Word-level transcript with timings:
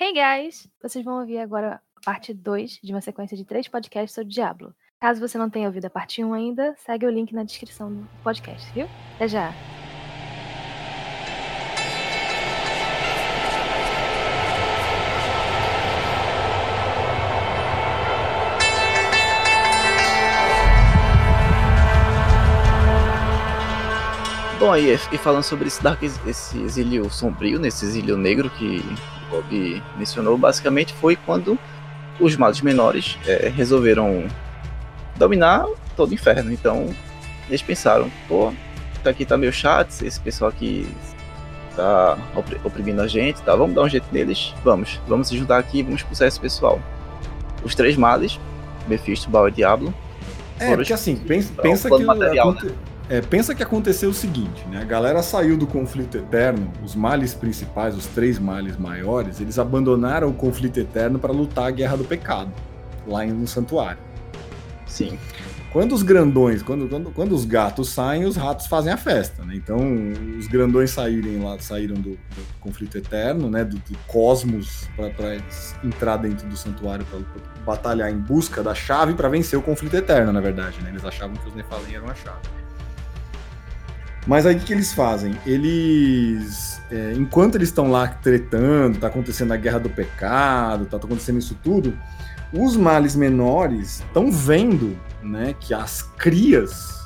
Hey 0.00 0.12
guys! 0.12 0.68
Vocês 0.80 1.04
vão 1.04 1.18
ouvir 1.18 1.38
agora 1.38 1.82
a 1.96 2.00
parte 2.04 2.32
2 2.32 2.78
de 2.84 2.94
uma 2.94 3.00
sequência 3.00 3.36
de 3.36 3.44
três 3.44 3.66
podcasts 3.66 4.14
sobre 4.14 4.32
Diablo. 4.32 4.72
Caso 5.00 5.20
você 5.20 5.36
não 5.36 5.50
tenha 5.50 5.66
ouvido 5.66 5.86
a 5.86 5.90
parte 5.90 6.22
1 6.22 6.32
ainda, 6.34 6.72
segue 6.78 7.04
o 7.04 7.10
link 7.10 7.34
na 7.34 7.42
descrição 7.42 7.92
do 7.92 8.08
podcast, 8.22 8.72
viu? 8.72 8.86
Até 9.16 9.26
já! 9.26 9.77
Bom, 24.58 24.74
e, 24.74 24.92
e 24.92 25.18
falando 25.18 25.44
sobre 25.44 25.68
esse, 25.68 25.80
dark, 25.80 26.02
esse 26.02 26.60
exílio 26.60 27.08
sombrio, 27.10 27.60
nesse 27.60 27.84
exílio 27.84 28.16
negro 28.16 28.50
que 28.50 28.84
o 29.28 29.36
Bob 29.36 29.82
mencionou, 29.96 30.36
basicamente 30.36 30.92
foi 30.94 31.14
quando 31.14 31.56
os 32.18 32.36
males 32.36 32.60
menores 32.60 33.16
é, 33.24 33.48
resolveram 33.48 34.26
dominar 35.16 35.64
todo 35.96 36.10
o 36.10 36.14
inferno. 36.14 36.52
Então, 36.52 36.92
eles 37.48 37.62
pensaram, 37.62 38.10
pô, 38.26 38.52
tá 39.04 39.10
aqui 39.10 39.24
tá 39.24 39.36
meio 39.36 39.52
chato, 39.52 40.02
esse 40.02 40.18
pessoal 40.18 40.50
aqui 40.50 40.92
tá 41.76 42.18
oprimindo 42.64 43.00
a 43.00 43.06
gente, 43.06 43.40
tá? 43.42 43.54
Vamos 43.54 43.76
dar 43.76 43.82
um 43.82 43.88
jeito 43.88 44.06
neles? 44.10 44.52
Vamos, 44.64 45.00
vamos 45.06 45.28
se 45.28 45.38
juntar 45.38 45.58
aqui 45.58 45.78
e 45.78 45.82
vamos 45.84 46.00
expulsar 46.00 46.26
esse 46.26 46.40
pessoal. 46.40 46.80
Os 47.62 47.76
três 47.76 47.96
males, 47.96 48.40
Mephisto, 48.88 49.30
Baal 49.30 49.48
e 49.48 49.52
Diablo. 49.52 49.94
É, 50.58 50.74
porque 50.74 50.92
assim, 50.92 51.14
pensa, 51.14 51.52
pensa 51.62 51.88
que 51.88 52.02
material, 52.02 52.52
né? 52.54 52.72
É, 53.08 53.22
pensa 53.22 53.54
que 53.54 53.62
aconteceu 53.62 54.10
o 54.10 54.14
seguinte, 54.14 54.66
né? 54.68 54.82
A 54.82 54.84
galera 54.84 55.22
saiu 55.22 55.56
do 55.56 55.66
conflito 55.66 56.18
eterno, 56.18 56.70
os 56.84 56.94
males 56.94 57.32
principais, 57.32 57.96
os 57.96 58.06
três 58.06 58.38
males 58.38 58.76
maiores, 58.76 59.40
eles 59.40 59.58
abandonaram 59.58 60.28
o 60.28 60.34
conflito 60.34 60.78
eterno 60.78 61.18
para 61.18 61.32
lutar 61.32 61.68
a 61.68 61.70
guerra 61.70 61.96
do 61.96 62.04
pecado, 62.04 62.52
lá 63.06 63.24
no 63.24 63.48
santuário. 63.48 63.98
Sim. 64.86 65.18
Quando 65.72 65.94
os 65.94 66.02
grandões, 66.02 66.62
quando, 66.62 66.88
quando, 66.88 67.10
quando 67.10 67.32
os 67.32 67.44
gatos 67.44 67.90
saem, 67.90 68.24
os 68.24 68.36
ratos 68.36 68.66
fazem 68.66 68.92
a 68.92 68.96
festa, 68.96 69.42
né? 69.44 69.54
Então, 69.54 69.78
os 70.38 70.46
grandões 70.46 70.90
saírem 70.90 71.42
lá, 71.42 71.58
saíram 71.58 71.94
do, 71.94 72.10
do 72.10 72.46
conflito 72.60 72.98
eterno, 72.98 73.50
né? 73.50 73.64
Do, 73.64 73.76
do 73.76 73.98
cosmos, 74.06 74.88
para 74.96 75.36
entrar 75.84 76.16
dentro 76.18 76.46
do 76.46 76.56
santuário 76.56 77.06
para 77.06 77.20
batalhar 77.64 78.10
em 78.10 78.18
busca 78.18 78.62
da 78.62 78.74
chave 78.74 79.14
para 79.14 79.28
vencer 79.28 79.58
o 79.58 79.62
conflito 79.62 79.94
eterno, 79.94 80.32
na 80.32 80.40
verdade, 80.40 80.80
né? 80.82 80.90
Eles 80.90 81.04
achavam 81.04 81.36
que 81.36 81.48
os 81.48 81.54
Nephilim 81.54 81.94
eram 81.94 82.08
a 82.08 82.14
chave. 82.14 82.57
Mas 84.28 84.44
aí 84.44 84.56
o 84.56 84.60
que 84.60 84.74
eles 84.74 84.92
fazem? 84.92 85.34
Eles, 85.46 86.82
é, 86.90 87.14
enquanto 87.16 87.54
eles 87.54 87.70
estão 87.70 87.90
lá 87.90 88.06
tretando, 88.06 88.98
tá 88.98 89.06
acontecendo 89.06 89.52
a 89.52 89.56
guerra 89.56 89.78
do 89.78 89.88
pecado, 89.88 90.84
tá 90.84 90.98
acontecendo 90.98 91.38
isso 91.38 91.56
tudo, 91.64 91.98
os 92.52 92.76
males 92.76 93.16
menores 93.16 94.00
estão 94.00 94.30
vendo, 94.30 94.94
né, 95.22 95.54
que 95.58 95.72
as 95.72 96.02
crias 96.02 96.98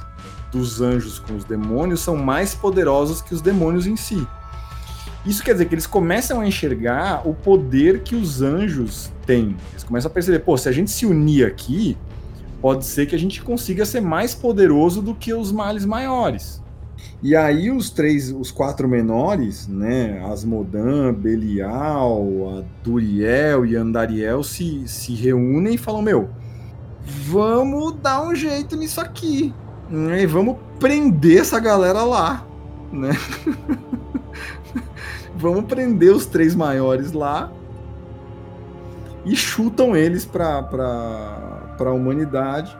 dos 0.50 0.80
anjos 0.80 1.20
com 1.20 1.36
os 1.36 1.44
demônios 1.44 2.00
são 2.00 2.16
mais 2.16 2.56
poderosos 2.56 3.22
que 3.22 3.32
os 3.32 3.40
demônios 3.40 3.86
em 3.86 3.96
si. 3.96 4.26
Isso 5.24 5.44
quer 5.44 5.52
dizer 5.52 5.66
que 5.66 5.74
eles 5.76 5.86
começam 5.86 6.40
a 6.40 6.46
enxergar 6.46 7.22
o 7.24 7.32
poder 7.32 8.00
que 8.00 8.16
os 8.16 8.42
anjos 8.42 9.12
têm. 9.24 9.56
Eles 9.70 9.84
começam 9.84 10.10
a 10.10 10.12
perceber, 10.12 10.40
pô, 10.40 10.56
se 10.56 10.68
a 10.68 10.72
gente 10.72 10.90
se 10.90 11.06
unir 11.06 11.46
aqui, 11.46 11.96
pode 12.60 12.84
ser 12.84 13.06
que 13.06 13.14
a 13.14 13.18
gente 13.18 13.40
consiga 13.40 13.86
ser 13.86 14.00
mais 14.00 14.34
poderoso 14.34 15.00
do 15.00 15.14
que 15.14 15.32
os 15.32 15.52
males 15.52 15.84
maiores. 15.84 16.60
E 17.22 17.36
aí 17.36 17.70
os 17.70 17.88
três, 17.88 18.32
os 18.32 18.50
quatro 18.50 18.88
menores, 18.88 19.68
né, 19.68 20.20
Asmodan, 20.26 21.12
Belial, 21.14 22.64
Duriel 22.82 23.64
e 23.64 23.76
Andariel 23.76 24.42
se, 24.42 24.88
se 24.88 25.14
reúnem 25.14 25.74
e 25.74 25.78
falam, 25.78 26.02
meu, 26.02 26.30
vamos 27.28 27.94
dar 28.02 28.22
um 28.26 28.34
jeito 28.34 28.76
nisso 28.76 29.00
aqui, 29.00 29.54
né, 29.88 30.22
e 30.22 30.26
vamos 30.26 30.56
prender 30.80 31.40
essa 31.40 31.60
galera 31.60 32.02
lá, 32.02 32.44
né? 32.92 33.12
vamos 35.36 35.64
prender 35.64 36.12
os 36.12 36.26
três 36.26 36.54
maiores 36.56 37.12
lá 37.12 37.52
e 39.24 39.36
chutam 39.36 39.94
eles 39.96 40.24
para 40.24 40.58
a 41.78 41.92
humanidade 41.92 42.76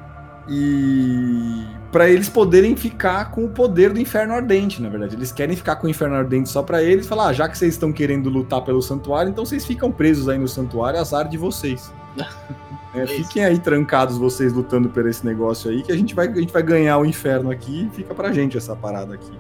e 0.49 1.65
para 1.93 2.09
eles 2.09 2.29
poderem 2.29 2.75
ficar 2.75 3.31
com 3.31 3.45
o 3.45 3.51
poder 3.51 3.93
do 3.93 4.01
inferno 4.01 4.33
ardente, 4.33 4.81
na 4.81 4.89
verdade. 4.89 5.15
Eles 5.15 5.31
querem 5.31 5.55
ficar 5.55 5.77
com 5.77 5.87
o 5.87 5.91
inferno 5.91 6.17
ardente 6.17 6.49
só 6.49 6.63
para 6.63 6.83
eles, 6.83 7.07
falar, 7.07 7.29
ah, 7.29 7.33
já 7.35 7.47
que 7.47 7.57
vocês 7.57 7.75
estão 7.75 7.93
querendo 7.93 8.31
lutar 8.31 8.63
pelo 8.63 8.81
santuário, 8.81 9.31
então 9.31 9.45
vocês 9.45 9.67
ficam 9.67 9.93
presos 9.93 10.27
aí 10.27 10.39
no 10.39 10.49
santuário, 10.49 10.99
azar 10.99 11.29
de 11.29 11.37
vocês. 11.37 11.93
é, 12.95 13.07
fiquem 13.07 13.45
aí 13.45 13.59
trancados 13.59 14.17
vocês 14.17 14.55
lutando 14.55 14.89
por 14.89 15.07
esse 15.07 15.25
negócio 15.25 15.71
aí, 15.71 15.83
que 15.83 15.93
a 15.93 15.97
gente 15.97 16.15
vai, 16.15 16.29
a 16.29 16.41
gente 16.41 16.53
vai 16.53 16.63
ganhar 16.63 16.97
o 16.97 17.05
inferno 17.05 17.51
aqui 17.51 17.87
e 17.93 17.95
fica 17.95 18.15
pra 18.15 18.33
gente 18.33 18.57
essa 18.57 18.75
parada 18.75 19.15
aqui. 19.15 19.33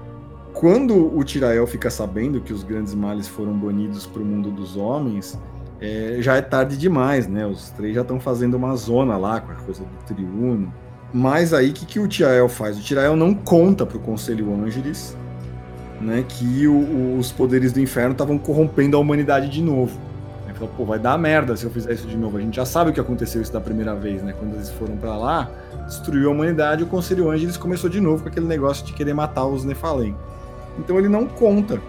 Quando 0.52 1.16
o 1.16 1.24
Tirael 1.24 1.66
fica 1.66 1.88
sabendo 1.88 2.38
que 2.38 2.52
os 2.52 2.62
grandes 2.62 2.94
males 2.94 3.26
foram 3.26 3.54
banidos 3.54 4.06
pro 4.06 4.22
mundo 4.22 4.50
dos 4.50 4.76
homens, 4.76 5.40
é, 5.80 6.18
já 6.20 6.36
é 6.36 6.42
tarde 6.42 6.76
demais, 6.76 7.26
né? 7.26 7.46
Os 7.46 7.70
três 7.70 7.94
já 7.94 8.02
estão 8.02 8.20
fazendo 8.20 8.54
uma 8.54 8.76
zona 8.76 9.16
lá 9.16 9.40
com 9.40 9.50
a 9.50 9.54
coisa 9.54 9.82
do 9.82 10.04
triuno. 10.06 10.72
Mas 11.12 11.52
aí, 11.52 11.70
o 11.70 11.72
que, 11.72 11.84
que 11.84 12.00
o 12.00 12.08
Tirael 12.08 12.48
faz? 12.48 12.78
O 12.78 12.80
Tirael 12.80 13.14
não 13.16 13.34
conta 13.34 13.84
para 13.84 13.98
o 13.98 14.00
Conselho 14.00 14.52
Ângeles 14.54 15.16
né, 16.02 16.24
que 16.28 16.66
o, 16.66 17.16
os 17.18 17.30
poderes 17.30 17.72
do 17.72 17.80
inferno 17.80 18.12
estavam 18.12 18.36
corrompendo 18.36 18.96
a 18.96 19.00
humanidade 19.00 19.48
de 19.48 19.62
novo. 19.62 19.98
Ele 20.44 20.54
falou, 20.54 20.72
pô, 20.76 20.84
vai 20.84 20.98
dar 20.98 21.16
merda 21.16 21.56
se 21.56 21.64
eu 21.64 21.70
fizer 21.70 21.92
isso 21.92 22.06
de 22.06 22.16
novo. 22.16 22.36
A 22.36 22.40
gente 22.40 22.56
já 22.56 22.64
sabe 22.66 22.90
o 22.90 22.92
que 22.92 23.00
aconteceu 23.00 23.40
isso 23.40 23.52
da 23.52 23.60
primeira 23.60 23.94
vez, 23.94 24.22
né? 24.22 24.34
Quando 24.38 24.54
eles 24.54 24.70
foram 24.70 24.96
para 24.96 25.16
lá, 25.16 25.50
destruiu 25.86 26.28
a 26.28 26.32
humanidade, 26.32 26.82
o 26.82 26.86
Conselho 26.86 27.30
Ângeles 27.30 27.56
começou 27.56 27.88
de 27.88 28.00
novo 28.00 28.24
com 28.24 28.28
aquele 28.28 28.46
negócio 28.46 28.84
de 28.84 28.92
querer 28.92 29.14
matar 29.14 29.46
os 29.46 29.64
Nephalem. 29.64 30.16
Então 30.78 30.98
ele 30.98 31.08
não 31.08 31.26
conta, 31.26 31.80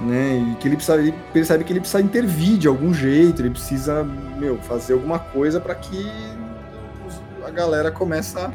né? 0.00 0.52
E 0.52 0.56
que 0.56 0.66
ele, 0.66 0.76
precisa, 0.76 0.98
ele 0.98 1.14
percebe 1.32 1.64
que 1.64 1.72
ele 1.72 1.80
precisa 1.80 2.02
intervir 2.02 2.58
de 2.58 2.66
algum 2.66 2.92
jeito, 2.92 3.40
ele 3.40 3.50
precisa, 3.50 4.02
meu, 4.38 4.58
fazer 4.58 4.94
alguma 4.94 5.18
coisa 5.18 5.60
para 5.60 5.74
que 5.74 6.10
a 7.50 7.52
galera 7.52 7.90
começa 7.90 8.52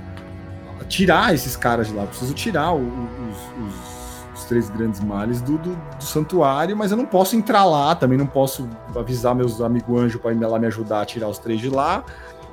a 0.80 0.84
tirar 0.86 1.34
esses 1.34 1.56
caras 1.56 1.88
de 1.88 1.94
lá. 1.94 2.04
Eu 2.04 2.08
preciso 2.08 2.34
tirar 2.34 2.74
os, 2.74 2.82
os, 2.82 4.40
os, 4.40 4.46
três 4.46 4.70
grandes 4.70 5.00
males 5.00 5.42
do, 5.42 5.58
do, 5.58 5.76
do, 5.76 6.04
santuário, 6.04 6.78
mas 6.78 6.92
eu 6.92 6.98
não 6.98 7.06
posso 7.06 7.36
entrar 7.36 7.66
lá, 7.66 7.96
também 7.96 8.16
não 8.16 8.28
posso 8.28 8.70
avisar 8.96 9.34
meus 9.34 9.60
amigos 9.60 10.00
anjos 10.00 10.22
para 10.22 10.32
ir 10.32 10.40
lá 10.40 10.60
me 10.60 10.68
ajudar 10.68 11.02
a 11.02 11.06
tirar 11.06 11.28
os 11.28 11.40
três 11.40 11.60
de 11.60 11.70
lá. 11.70 12.04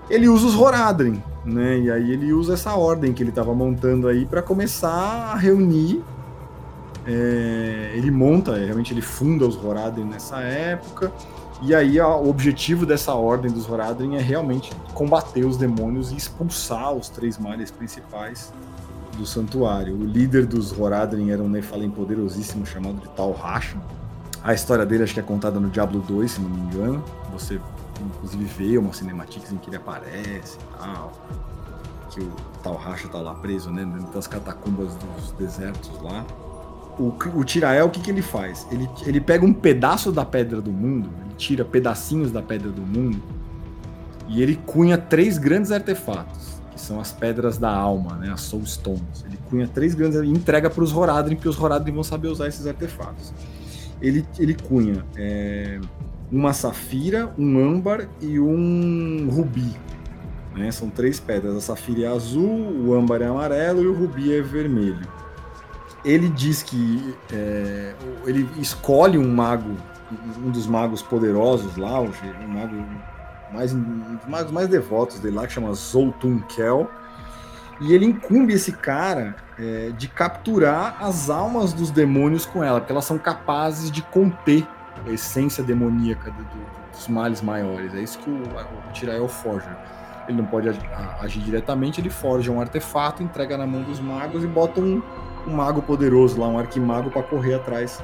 Ele 0.08 0.26
usa 0.26 0.47
os 0.47 0.56
Horadrim, 0.56 1.22
né? 1.44 1.78
E 1.78 1.91
aí 1.91 2.10
ele 2.10 2.32
usa 2.32 2.54
essa 2.54 2.74
ordem 2.74 3.12
que 3.12 3.22
ele 3.22 3.30
estava 3.30 3.54
montando 3.54 4.09
aí 4.09 4.24
para 4.24 4.42
começar 4.42 5.32
a 5.32 5.36
reunir. 5.36 6.03
É, 7.06 7.92
ele 7.94 8.10
monta, 8.10 8.56
realmente 8.56 8.94
ele 8.94 9.03
funda 9.03 9.47
os 9.47 9.62
Horadrim 9.62 10.04
nessa 10.04 10.41
época 10.41 11.12
e 11.62 11.75
aí 11.75 12.00
o 12.00 12.28
objetivo 12.28 12.84
dessa 12.84 13.15
ordem 13.15 13.50
dos 13.50 13.71
Horadrim 13.71 14.17
é 14.17 14.21
realmente 14.21 14.73
combater 14.95 15.45
os 15.45 15.56
demônios 15.56 16.11
e 16.11 16.17
expulsar 16.17 16.93
os 16.93 17.09
três 17.09 17.39
males 17.39 17.71
principais 17.71 18.53
do 19.17 19.25
santuário. 19.25 19.95
O 19.95 20.05
líder 20.05 20.45
dos 20.45 20.77
Horadrim 20.77 21.31
era 21.31 21.41
um 21.41 21.49
Nephalem 21.49 21.89
poderosíssimo 21.89 22.67
chamado 22.67 22.97
de 22.97 23.09
Tal 23.11 23.31
Rasha. 23.31 23.77
A 24.43 24.53
história 24.53 24.84
dele 24.84 25.05
acho 25.05 25.15
que 25.15 25.21
é 25.21 25.22
contada 25.22 25.61
no 25.61 25.71
Diablo 25.71 26.01
2, 26.01 26.33
se 26.33 26.41
não 26.41 26.51
me 26.51 26.61
engano. 26.62 27.05
Você 27.33 27.61
inclusive 28.01 28.45
vê 28.45 28.77
uma 28.77 28.93
cinemática 28.93 29.55
em 29.55 29.56
que 29.56 29.71
ele 29.71 29.77
aparece 29.77 30.59
e 30.59 30.78
tal. 30.78 31.12
Que 32.11 32.21
o 32.21 32.33
Tal 32.61 32.75
Rasha 32.75 33.06
tá 33.09 33.19
lá 33.19 33.34
preso, 33.34 33.71
né? 33.71 33.84
Dentro 33.84 34.12
das 34.12 34.27
catacumbas 34.27 34.97
dos 34.97 35.31
desertos 35.33 35.93
lá 36.03 36.27
o, 36.98 37.14
o 37.34 37.44
Tirael, 37.44 37.86
o 37.86 37.91
que, 37.91 38.00
que 38.00 38.10
ele 38.10 38.22
faz? 38.22 38.66
Ele, 38.70 38.88
ele 39.06 39.20
pega 39.20 39.44
um 39.44 39.53
pedaço 39.53 40.12
da 40.12 40.25
pedra 40.25 40.60
do 40.60 40.70
mundo, 40.70 41.10
ele 41.25 41.34
tira 41.36 41.64
pedacinhos 41.64 42.30
da 42.30 42.42
pedra 42.42 42.70
do 42.70 42.83
mundo 42.83 43.22
e 44.28 44.42
ele 44.42 44.56
cunha 44.66 44.98
três 44.98 45.39
grandes 45.39 45.72
artefatos, 45.72 46.60
que 46.71 46.80
são 46.80 47.00
as 47.00 47.12
pedras 47.12 47.59
da 47.59 47.71
alma, 47.71 48.16
né, 48.16 48.30
as 48.33 48.42
Soul 48.42 48.66
Stones. 48.66 49.24
Ele 49.27 49.39
cunha 49.48 49.66
três 49.66 49.94
grandes 49.94 50.21
e 50.21 50.27
entrega 50.27 50.71
para 50.71 50.83
os 50.83 50.94
Horadrim, 50.94 51.34
porque 51.34 51.48
os 51.48 51.59
Horadrim 51.59 51.92
vão 51.92 52.03
saber 52.03 52.28
usar 52.28 52.48
esses 52.48 52.66
artefatos. 52.66 53.33
Ele, 54.00 54.27
ele 54.38 54.54
cunha 54.54 55.04
é, 55.16 55.80
uma 56.30 56.53
safira, 56.53 57.33
um 57.38 57.59
âmbar 57.59 58.09
e 58.21 58.38
um 58.38 59.28
rubi. 59.30 59.72
Né? 60.54 60.71
São 60.72 60.91
três 60.91 61.21
pedras. 61.21 61.56
A 61.56 61.60
safira 61.60 62.03
é 62.03 62.06
azul, 62.09 62.86
o 62.86 62.95
âmbar 62.95 63.22
é 63.22 63.27
amarelo 63.27 63.83
e 63.83 63.86
o 63.86 63.95
rubi 63.95 64.34
é 64.34 64.42
vermelho 64.42 65.06
ele 66.04 66.28
diz 66.28 66.63
que 66.63 67.15
é, 67.33 67.95
ele 68.27 68.49
escolhe 68.59 69.16
um 69.19 69.33
mago, 69.33 69.77
um 70.39 70.51
dos 70.51 70.66
magos 70.66 71.03
poderosos 71.03 71.77
lá, 71.77 72.01
um 72.01 72.10
mago 72.49 72.84
mais, 73.53 73.72
um 73.72 74.16
dos 74.16 74.27
magos 74.27 74.51
mais 74.51 74.69
devotos 74.69 75.21
dele 75.21 75.37
lá, 75.37 75.47
que 75.47 75.53
chama 75.53 75.72
Zoltun 75.75 76.41
Kel, 76.41 76.91
e 77.81 77.93
ele 77.93 78.07
incumbe 78.07 78.53
esse 78.53 78.72
cara 78.72 79.37
é, 79.59 79.91
de 79.91 80.09
capturar 80.09 80.97
as 81.01 81.31
almas 81.31 81.72
dos 81.72 81.91
demônios 81.91 82.47
com 82.47 82.63
ela, 82.63 82.81
porque 82.81 82.93
elas 82.93 83.05
são 83.05 83.19
capazes 83.19 83.91
de 83.91 84.03
conter 84.03 84.66
a 85.07 85.10
essência 85.10 85.63
demoníaca 85.63 86.31
do, 86.31 86.43
do, 86.43 86.91
dos 86.93 87.09
males 87.09 87.41
maiores. 87.41 87.95
É 87.95 88.01
isso 88.01 88.19
que 88.19 88.31
o, 88.31 88.43
o 88.43 88.93
Tirael 88.93 89.28
forja. 89.28 89.77
Ele 90.28 90.39
não 90.39 90.47
pode 90.47 90.69
agir 91.21 91.41
diretamente, 91.41 92.01
ele 92.01 92.10
forja 92.10 92.53
um 92.53 92.60
artefato, 92.60 93.22
entrega 93.22 93.57
na 93.59 93.66
mão 93.66 93.83
dos 93.83 93.98
magos 93.98 94.45
e 94.45 94.47
bota 94.47 94.81
um, 94.81 95.03
um 95.47 95.54
mago 95.54 95.83
poderoso 95.83 96.41
lá, 96.41 96.48
um 96.48 96.59
arquimago 96.59 97.10
para 97.10 97.22
correr 97.22 97.54
atrás 97.54 98.03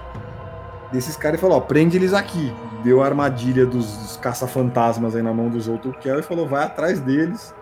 desses 0.93 1.17
caras 1.17 1.39
e 1.39 1.41
falou: 1.41 1.59
ó, 1.59 1.61
prende 1.61 1.97
eles 1.97 2.13
aqui. 2.13 2.53
Deu 2.83 3.03
a 3.03 3.07
armadilha 3.07 3.67
dos, 3.67 3.87
dos 3.97 4.17
caça-fantasmas 4.17 5.17
aí 5.17 5.23
na 5.23 5.33
mão 5.33 5.49
dos 5.49 5.67
Kel 6.01 6.19
e 6.19 6.23
falou: 6.23 6.47
vai 6.47 6.65
atrás 6.65 7.01
deles. 7.01 7.55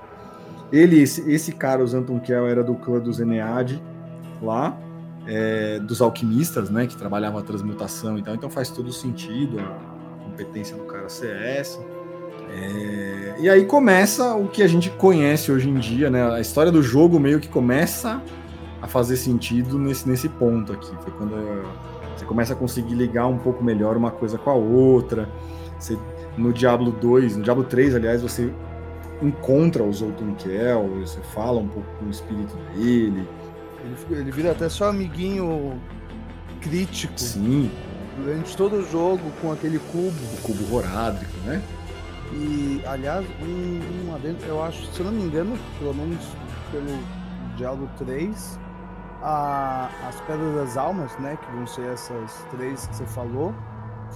Ele, 0.73 1.00
esse, 1.00 1.31
esse 1.31 1.52
cara, 1.52 1.82
o 1.84 2.20
Kel 2.20 2.46
era 2.46 2.62
do 2.62 2.75
clã 2.75 2.99
dos 2.99 3.20
Enead 3.20 3.81
lá, 4.43 4.76
é, 5.26 5.79
dos 5.79 6.02
alquimistas, 6.02 6.70
né, 6.70 6.87
que 6.87 6.96
trabalhavam 6.96 7.38
a 7.38 7.43
transmutação 7.43 8.19
e 8.19 8.22
tal. 8.22 8.34
Então 8.34 8.50
faz 8.50 8.69
todo 8.69 8.93
sentido 8.93 9.61
a 9.61 10.25
competência 10.25 10.76
do 10.76 10.84
cara 10.84 11.08
CS. 11.08 11.79
É, 12.49 13.37
e 13.38 13.49
aí 13.49 13.64
começa 13.64 14.34
o 14.34 14.49
que 14.49 14.62
a 14.62 14.69
gente 14.69 14.90
conhece 14.90 15.50
hoje 15.50 15.69
em 15.69 15.75
dia, 15.75 16.11
né? 16.11 16.32
A 16.32 16.40
história 16.40 16.70
do 16.70 16.82
jogo 16.82 17.19
meio 17.19 17.40
que 17.40 17.49
começa 17.49 18.20
a 18.87 18.88
fazer 18.88 19.17
sentido 19.17 19.79
nesse, 19.79 20.09
nesse 20.09 20.29
ponto 20.29 20.73
aqui. 20.73 20.91
Foi 21.03 21.12
quando 21.12 21.35
você 22.17 22.25
começa 22.25 22.55
a 22.55 22.56
conseguir 22.56 22.94
ligar 22.94 23.27
um 23.27 23.37
pouco 23.37 23.62
melhor 23.62 23.97
uma 23.97 24.11
coisa 24.11 24.38
com 24.38 24.49
a 24.49 24.55
outra. 24.55 25.29
Você, 25.79 25.99
no 26.38 26.53
Diablo 26.53 26.93
2, 26.93 27.37
no 27.37 27.43
Diablo 27.43 27.65
3, 27.65 27.97
aliás, 27.97 28.23
você 28.23 28.53
encontra 29.21 29.83
o 29.83 29.93
Zoltunkel, 29.93 30.88
você 31.00 31.21
fala 31.35 31.59
um 31.59 31.69
pouco 31.69 31.88
com 31.99 32.06
o 32.06 32.11
espírito 32.11 32.56
dele. 32.75 33.29
Ele, 33.85 34.21
ele 34.21 34.31
vira 34.31 34.53
até 34.53 34.69
seu 34.69 34.87
amiguinho 34.87 35.81
crítico. 36.61 37.19
Sim. 37.19 37.71
Durante 38.17 38.56
todo 38.56 38.77
o 38.77 38.82
jogo 38.82 39.31
com 39.43 39.53
aquele 39.53 39.79
cubo. 39.79 40.17
O 40.39 40.43
cubo 40.43 40.77
horádico, 40.77 41.37
né? 41.44 41.61
E, 42.32 42.81
aliás, 42.87 43.27
um, 43.43 44.09
um 44.09 44.15
adendo, 44.15 44.39
eu 44.47 44.62
acho, 44.62 44.87
se 44.93 45.00
eu 45.00 45.06
não 45.06 45.12
me 45.12 45.23
engano, 45.25 45.56
pelo 45.79 45.94
menos 45.94 46.19
pelo 46.73 46.99
Diablo 47.56 47.89
3, 47.99 48.59
a, 49.23 49.89
as 50.09 50.21
Pedras 50.23 50.55
das 50.55 50.77
Almas, 50.77 51.17
né, 51.19 51.37
que 51.41 51.57
vão 51.57 51.67
ser 51.67 51.87
essas 51.93 52.45
três 52.51 52.87
que 52.87 52.97
você 52.97 53.07
falou, 53.07 53.55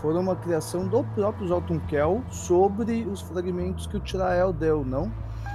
foram 0.00 0.20
uma 0.20 0.36
criação 0.36 0.86
do 0.86 1.04
próprio 1.04 1.48
Jotunkel 1.48 2.22
sobre 2.30 3.06
os 3.10 3.20
fragmentos 3.20 3.86
que 3.86 3.96
o 3.96 4.00
Tirael 4.00 4.52
deu, 4.52 4.84
não? 4.84 5.10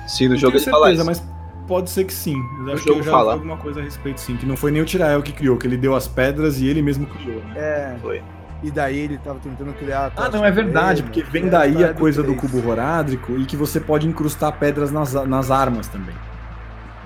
Sim, 0.08 0.28
no 0.28 0.38
jogo 0.38 0.58
ele 0.58 0.64
fala 0.64 0.92
isso. 0.92 1.06
mas 1.06 1.24
pode 1.68 1.90
ser 1.90 2.04
que 2.06 2.14
sim. 2.14 2.36
Eu 2.68 2.74
acho 2.74 2.84
que 2.84 2.92
eu 2.92 3.04
já 3.04 3.12
fala. 3.12 3.34
alguma 3.34 3.58
coisa 3.58 3.80
a 3.80 3.84
respeito, 3.84 4.22
sim. 4.22 4.38
Que 4.38 4.46
não 4.46 4.56
foi 4.56 4.72
nem 4.72 4.82
o 4.82 4.86
Tirael 4.86 5.22
que 5.24 5.32
criou, 5.32 5.58
que 5.58 5.66
ele 5.66 5.78
deu 5.78 5.96
as 5.96 6.08
pedras 6.08 6.60
e 6.60 6.68
ele 6.68 6.82
mesmo 6.82 7.08
criou. 7.08 7.42
Né? 7.42 7.54
É. 7.56 7.98
Foi. 8.02 8.22
E 8.64 8.72
daí 8.72 8.98
ele 8.98 9.18
tava 9.18 9.40
tentando 9.40 9.74
criar. 9.74 10.12
Ah, 10.16 10.30
não, 10.30 10.44
é 10.44 10.50
verdade, 10.50 11.04
porque 11.04 11.22
vem 11.22 11.50
daí 11.50 11.84
a 11.84 11.94
coisa 11.94 12.24
do 12.24 12.36
cubo 12.36 12.68
horádrico 12.68 13.34
e 13.34 13.46
que 13.46 13.56
você 13.56 13.80
pode 13.80 14.08
incrustar 14.08 14.58
pedras 14.58 14.92
nas, 14.92 15.14
nas 15.14 15.52
armas 15.52 15.88
também. 15.88 16.16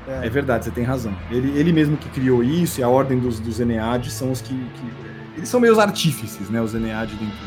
É. 0.10 0.26
é. 0.26 0.30
verdade, 0.30 0.66
você 0.66 0.72
tem 0.72 0.84
razão. 0.84 1.16
Ele, 1.30 1.58
ele 1.58 1.72
mesmo 1.72 1.96
que 1.98 2.10
criou 2.10 2.44
isso 2.44 2.80
e 2.80 2.84
a 2.84 2.90
ordem 2.90 3.20
dos, 3.20 3.40
dos 3.40 3.60
Eneades 3.60 4.14
são 4.14 4.32
os 4.32 4.42
que, 4.42 4.54
que, 4.54 5.38
Eles 5.38 5.50
são 5.50 5.60
meus 5.60 5.78
artífices, 5.78 6.50
né? 6.50 6.62
Os 6.62 6.74
Eneades 6.74 7.16
dentro. 7.18 7.38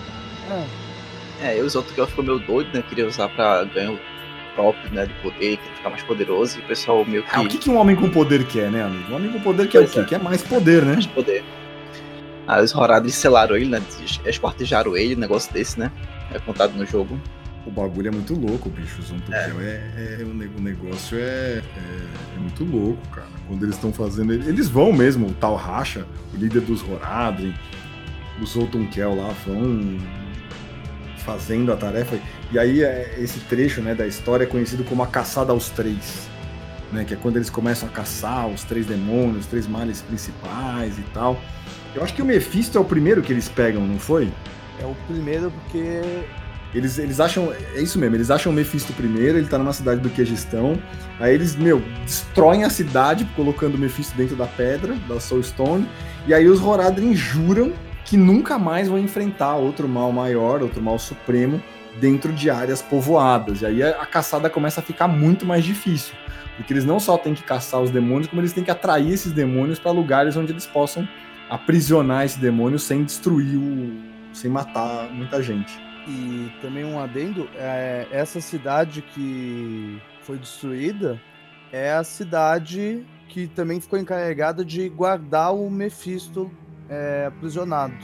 É, 1.41 1.59
é 1.59 1.63
os 1.63 1.75
outros 1.75 1.95
que 1.95 2.01
eu 2.01 2.07
ficou 2.07 2.25
meio 2.25 2.39
doido, 2.39 2.71
né? 2.73 2.83
Queria 2.89 3.07
usar 3.07 3.29
pra 3.31 3.65
ganhar 3.65 3.93
o 3.93 3.99
próprio, 4.55 4.93
né? 4.93 5.07
De 5.07 5.15
poder, 5.15 5.57
queria 5.57 5.77
ficar 5.77 5.91
mais 5.91 6.03
poderoso. 6.03 6.59
E 6.59 6.63
o 6.63 6.67
pessoal 6.67 7.05
meio 7.05 7.23
que. 7.23 7.29
Ah, 7.33 7.41
o 7.41 7.49
que, 7.49 7.59
que 7.59 7.71
um 7.71 7.77
homem 7.77 7.97
com 7.97 8.09
poder 8.09 8.47
quer, 8.47 8.71
né, 8.71 8.85
amigo? 8.85 9.13
Um 9.13 9.17
homem 9.17 9.33
com 9.33 9.41
poder 9.41 9.69
quer 9.69 9.79
pois 9.79 9.91
o 9.91 9.95
quê? 9.95 10.01
É. 10.01 10.05
Quer 10.05 10.23
mais 10.23 10.43
poder, 10.43 10.85
né? 10.85 10.93
Mais 10.95 11.07
poder. 11.07 11.45
Ah, 12.47 12.61
os 12.61 12.75
Horadris 12.75 13.15
selaram 13.15 13.57
ele, 13.57 13.67
né? 13.67 13.83
Esquartejaram 14.25 14.97
ele, 14.97 15.17
negócio 15.17 15.53
desse, 15.53 15.79
né? 15.79 15.91
É 16.33 16.39
contado 16.39 16.73
no 16.75 16.85
jogo. 16.85 17.19
O 17.65 17.71
bagulho 17.71 18.09
é 18.09 18.11
muito 18.11 18.35
louco, 18.35 18.69
bicho. 18.69 19.01
O 19.01 19.05
Zontokel 19.05 19.61
é. 19.61 19.81
É, 19.97 20.19
é, 20.21 20.25
o 20.25 20.61
negócio 20.61 21.17
é, 21.17 21.21
é, 21.21 21.63
é, 22.37 22.39
muito 22.39 22.65
louco, 22.65 23.07
cara. 23.09 23.29
Quando 23.47 23.63
eles 23.63 23.77
estão 23.77 23.93
fazendo. 23.93 24.33
Eles 24.33 24.69
vão 24.69 24.93
mesmo, 24.93 25.29
o 25.29 25.33
tal 25.33 25.55
Racha, 25.55 26.05
o 26.35 26.37
líder 26.37 26.63
dos 26.63 26.83
Horadrim, 26.83 27.55
o 28.41 28.47
Zoltunkel 28.47 29.15
lá, 29.15 29.33
vão 29.47 29.99
fazendo 31.19 31.73
a 31.73 31.77
tarefa. 31.77 32.19
E 32.51 32.59
aí 32.59 32.83
é, 32.83 33.15
esse 33.19 33.39
trecho 33.41 33.81
né, 33.81 33.95
da 33.95 34.07
história 34.07 34.45
é 34.45 34.47
conhecido 34.47 34.83
como 34.83 35.03
a 35.03 35.07
caçada 35.07 35.53
aos 35.53 35.69
três. 35.71 36.29
Né, 36.91 37.05
que 37.05 37.15
é 37.15 37.17
quando 37.17 37.37
eles 37.37 37.49
começam 37.49 37.89
a 37.89 37.93
caçar 37.93 38.47
os 38.49 38.65
três 38.65 38.85
demônios, 38.85 39.45
os 39.45 39.47
três 39.47 39.67
males 39.67 40.03
principais 40.03 40.99
e 40.99 41.03
tal. 41.15 41.41
Eu 41.95 42.03
acho 42.03 42.13
que 42.13 42.21
o 42.21 42.25
Mephisto 42.25 42.77
é 42.77 42.81
o 42.81 42.85
primeiro 42.85 43.23
que 43.23 43.33
eles 43.33 43.49
pegam, 43.49 43.87
não 43.87 43.99
foi? 43.99 44.31
É 44.79 44.85
o 44.85 44.95
primeiro 45.07 45.51
porque 45.51 46.03
eles, 46.75 46.99
eles 46.99 47.21
acham. 47.21 47.53
É 47.75 47.81
isso 47.81 47.99
mesmo, 47.99 48.17
eles 48.17 48.31
acham 48.31 48.51
o 48.51 48.55
Mephisto 48.55 48.93
primeiro, 48.93 49.39
ele 49.39 49.47
tá 49.47 49.59
numa 49.59 49.73
cidade 49.73 50.01
do 50.01 50.09
Quegistão. 50.09 50.81
Aí 51.21 51.35
eles, 51.35 51.55
meu, 51.55 51.83
destroem 52.05 52.65
a 52.65 52.71
cidade 52.71 53.25
colocando 53.37 53.75
o 53.75 53.79
Mephisto 53.79 54.17
dentro 54.17 54.37
da 54.37 54.47
pedra, 54.47 54.95
da 55.09 55.21
Soulstone. 55.21 55.87
E 56.27 56.33
aí 56.33 56.49
os 56.49 56.63
Horadrim 56.63 57.15
juram 57.15 57.73
que 58.05 58.17
nunca 58.17 58.59
mais 58.59 58.89
vão 58.89 58.99
enfrentar 58.99 59.57
outro 59.57 59.89
mal 59.89 60.11
maior, 60.13 60.63
outro 60.63 60.83
mal 60.83 60.99
supremo, 60.99 61.63
dentro 62.01 62.33
de 62.33 62.49
áreas 62.49 62.81
povoadas. 62.81 63.63
E 63.63 63.67
aí 63.67 63.83
a, 63.83 63.91
a 64.03 64.07
caçada 64.07 64.49
começa 64.49 64.81
a 64.81 64.83
ficar 64.83 65.09
muito 65.09 65.45
mais 65.45 65.65
difícil. 65.65 66.15
Porque 66.57 66.73
eles 66.73 66.85
não 66.85 67.01
só 67.01 67.17
têm 67.17 67.35
que 67.35 67.43
caçar 67.43 67.81
os 67.81 67.91
demônios, 67.91 68.29
como 68.29 68.41
eles 68.41 68.53
têm 68.53 68.65
que 68.65 68.71
atrair 68.71 69.13
esses 69.13 69.33
demônios 69.33 69.79
para 69.79 69.91
lugares 69.91 70.37
onde 70.37 70.53
eles 70.53 70.67
possam 70.67 71.09
aprisionar 71.51 72.25
esse 72.25 72.39
demônio 72.39 72.79
sem 72.79 73.05
destruir 73.05 73.57
o. 73.57 73.93
sem 74.33 74.51
matar 74.51 75.11
muita 75.13 75.43
gente. 75.43 75.92
E 76.07 76.51
também 76.61 76.85
um 76.85 76.99
adendo, 76.99 77.49
é, 77.55 78.09
essa 78.11 78.41
cidade 78.41 79.03
que 79.03 80.01
foi 80.23 80.37
destruída 80.37 81.21
é 81.71 81.93
a 81.93 82.03
cidade 82.03 83.07
que 83.29 83.47
também 83.47 83.81
ficou 83.81 83.99
encarregada 83.99 84.65
de 84.65 84.89
guardar 84.89 85.55
o 85.55 85.71
Mephisto 85.71 86.51
é, 86.89 87.27
aprisionado. 87.29 87.95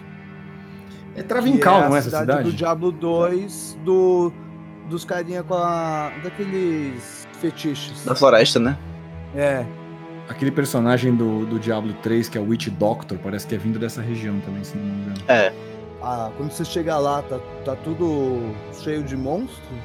É 1.17 1.23
Travincal, 1.23 1.83
é 1.83 1.89
não 1.89 1.97
é 1.97 1.99
essa 1.99 2.21
cidade? 2.21 2.51
do 2.51 2.53
Diablo 2.53 2.93
2, 2.93 3.79
do, 3.85 4.33
dos 4.89 5.05
carinha 5.05 5.43
com 5.43 5.55
a, 5.55 6.13
daqueles 6.23 7.27
fetiches. 7.41 8.05
Da 8.05 8.15
floresta, 8.15 8.61
né? 8.61 8.79
É. 9.35 9.67
Aquele 10.29 10.51
personagem 10.51 11.15
do, 11.15 11.45
do 11.45 11.59
Diablo 11.59 11.93
3, 11.95 12.29
que 12.29 12.39
é 12.39 12.41
o 12.41 12.49
Witch 12.49 12.69
Doctor, 12.69 13.19
parece 13.19 13.47
que 13.47 13.55
é 13.55 13.59
vindo 13.59 13.79
dessa 13.79 14.01
região 14.01 14.39
também, 14.41 14.63
se 14.63 14.77
não 14.77 14.85
me 14.85 14.93
engano. 14.93 15.17
É 15.27 15.53
ah, 16.03 16.31
quando 16.37 16.51
você 16.51 16.65
chega 16.65 16.97
lá, 16.99 17.23
tá, 17.23 17.39
tá 17.65 17.77
tudo 17.77 18.55
cheio 18.83 19.03
de 19.03 19.17
monstro, 19.17 19.77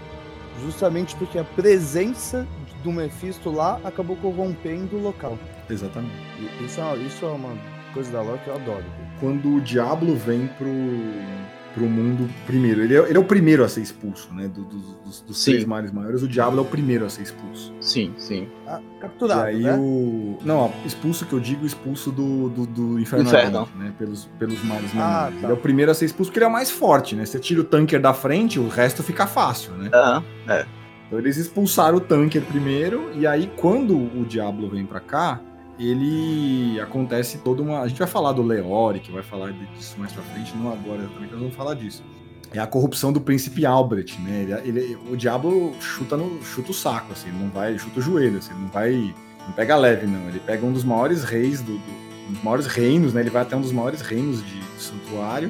justamente 0.62 1.16
porque 1.16 1.40
a 1.40 1.44
presença 1.44 2.47
do 2.83 2.92
Mephisto 2.92 3.49
lá 3.49 3.80
acabou 3.83 4.16
corrompendo 4.18 4.97
o 4.97 5.02
local. 5.02 5.38
Exatamente. 5.69 6.14
Isso 6.61 6.80
é, 6.80 6.97
isso 6.97 7.26
é 7.26 7.30
uma 7.30 7.56
coisa 7.94 8.11
da 8.11 8.21
lore 8.21 8.40
que 8.44 8.49
eu 8.49 8.56
adoro. 8.56 8.85
Quando 9.19 9.56
o 9.56 9.61
Diablo 9.61 10.16
vem 10.16 10.47
pro, 10.47 10.69
pro 11.73 11.85
mundo 11.85 12.30
primeiro. 12.45 12.81
Ele 12.81 12.95
é, 12.95 12.99
ele 13.09 13.18
é 13.18 13.19
o 13.19 13.23
primeiro 13.23 13.63
a 13.63 13.69
ser 13.69 13.81
expulso, 13.81 14.33
né? 14.33 14.47
Do, 14.47 14.63
do, 14.63 14.77
dos, 15.03 15.21
dos 15.21 15.44
três 15.44 15.65
mares 15.65 15.92
maiores, 15.92 16.21
o 16.21 16.27
Diablo 16.27 16.59
é 16.59 16.61
o 16.61 16.65
primeiro 16.65 17.06
a 17.06 17.09
ser 17.09 17.23
expulso. 17.23 17.73
Sim, 17.81 18.13
sim. 18.18 18.47
Ah, 18.68 18.80
capturado. 18.99 19.49
E 19.49 19.56
aí 19.56 19.63
né? 19.63 19.75
o. 19.77 20.37
Não, 20.44 20.71
expulso 20.85 21.25
que 21.25 21.33
eu 21.33 21.39
digo, 21.39 21.65
expulso 21.65 22.11
do, 22.11 22.49
do, 22.49 22.65
do 22.65 22.99
Inferno, 22.99 23.27
Inferno. 23.27 23.69
né? 23.77 23.94
Pelos, 23.97 24.25
pelos 24.37 24.63
mares 24.63 24.92
ah, 24.94 24.95
menores. 24.95 25.42
Tá. 25.42 25.44
Ele 25.44 25.51
é 25.51 25.53
o 25.53 25.57
primeiro 25.57 25.92
a 25.92 25.94
ser 25.94 26.06
expulso 26.06 26.30
porque 26.30 26.39
ele 26.39 26.45
é 26.45 26.49
o 26.49 26.51
mais 26.51 26.69
forte, 26.69 27.15
né? 27.15 27.25
Você 27.25 27.39
tira 27.39 27.61
o 27.61 27.63
tanker 27.63 27.99
da 27.99 28.13
frente, 28.13 28.59
o 28.59 28.68
resto 28.68 29.01
fica 29.03 29.25
fácil, 29.25 29.73
né? 29.73 29.89
Ah, 29.94 30.21
é. 30.47 30.65
Então 31.07 31.19
eles 31.19 31.37
expulsaram 31.37 31.97
o 31.97 32.01
tanker 32.01 32.42
primeiro, 32.44 33.11
e 33.13 33.27
aí 33.27 33.51
quando 33.57 33.95
o 33.95 34.25
Diablo 34.25 34.69
vem 34.69 34.85
para 34.85 34.99
cá, 34.99 35.39
ele 35.80 36.80
acontece 36.80 37.39
toda 37.39 37.61
uma. 37.61 37.81
A 37.81 37.87
gente 37.87 37.97
vai 37.97 38.07
falar 38.07 38.31
do 38.33 38.42
Leori, 38.42 38.99
que 38.99 39.11
vai 39.11 39.23
falar 39.23 39.51
disso 39.51 39.95
mais 39.97 40.11
pra 40.11 40.23
frente, 40.23 40.56
não 40.56 40.71
agora 40.71 41.03
também, 41.13 41.30
nós 41.30 41.39
vamos 41.39 41.56
falar 41.56 41.73
disso. 41.73 42.03
É 42.53 42.59
a 42.59 42.68
corrupção 42.68 43.11
do 43.11 43.19
príncipe 43.19 43.65
Albrecht, 43.65 44.21
né? 44.21 44.61
Ele, 44.63 44.80
ele, 44.80 44.97
o 45.09 45.18
diabo 45.18 45.73
chuta, 45.80 46.15
no, 46.15 46.42
chuta 46.44 46.69
o 46.69 46.73
saco, 46.73 47.11
assim, 47.11 47.30
ele 47.30 47.39
não 47.39 47.49
vai, 47.49 47.77
chuta 47.80 47.99
o 47.99 48.01
joelho, 48.01 48.37
assim, 48.37 48.51
ele 48.51 48.61
não 48.61 48.69
vai. 48.69 49.15
Não 49.45 49.53
pega 49.53 49.75
leve, 49.75 50.06
não. 50.06 50.30
Ele 50.30 50.39
pega 50.39 50.65
um 50.65 50.71
dos 50.71 50.83
maiores 50.83 51.23
reis 51.23 51.61
do, 51.61 51.73
do 51.73 52.03
um 52.30 52.33
dos 52.33 52.44
maiores 52.44 52.68
reinos, 52.68 53.13
né? 53.13 53.21
Ele 53.21 53.30
vai 53.30 53.42
até 53.42 53.56
um 53.56 53.61
dos 53.61 53.71
maiores 53.71 54.01
reinos 54.01 54.45
de, 54.45 54.59
de 54.59 54.81
santuário. 54.81 55.49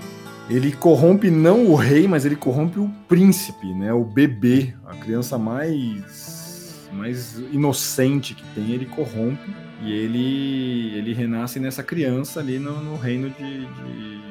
Ele 0.49 0.71
corrompe 0.71 1.29
não 1.29 1.67
o 1.67 1.75
rei, 1.75 2.07
mas 2.07 2.25
ele 2.25 2.35
corrompe 2.35 2.79
o 2.79 2.89
príncipe, 3.07 3.73
né? 3.73 3.93
O 3.93 4.03
bebê, 4.03 4.73
a 4.85 4.95
criança 4.95 5.37
mais 5.37 6.43
mais 6.91 7.39
inocente 7.51 8.35
que 8.35 8.43
tem, 8.53 8.69
ele 8.71 8.85
corrompe 8.85 9.51
e 9.83 9.91
ele, 9.91 10.97
ele 10.97 11.13
renasce 11.13 11.59
nessa 11.59 11.83
criança 11.83 12.39
ali 12.39 12.57
no, 12.57 12.81
no 12.81 12.95
reino 12.95 13.29
de, 13.31 13.65
de, 13.65 14.21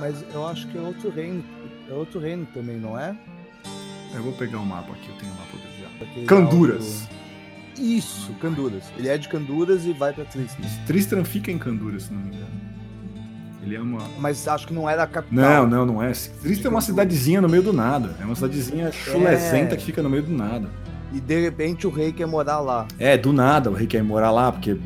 Mas 0.00 0.24
eu 0.32 0.46
acho 0.46 0.66
que 0.68 0.78
é 0.78 0.80
outro 0.80 1.10
reino. 1.10 1.44
É 1.88 1.92
outro 1.92 2.18
reino 2.18 2.46
também, 2.54 2.78
não 2.78 2.98
é? 2.98 3.16
Eu 4.14 4.22
vou 4.22 4.32
pegar 4.32 4.58
o 4.58 4.62
um 4.62 4.64
mapa 4.64 4.92
aqui, 4.92 5.08
eu 5.08 5.16
tenho 5.16 5.32
o 5.32 5.34
um 5.34 5.38
mapa 5.38 5.56
do 5.56 5.76
diabo. 5.76 6.26
Canduras. 6.26 7.06
Isso, 7.78 8.32
Canduras. 8.40 8.84
Ele 8.96 9.08
é 9.08 9.18
de 9.18 9.28
Canduras 9.28 9.84
e 9.84 9.92
vai 9.92 10.12
pra 10.12 10.24
Tristram. 10.24 10.66
Tristram 10.86 11.24
fica 11.24 11.50
em 11.50 11.58
Canduras, 11.58 12.04
se 12.04 12.12
não 12.12 12.22
me 12.22 12.28
engano. 12.28 12.66
Ele 13.62 13.74
é 13.74 13.80
uma. 13.80 14.00
Mas 14.18 14.46
acho 14.48 14.66
que 14.66 14.72
não 14.72 14.88
era 14.88 15.02
a 15.02 15.06
capital. 15.06 15.66
Não, 15.66 15.66
não, 15.66 15.94
não 15.94 16.02
é. 16.02 16.12
Cristo 16.40 16.66
é 16.66 16.70
uma 16.70 16.80
cidadezinha 16.80 17.40
no 17.40 17.48
meio 17.48 17.64
do 17.64 17.72
nada. 17.72 18.14
É 18.20 18.24
uma 18.24 18.34
cidadezinha 18.34 18.92
chulesenta 18.92 19.74
É. 19.74 19.76
que 19.76 19.84
fica 19.84 20.02
no 20.02 20.08
meio 20.08 20.22
do 20.22 20.32
nada. 20.32 20.70
E 21.12 21.20
de 21.20 21.40
repente 21.40 21.86
o 21.86 21.90
rei 21.90 22.12
quer 22.12 22.26
morar 22.26 22.60
lá. 22.60 22.86
É, 22.98 23.16
do 23.16 23.32
nada 23.32 23.70
o 23.70 23.74
rei 23.74 23.86
quer 23.86 24.02
morar 24.02 24.30
lá, 24.30 24.50
porque 24.50 24.76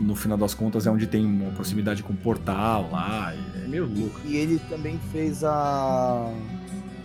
no 0.00 0.14
final 0.14 0.36
das 0.36 0.54
contas 0.54 0.86
é 0.86 0.90
onde 0.90 1.06
tem 1.06 1.24
uma 1.24 1.50
proximidade 1.52 2.02
com 2.02 2.12
o 2.12 2.16
portal 2.16 2.88
lá. 2.90 3.32
É 3.34 3.68
meio 3.68 3.86
louco. 3.86 4.20
E 4.24 4.36
ele 4.36 4.58
também 4.68 4.98
fez 5.12 5.44
a. 5.44 6.30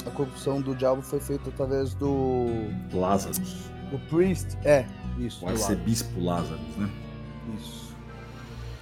A 0.05 0.09
corrupção 0.11 0.61
do 0.61 0.73
diabo 0.73 1.01
foi 1.01 1.19
feita 1.19 1.49
através 1.49 1.93
do. 1.93 2.47
Lázaro. 2.93 3.35
Do 3.91 3.99
priest. 4.09 4.57
É, 4.63 4.85
isso. 5.17 5.45
O 5.45 5.49
arcebispo 5.49 6.19
Lázaro, 6.21 6.59
né? 6.77 6.89
Isso. 7.57 7.87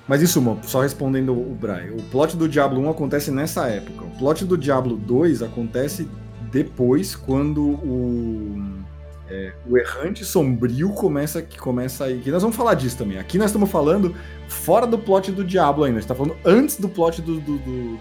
Mas 0.08 0.22
isso, 0.22 0.40
mano, 0.40 0.60
só 0.64 0.82
respondendo 0.82 1.32
o 1.34 1.56
Brian. 1.60 1.94
O 1.94 2.04
plot 2.04 2.38
do 2.38 2.48
Diablo 2.48 2.80
1 2.82 2.92
acontece 2.92 3.32
nessa 3.32 3.68
época. 3.68 4.06
O 4.06 4.12
plot 4.12 4.46
do 4.46 4.56
Diablo 4.56 4.96
2 4.96 5.42
acontece 5.42 6.08
depois, 6.52 7.16
quando 7.16 7.62
o, 7.64 8.85
é, 9.30 9.54
o 9.68 9.78
errante 9.78 10.24
sombrio 10.24 10.90
começa 10.90 11.42
que 11.42 11.58
começa 11.58 12.06
aí. 12.06 12.20
Que 12.20 12.32
nós 12.32 12.42
vamos 12.42 12.56
falar 12.56 12.76
disso 12.76 12.98
também. 12.98 13.18
Aqui 13.18 13.38
nós 13.38 13.48
estamos 13.48 13.70
falando 13.70 14.16
fora 14.48 14.86
do 14.86 14.98
plot 14.98 15.32
do 15.32 15.44
Diablo 15.44 15.84
ainda. 15.84 15.98
A 15.98 16.02
gente 16.02 16.08
tá 16.08 16.16
falando 16.16 16.38
antes 16.46 16.78
do 16.78 16.88
plot 16.88 17.22
do, 17.22 17.40
do, 17.40 17.58
do, 17.58 18.00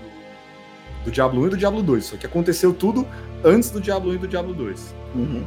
do 1.05 1.11
Diablo 1.11 1.43
1 1.43 1.47
e 1.47 1.51
do 1.51 1.57
Diablo 1.57 1.83
2. 1.83 2.05
Só 2.05 2.17
que 2.17 2.27
aconteceu 2.27 2.75
tudo 2.75 3.07
antes 3.43 3.71
do 3.71 3.81
Diablo 3.81 4.11
1 4.11 4.15
e 4.15 4.19
do 4.19 4.29
Diablo 4.29 4.55
2. 4.55 4.95
Uhum. 5.15 5.45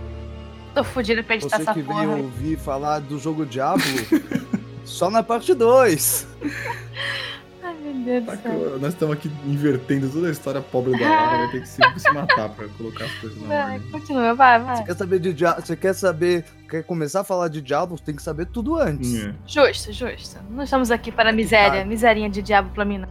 Tô 0.74 0.84
fudido 0.84 1.24
pra 1.24 1.36
editar 1.36 1.57
Você 1.57 1.63
essa 1.63 1.74
que 1.74 1.84
porra. 1.84 2.05
veio 2.05 2.24
ouvir 2.24 2.57
falar 2.57 3.00
do 3.00 3.17
jogo 3.17 3.46
Diablo, 3.46 3.84
só 4.86 5.10
na 5.10 5.24
parte 5.24 5.53
2. 5.53 6.27
Ai, 7.88 7.94
meu 7.94 8.22
Deus 8.22 8.25
Tá 8.25 8.32
do 8.34 8.38
que 8.38 8.48
céu. 8.70 8.79
nós 8.79 8.94
estamos 8.94 9.13
aqui 9.15 9.32
invertendo 9.46 10.10
toda 10.10 10.27
a 10.27 10.32
história 10.32 10.62
pobre 10.62 11.00
da 11.00 11.10
Lara. 11.10 11.38
Vai 11.38 11.51
ter 11.51 11.62
que 11.62 11.67
se, 11.67 11.82
se 11.98 12.12
matar 12.12 12.50
pra 12.50 12.67
colocar 12.77 13.06
as 13.06 13.13
coisas 13.13 13.41
na 13.41 13.48
Vai, 13.48 13.74
ordem. 13.75 13.91
continua, 13.91 14.34
vai, 14.36 14.60
vai. 14.60 14.75
Você 14.77 14.84
quer 14.84 14.96
saber 14.96 15.20
de 15.20 15.34
Diablo? 15.34 15.65
Você 15.65 15.75
quer 15.75 15.94
saber. 15.94 16.46
Quer 16.70 16.84
começar 16.84 17.22
a 17.22 17.24
falar 17.24 17.48
de 17.48 17.62
Diablo? 17.62 17.98
Tem 18.00 18.15
que 18.15 18.22
saber 18.22 18.46
tudo 18.48 18.77
antes. 18.77 19.24
É. 19.24 19.34
Justo, 19.46 19.91
justo. 19.94 20.38
Não 20.50 20.63
estamos 20.63 20.91
aqui 20.91 21.12
para 21.12 21.32
miséria, 21.32 21.86
miserinha 21.86 22.29
de 22.29 22.41
diabo 22.41 22.70
plamina. 22.72 23.08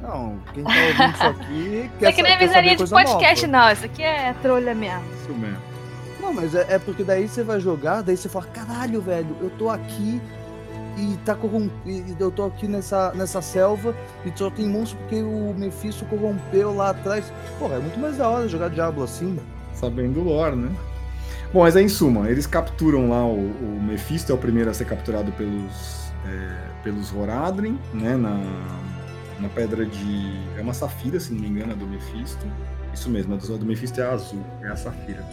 Não, 0.00 0.38
quem 0.52 0.64
tá 0.64 0.70
ouvindo 0.70 1.14
isso 1.14 1.22
aqui 1.24 1.90
Isso 1.90 1.98
quer, 1.98 2.06
aqui 2.08 2.22
não 2.22 2.28
é 2.28 2.48
saber 2.48 2.76
de 2.76 2.86
podcast, 2.90 3.46
nova. 3.46 3.64
não. 3.66 3.72
Isso 3.72 3.84
aqui 3.86 4.02
é 4.02 4.34
trolha 4.42 4.74
mesmo. 4.74 5.02
Isso 5.22 5.32
mesmo. 5.32 5.58
Não, 6.20 6.32
mas 6.32 6.54
é, 6.54 6.66
é 6.74 6.78
porque 6.78 7.02
daí 7.04 7.28
você 7.28 7.42
vai 7.42 7.60
jogar, 7.60 8.02
daí 8.02 8.16
você 8.16 8.28
fala, 8.28 8.46
caralho, 8.46 9.00
velho, 9.00 9.36
eu 9.42 9.50
tô 9.50 9.68
aqui 9.68 10.20
e 10.96 11.16
tá 11.24 11.34
corrompido. 11.34 12.16
Eu 12.18 12.30
tô 12.30 12.44
aqui 12.44 12.66
nessa, 12.68 13.12
nessa 13.14 13.40
selva 13.42 13.94
e 14.24 14.32
só 14.36 14.50
tem 14.50 14.68
monstro 14.68 14.98
porque 14.98 15.22
o 15.22 15.54
Mephisto 15.56 16.04
corrompeu 16.06 16.74
lá 16.74 16.90
atrás. 16.90 17.32
Porra, 17.58 17.76
é 17.76 17.78
muito 17.78 17.98
mais 17.98 18.16
da 18.16 18.28
hora 18.28 18.48
jogar 18.48 18.68
Diablo 18.70 19.04
assim. 19.04 19.38
sabendo 19.74 20.20
o 20.20 20.24
lore, 20.24 20.56
né? 20.56 20.70
Bom, 21.52 21.60
mas 21.60 21.76
aí, 21.76 21.84
em 21.84 21.88
suma, 21.88 22.28
eles 22.28 22.46
capturam 22.46 23.10
lá 23.10 23.24
o, 23.24 23.36
o 23.38 23.80
Mephisto, 23.80 24.32
é 24.32 24.34
o 24.34 24.38
primeiro 24.38 24.70
a 24.70 24.74
ser 24.74 24.86
capturado 24.86 25.30
pelos, 25.32 26.10
é, 26.26 26.82
pelos 26.82 27.14
Horadrim, 27.14 27.78
né? 27.92 28.16
Na, 28.16 28.40
na 29.40 29.48
pedra 29.48 29.86
de. 29.86 30.32
É 30.58 30.62
uma 30.62 30.74
safira, 30.74 31.20
se 31.20 31.32
não 31.32 31.40
me 31.40 31.48
engano, 31.48 31.72
a 31.72 31.76
do 31.76 31.86
Mephisto. 31.86 32.44
Isso 32.92 33.08
mesmo, 33.08 33.34
a 33.34 33.36
do, 33.36 33.54
a 33.54 33.56
do 33.56 33.66
Mephisto 33.66 34.00
é 34.00 34.04
azul, 34.04 34.42
é 34.62 34.68
a 34.68 34.76
safira. 34.76 35.24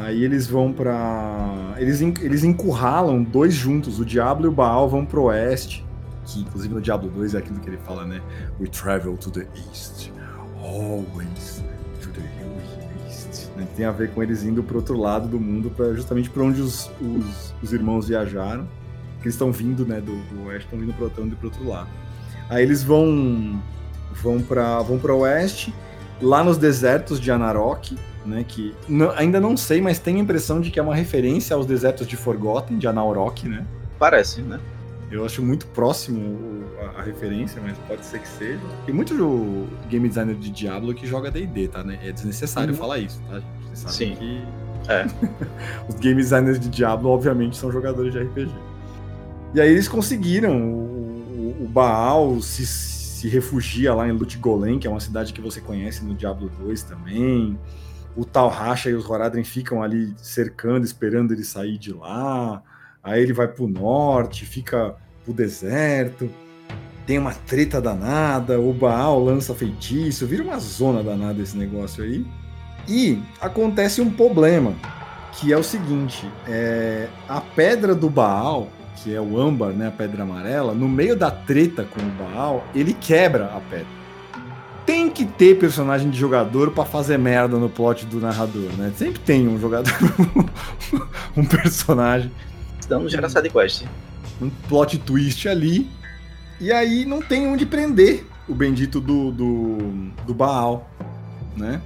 Aí 0.00 0.24
eles 0.24 0.46
vão 0.46 0.72
pra. 0.72 1.74
Eles, 1.76 2.00
eles 2.00 2.42
encurralam 2.42 3.22
dois 3.22 3.52
juntos, 3.52 4.00
o 4.00 4.04
Diablo 4.04 4.46
e 4.46 4.48
o 4.48 4.52
Baal 4.52 4.88
vão 4.88 5.04
pro 5.04 5.24
oeste. 5.24 5.84
Que 6.24 6.40
inclusive 6.40 6.72
no 6.72 6.80
Diablo 6.80 7.10
2 7.10 7.34
é 7.34 7.38
aquilo 7.38 7.60
que 7.60 7.68
ele 7.68 7.76
fala, 7.78 8.06
né? 8.06 8.22
We 8.58 8.66
travel 8.68 9.16
to 9.18 9.30
the 9.30 9.46
east, 9.70 10.10
always 10.62 11.62
to 12.00 12.08
the 12.10 12.22
east. 13.06 13.50
Né? 13.56 13.66
Tem 13.76 13.84
a 13.84 13.90
ver 13.90 14.10
com 14.12 14.22
eles 14.22 14.42
indo 14.42 14.62
pro 14.62 14.78
outro 14.78 14.96
lado 14.96 15.28
do 15.28 15.38
mundo, 15.38 15.70
pra, 15.70 15.92
justamente 15.92 16.30
para 16.30 16.44
onde 16.44 16.62
os, 16.62 16.90
os, 17.00 17.54
os 17.62 17.72
irmãos 17.72 18.08
viajaram. 18.08 18.66
Que 19.18 19.26
eles 19.26 19.34
estão 19.34 19.52
vindo, 19.52 19.84
né, 19.84 20.00
do, 20.00 20.16
do 20.34 20.46
oeste, 20.46 20.64
estão 20.64 20.78
vindo 20.78 20.94
pro, 20.94 21.12
indo 21.22 21.36
pro 21.36 21.48
outro 21.48 21.68
lado. 21.68 21.90
Aí 22.48 22.62
eles 22.62 22.82
vão 22.82 23.60
vão 24.22 24.40
para 24.40 24.80
vão 24.80 24.98
para 24.98 25.14
oeste, 25.14 25.74
lá 26.20 26.42
nos 26.44 26.56
desertos 26.58 27.18
de 27.20 27.30
Anarok, 27.30 27.96
né, 28.26 28.44
que 28.46 28.74
não- 28.88 29.10
ainda 29.12 29.40
não 29.40 29.56
sei, 29.56 29.80
mas 29.80 29.98
tenho 29.98 30.18
a 30.18 30.20
impressão 30.20 30.60
de 30.60 30.70
que 30.70 30.78
é 30.78 30.82
uma 30.82 30.94
referência 30.94 31.56
aos 31.56 31.66
desertos 31.66 32.06
de 32.06 32.16
Forgotten, 32.16 32.78
de 32.78 32.86
Anarok, 32.86 33.48
né? 33.48 33.64
Parece, 33.98 34.42
né? 34.42 34.58
Eu 35.10 35.24
acho 35.24 35.42
muito 35.42 35.66
próximo 35.68 36.62
a, 36.96 37.00
a 37.00 37.02
referência, 37.02 37.60
mas 37.64 37.76
pode 37.88 38.04
ser 38.06 38.20
que 38.20 38.28
seja. 38.28 38.60
Tem 38.86 38.94
muito 38.94 39.66
game 39.88 40.08
designer 40.08 40.36
de 40.36 40.50
Diablo 40.50 40.94
que 40.94 41.04
joga 41.06 41.30
D&D, 41.30 41.66
tá? 41.68 41.82
Né? 41.82 41.98
É 42.04 42.12
desnecessário 42.12 42.72
Uhum. 42.74 42.78
falar 42.78 42.98
isso, 42.98 43.20
tá? 43.28 43.40
Sim. 43.74 44.14
que 44.16 44.42
É. 44.88 45.06
os 45.88 45.94
game 45.96 46.20
designers 46.22 46.60
de 46.60 46.68
Diablo, 46.68 47.10
obviamente, 47.10 47.56
são 47.56 47.72
jogadores 47.72 48.12
de 48.12 48.18
RPG. 48.20 48.50
E 49.54 49.60
aí 49.60 49.68
eles 49.70 49.88
conseguiram. 49.88 50.56
O, 50.62 51.56
o- 51.60 51.64
o 51.64 51.68
Baal 51.68 52.40
se, 52.40 52.64
se 53.20 53.28
refugia 53.28 53.92
lá 53.92 54.08
em 54.08 54.12
Lutgolem, 54.12 54.78
que 54.78 54.86
é 54.86 54.90
uma 54.90 54.98
cidade 54.98 55.34
que 55.34 55.42
você 55.42 55.60
conhece 55.60 56.02
no 56.02 56.14
Diablo 56.14 56.50
2 56.58 56.84
também. 56.84 57.58
O 58.16 58.24
Tal 58.24 58.48
Racha 58.48 58.88
e 58.88 58.94
os 58.94 59.08
Horadrim 59.08 59.44
ficam 59.44 59.82
ali 59.82 60.14
cercando, 60.16 60.86
esperando 60.86 61.34
ele 61.34 61.44
sair 61.44 61.76
de 61.76 61.92
lá. 61.92 62.62
Aí 63.02 63.22
ele 63.22 63.34
vai 63.34 63.46
pro 63.46 63.68
norte, 63.68 64.46
fica 64.46 64.96
pro 65.22 65.34
deserto. 65.34 66.30
Tem 67.04 67.18
uma 67.18 67.34
treta 67.34 67.78
danada, 67.78 68.58
o 68.58 68.72
Baal 68.72 69.22
lança 69.22 69.54
feitiço, 69.54 70.26
vira 70.26 70.42
uma 70.42 70.58
zona 70.58 71.02
danada 71.02 71.42
esse 71.42 71.58
negócio 71.58 72.02
aí. 72.02 72.26
E 72.88 73.22
acontece 73.38 74.00
um 74.00 74.10
problema, 74.10 74.74
que 75.32 75.52
é 75.52 75.58
o 75.58 75.62
seguinte: 75.62 76.26
é, 76.48 77.06
a 77.28 77.42
pedra 77.42 77.94
do 77.94 78.08
Baal, 78.08 78.70
que 78.96 79.14
é 79.14 79.20
o 79.20 79.40
âmbar, 79.40 79.70
né, 79.70 79.88
a 79.88 79.90
pedra 79.90 80.22
amarela, 80.24 80.74
no 80.74 80.88
meio 80.88 81.16
da 81.16 81.30
treta 81.30 81.84
com 81.84 82.00
o 82.00 82.10
Baal, 82.10 82.66
ele 82.74 82.92
quebra 82.92 83.46
a 83.46 83.60
pedra. 83.60 84.00
Tem 84.84 85.08
que 85.08 85.24
ter 85.24 85.58
personagem 85.58 86.10
de 86.10 86.18
jogador 86.18 86.72
pra 86.72 86.84
fazer 86.84 87.18
merda 87.18 87.56
no 87.56 87.68
plot 87.68 88.04
do 88.06 88.18
narrador, 88.20 88.70
né? 88.76 88.92
Sempre 88.96 89.20
tem 89.20 89.46
um 89.46 89.58
jogador, 89.58 89.92
um 91.36 91.44
personagem 91.44 92.30
Senão 92.80 93.02
não 93.02 93.08
gera 93.08 93.28
sidequest. 93.28 93.84
um 94.40 94.50
plot 94.68 94.98
twist 94.98 95.48
ali. 95.48 95.88
E 96.60 96.72
aí 96.72 97.04
não 97.06 97.22
tem 97.22 97.46
onde 97.46 97.64
prender 97.64 98.26
o 98.48 98.54
bendito 98.54 99.00
do, 99.00 99.30
do, 99.30 99.78
do 100.26 100.34
Baal, 100.34 100.90
né? 101.56 101.80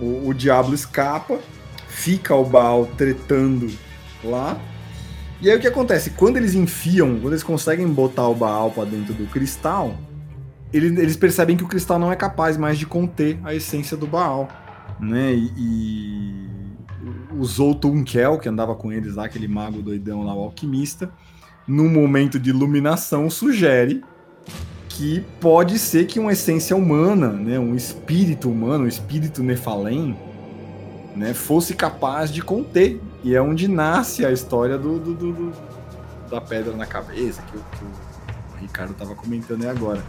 O, 0.00 0.28
o 0.28 0.34
diabo 0.34 0.74
escapa, 0.74 1.38
fica 1.86 2.34
o 2.34 2.44
Baal 2.44 2.86
tretando 2.96 3.70
lá. 4.24 4.58
E 5.42 5.50
aí 5.50 5.56
o 5.56 5.60
que 5.60 5.66
acontece? 5.66 6.10
Quando 6.10 6.36
eles 6.36 6.54
enfiam, 6.54 7.18
quando 7.18 7.32
eles 7.32 7.42
conseguem 7.42 7.86
botar 7.88 8.28
o 8.28 8.34
Baal 8.34 8.70
pra 8.70 8.84
dentro 8.84 9.12
do 9.12 9.26
cristal, 9.26 9.94
ele- 10.72 11.00
eles 11.00 11.16
percebem 11.16 11.56
que 11.56 11.64
o 11.64 11.68
cristal 11.68 11.98
não 11.98 12.12
é 12.12 12.16
capaz 12.16 12.56
mais 12.56 12.78
de 12.78 12.86
conter 12.86 13.38
a 13.42 13.52
essência 13.52 13.96
do 13.96 14.06
Baal, 14.06 14.48
né? 15.00 15.34
E, 15.34 15.50
e 15.56 16.46
o 17.36 17.44
Zoltunkel, 17.44 18.38
que 18.38 18.48
andava 18.48 18.74
com 18.76 18.92
eles 18.92 19.16
lá, 19.16 19.24
aquele 19.24 19.48
mago 19.48 19.82
doidão 19.82 20.22
lá, 20.22 20.32
o 20.32 20.40
alquimista, 20.40 21.10
num 21.66 21.88
momento 21.88 22.38
de 22.38 22.50
iluminação, 22.50 23.28
sugere 23.28 24.02
que 24.88 25.24
pode 25.40 25.76
ser 25.78 26.06
que 26.06 26.20
uma 26.20 26.32
essência 26.32 26.76
humana, 26.76 27.28
né, 27.32 27.58
um 27.58 27.74
espírito 27.74 28.48
humano, 28.50 28.84
um 28.84 28.88
espírito 28.88 29.42
Nefalém, 29.42 30.16
né, 31.16 31.34
fosse 31.34 31.74
capaz 31.74 32.30
de 32.32 32.42
conter. 32.42 33.00
E 33.22 33.34
é 33.34 33.40
onde 33.42 33.68
nasce 33.68 34.24
a 34.24 34.32
história 34.32 34.76
do, 34.76 34.98
do- 34.98 35.14
do- 35.14 35.32
do- 35.32 35.52
da 36.30 36.40
pedra 36.40 36.74
na 36.74 36.86
cabeça, 36.86 37.42
que, 37.42 37.56
o- 37.56 37.60
que 37.78 37.84
o 37.84 38.60
Ricardo 38.60 38.92
estava 38.92 39.14
comentando 39.14 39.62
aí 39.62 39.68
agora. 39.68 40.02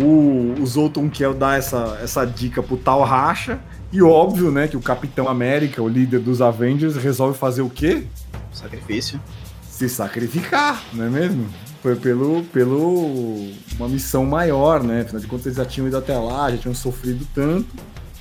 O, 0.00 0.54
o 0.60 0.66
Zoltunkel 0.66 1.34
dá 1.34 1.56
essa, 1.56 1.98
essa 2.02 2.24
dica 2.24 2.62
pro 2.62 2.76
tal 2.76 3.02
racha, 3.02 3.58
e 3.92 4.00
óbvio, 4.02 4.50
né, 4.50 4.68
que 4.68 4.76
o 4.76 4.80
Capitão 4.80 5.28
América, 5.28 5.82
o 5.82 5.88
líder 5.88 6.20
dos 6.20 6.40
Avengers, 6.40 6.96
resolve 6.96 7.36
fazer 7.36 7.62
o 7.62 7.70
quê? 7.70 8.04
Sacrifício. 8.52 9.20
se 9.68 9.88
sacrificar, 9.88 10.82
não 10.92 11.04
é 11.06 11.08
mesmo? 11.08 11.46
Foi 11.82 11.94
pelo, 11.96 12.42
pelo 12.52 13.48
uma 13.76 13.88
missão 13.88 14.26
maior, 14.26 14.82
né? 14.82 15.02
Afinal 15.02 15.20
de 15.20 15.26
contas, 15.28 15.46
eles 15.46 15.56
já 15.58 15.64
tinham 15.64 15.86
ido 15.86 15.96
até 15.96 16.16
lá, 16.18 16.50
já 16.50 16.56
tinham 16.58 16.74
sofrido 16.74 17.24
tanto. 17.32 17.68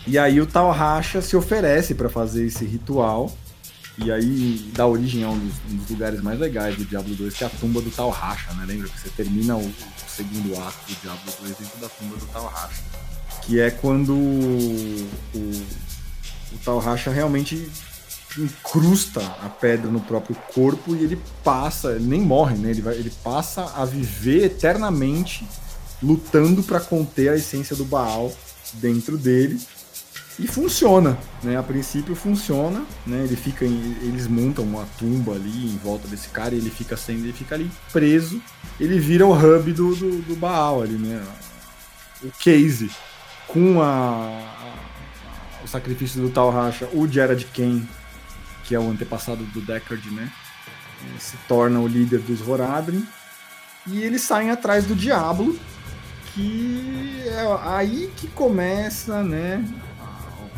E 0.06 0.18
aí 0.20 0.40
o 0.40 0.46
tal 0.46 0.72
Racha 0.72 1.20
se 1.22 1.36
oferece 1.36 1.96
para 1.96 2.08
fazer 2.10 2.46
esse 2.46 2.64
ritual. 2.64 3.32
E 3.98 4.12
aí 4.12 4.72
dá 4.76 4.86
origem 4.86 5.24
a 5.24 5.30
um 5.30 5.40
dos, 5.40 5.54
um 5.72 5.76
dos 5.76 5.90
lugares 5.90 6.22
mais 6.22 6.40
legais 6.40 6.76
do 6.76 6.86
Diablo 6.86 7.16
2, 7.16 7.34
que 7.34 7.44
é 7.44 7.48
a 7.48 7.50
tumba 7.50 7.82
do 7.82 7.90
tal 7.90 8.10
Racha, 8.12 8.54
né? 8.54 8.66
Lembra 8.66 8.88
que 8.88 9.00
você 9.00 9.10
termina 9.10 9.56
o, 9.58 9.66
o 9.66 9.74
segundo 10.08 10.56
ato 10.60 10.78
do 10.88 11.02
Diablo 11.02 11.34
2 11.42 11.56
dentro 11.58 11.80
da 11.80 11.90
tumba 11.90 12.16
do 12.16 12.26
tal 12.28 12.46
Racha. 12.46 12.84
Que 13.42 13.60
é 13.60 13.72
quando 13.72 14.14
o, 14.14 15.10
o, 15.34 15.66
tal 16.64 16.78
Racha 16.78 17.10
realmente 17.10 17.70
incrusta 18.38 19.20
a 19.42 19.50
pedra 19.50 19.90
no 19.90 20.00
próprio 20.00 20.36
corpo 20.54 20.96
e 20.96 21.04
ele 21.04 21.20
passa, 21.44 21.94
ele 21.94 22.06
nem 22.06 22.22
morre, 22.22 22.56
né? 22.56 22.70
Ele, 22.70 22.82
vai, 22.82 22.94
ele 22.96 23.12
passa 23.24 23.64
a 23.76 23.84
viver 23.84 24.46
eternamente 24.46 25.48
lutando 26.04 26.62
para 26.62 26.80
conter 26.80 27.30
a 27.30 27.36
essência 27.36 27.76
do 27.76 27.84
Baal 27.84 28.32
dentro 28.74 29.18
dele. 29.18 29.60
E 30.40 30.48
funciona, 30.48 31.18
né? 31.42 31.58
A 31.58 31.64
princípio 31.64 32.16
funciona, 32.16 32.86
né? 33.06 33.24
Ele 33.24 33.36
fica 33.36 33.66
em, 33.66 33.98
eles 34.02 34.28
montam 34.28 34.64
uma 34.64 34.86
tumba 34.98 35.34
ali 35.34 35.72
em 35.74 35.78
volta 35.78 36.08
desse 36.08 36.30
cara 36.30 36.54
e 36.54 36.60
ele 36.60 36.70
fica 36.70 36.96
sendo, 36.96 37.26
ele 37.26 37.34
fica 37.34 37.56
ali 37.56 37.72
preso. 37.92 38.42
Ele 38.80 39.00
vira 39.00 39.26
o 39.26 39.34
hub 39.34 39.74
do, 39.74 39.96
do, 39.96 40.22
do 40.22 40.36
Baal 40.36 40.84
ali, 40.84 40.94
né? 40.94 41.26
O 42.24 42.30
case 42.40 42.92
com 43.48 43.82
a, 43.82 43.88
a 43.88 44.88
o 45.64 45.68
sacrifício 45.68 46.22
do 46.22 46.30
Tal 46.30 46.50
Racha, 46.50 46.88
o 46.94 47.08
Jared 47.08 47.46
Kane, 47.54 47.88
que 48.64 48.74
é 48.74 48.80
o 48.80 48.90
antepassado 48.90 49.44
do 49.46 49.62
Deckard, 49.62 50.10
né? 50.12 50.32
Se 51.20 51.36
torna 51.48 51.80
o 51.80 51.88
líder 51.88 52.20
dos 52.20 52.48
Horadrim. 52.48 53.06
E 53.86 54.02
eles 54.02 54.22
saem 54.22 54.50
atrás 54.50 54.86
do 54.86 54.96
Diablo, 54.96 55.58
que 56.34 57.24
é 57.26 57.60
aí 57.64 58.12
que 58.16 58.28
começa, 58.28 59.24
né? 59.24 59.64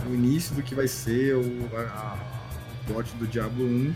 O 0.07 0.13
início 0.13 0.55
do 0.55 0.61
que 0.61 0.75
vai 0.75 0.87
ser 0.87 1.35
o, 1.35 1.69
a, 1.73 1.79
a 1.79 2.17
plot 2.87 3.11
do 3.15 3.27
Diablo 3.27 3.65
1. 3.65 3.93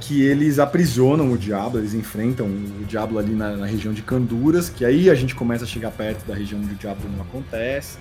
Que 0.00 0.22
eles 0.22 0.58
aprisionam 0.58 1.32
o 1.32 1.38
Diablo, 1.38 1.78
eles 1.78 1.94
enfrentam 1.94 2.46
o 2.46 2.84
Diablo 2.84 3.18
ali 3.18 3.32
na, 3.32 3.56
na 3.56 3.66
região 3.66 3.94
de 3.94 4.02
Canduras, 4.02 4.68
que 4.68 4.84
aí 4.84 5.08
a 5.08 5.14
gente 5.14 5.34
começa 5.34 5.64
a 5.64 5.66
chegar 5.66 5.92
perto 5.92 6.26
da 6.26 6.34
região 6.34 6.60
onde 6.60 6.72
o 6.72 6.76
Diablo 6.76 7.08
não 7.16 7.22
acontece. 7.22 7.98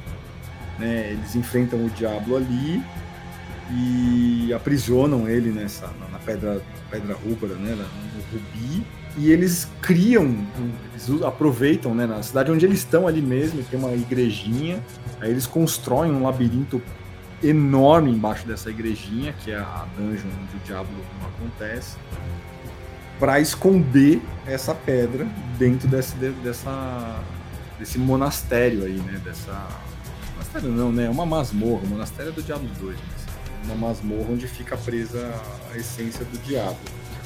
Né? 0.80 1.12
Eles 1.12 1.36
enfrentam 1.36 1.86
o 1.86 1.90
Diablo 1.92 2.36
ali 2.36 2.84
e 3.72 4.52
aprisionam 4.54 5.30
ele 5.30 5.52
nessa 5.52 5.88
na 6.12 6.20
pedra 6.20 6.62
pedra 6.94 7.16
rúbara, 7.16 7.56
né, 7.56 7.76
no 7.76 8.22
rubi, 8.32 8.86
e 9.18 9.32
eles 9.32 9.68
criam, 9.82 10.46
eles 10.92 11.24
aproveitam, 11.24 11.96
né, 11.96 12.06
na 12.06 12.22
cidade 12.22 12.52
onde 12.52 12.66
eles 12.66 12.80
estão 12.80 13.08
ali 13.08 13.22
mesmo, 13.22 13.64
tem 13.64 13.80
uma 13.80 13.94
igrejinha, 13.94 14.80
aí 15.20 15.32
eles 15.32 15.48
constroem 15.48 16.12
um 16.12 16.24
labirinto 16.24 16.80
enorme 17.44 18.12
embaixo 18.12 18.48
dessa 18.48 18.70
igrejinha, 18.70 19.34
que 19.34 19.52
é 19.52 19.58
a 19.58 19.86
dungeon 19.98 20.30
onde 20.42 20.56
o 20.56 20.60
diabo 20.66 20.90
não 21.20 21.28
acontece, 21.28 21.98
para 23.20 23.40
esconder 23.40 24.22
essa 24.46 24.74
pedra 24.74 25.28
dentro 25.58 25.88
desse, 25.88 26.16
dessa, 26.16 27.20
desse 27.80 27.98
monastério 27.98 28.86
aí, 28.86 28.98
né, 28.98 29.22
dessa 29.24 29.68
monastério 30.34 30.70
não, 30.70 30.92
né, 30.92 31.06
é 31.06 31.10
uma 31.10 31.26
masmorra, 31.26 31.84
o 31.84 31.88
monastério 31.88 32.30
é 32.30 32.34
do 32.34 32.44
Diablo 32.44 32.70
2, 32.80 32.96
né? 32.96 33.04
uma 33.66 33.76
masmorra 33.76 34.32
onde 34.32 34.48
fica 34.48 34.76
presa 34.76 35.34
a 35.72 35.78
essência 35.78 36.26
do 36.26 36.38
diabo. 36.40 36.78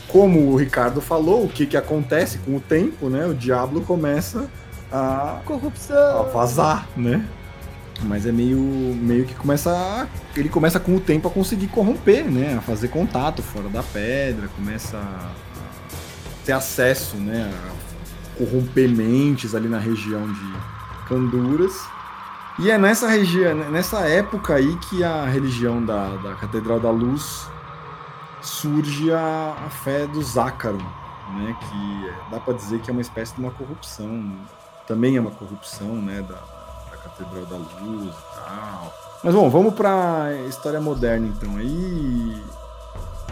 Como 0.08 0.52
o 0.52 0.56
Ricardo 0.56 1.02
falou, 1.02 1.46
o 1.46 1.50
que, 1.50 1.66
que 1.66 1.76
acontece 1.76 2.38
com 2.40 2.56
o 2.56 2.60
tempo, 2.60 3.10
né? 3.10 3.26
O 3.26 3.34
diabo 3.34 3.82
começa 3.82 4.50
a 4.92 5.42
corrupção, 5.46 6.20
a 6.20 6.24
vazar, 6.24 6.88
né? 6.96 7.26
Mas 8.04 8.26
é 8.26 8.32
meio, 8.32 8.60
meio 8.60 9.26
que 9.26 9.34
começa 9.34 10.08
ele 10.36 10.50
começa 10.50 10.80
com 10.80 10.96
o 10.96 11.00
tempo 11.00 11.28
a 11.28 11.32
conseguir 11.32 11.68
corromper, 11.68 12.26
né? 12.26 12.56
A 12.58 12.62
fazer 12.62 12.90
contato 12.90 13.42
fora 13.42 13.70
da 13.70 13.82
pedra, 13.82 14.48
começa 14.50 14.98
a 14.98 15.32
ter 16.46 16.52
acesso, 16.52 17.18
né? 17.18 17.52
A 17.52 18.38
corromper 18.38 18.88
mentes 18.88 19.56
ali 19.56 19.68
na 19.68 19.80
região 19.80 20.32
de 20.32 20.54
Canduras 21.08 21.74
e 22.60 22.72
é 22.72 22.78
nessa 22.78 23.08
região, 23.08 23.54
nessa 23.70 24.00
época 24.00 24.56
aí 24.56 24.76
que 24.78 25.04
a 25.04 25.26
religião 25.26 25.86
da, 25.86 26.16
da 26.18 26.34
Catedral 26.34 26.80
da 26.80 26.90
Luz 26.90 27.48
surge 28.42 29.14
a, 29.14 29.56
a 29.64 29.70
fé 29.70 30.08
do 30.08 30.20
Zácaro, 30.24 30.80
né? 31.36 31.56
Que 31.60 32.32
dá 32.32 32.40
para 32.40 32.56
dizer 32.56 32.82
que 32.82 32.90
é 32.90 32.94
uma 32.94 33.02
espécie 33.02 33.36
de 33.36 33.42
uma 33.42 33.52
corrupção, 33.52 34.40
também 34.88 35.18
é 35.18 35.22
uma 35.22 35.30
corrupção, 35.30 36.02
né? 36.02 36.24
Da 36.24 36.57
Catedral 37.10 37.46
da 37.46 37.58
Luz 37.58 38.14
e 38.14 38.36
tal. 38.36 38.94
Mas 39.24 39.34
bom, 39.34 39.50
vamos 39.50 39.74
para 39.74 40.34
história 40.48 40.80
moderna 40.80 41.28
então. 41.28 41.58
Aí 41.58 42.44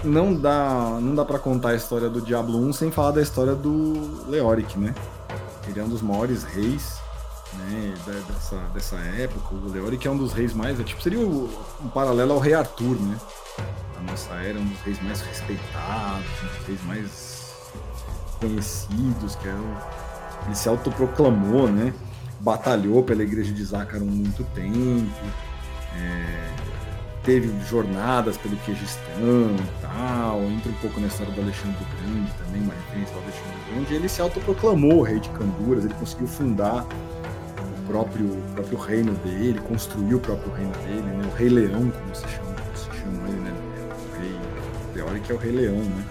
não 0.03 0.34
dá, 0.34 0.98
não 1.01 1.15
dá 1.15 1.25
para 1.25 1.39
contar 1.39 1.70
a 1.70 1.75
história 1.75 2.09
do 2.09 2.22
Diablo 2.22 2.59
1 2.59 2.74
sem 2.74 2.92
falar 2.92 3.11
da 3.11 3.22
história 3.22 3.55
do 3.55 4.25
Leoric, 4.27 4.77
né? 4.77 4.94
Ele 5.68 5.79
é 5.79 5.83
um 5.83 5.90
dos 5.90 6.01
maiores 6.01 6.44
reis 6.44 7.00
né, 7.57 7.94
dessa, 8.27 8.57
dessa 8.74 8.96
época, 8.98 9.55
o 9.55 9.70
Leoric 9.70 10.07
é 10.07 10.11
um 10.11 10.18
dos 10.18 10.33
reis 10.33 10.53
mais, 10.53 10.79
é, 10.79 10.83
tipo, 10.83 11.01
seria 11.01 11.20
um, 11.20 11.50
paralelo 11.94 12.33
ao 12.33 12.40
rei 12.40 12.53
Arthur, 12.53 13.00
né? 13.00 13.18
A 13.98 14.11
nossa 14.11 14.33
era, 14.35 14.59
um 14.59 14.66
dos 14.66 14.79
reis 14.81 15.01
mais 15.01 15.22
respeitados, 15.22 16.25
um 16.44 16.57
dos 16.57 16.68
reis 16.68 16.83
mais 16.83 17.46
conhecidos, 18.40 19.35
que 19.35 19.48
era 19.48 19.57
o, 19.57 19.77
ele 20.46 20.55
se 20.55 20.68
autoproclamou, 20.68 21.70
né? 21.70 21.94
Batalhou 22.39 23.03
pela 23.03 23.24
igreja 23.24 23.53
de 23.53 23.63
Zácaro 23.63 24.05
muito 24.05 24.43
tempo, 24.53 25.09
é, 25.95 26.50
teve 27.24 27.51
jornadas 27.65 28.37
pelo 28.37 28.55
Quejistão 28.57 29.55
e 29.57 29.81
tal, 29.81 30.43
entra 30.43 30.71
um 30.71 30.75
pouco 30.75 31.00
na 31.00 31.07
história 31.07 31.33
do 31.33 31.41
Alexandre 31.41 31.77
o 31.81 32.03
Grande 32.03 32.31
também, 32.33 32.61
uma 32.61 32.74
referência 32.74 33.15
ao 33.15 33.24
Alexandre 33.24 33.51
o 33.55 33.74
Grande, 33.74 33.93
ele 33.95 34.09
se 34.09 34.21
autoproclamou 34.21 35.01
rei 35.01 35.19
de 35.19 35.29
Canduras, 35.29 35.85
ele 35.85 35.93
conseguiu 35.95 36.27
fundar 36.27 36.85
próprio, 37.87 38.29
próprio 38.53 38.77
reino 38.77 39.13
dele, 39.15 39.59
construiu 39.59 40.17
o 40.17 40.19
próprio 40.19 40.51
reino 40.53 40.71
dele, 40.83 41.01
né? 41.01 41.31
O 41.31 41.35
Rei 41.35 41.50
Leão, 41.50 41.91
como 41.91 42.15
se 42.15 42.27
chama, 42.27 42.53
como 42.53 42.77
se 42.77 43.00
chama 43.00 43.27
ele, 43.27 43.39
né? 43.39 43.53
O 43.91 44.19
rei 44.19 44.39
teórico 44.93 45.31
é 45.31 45.35
o 45.35 45.37
Rei 45.37 45.51
Leão, 45.51 45.77
né? 45.77 46.05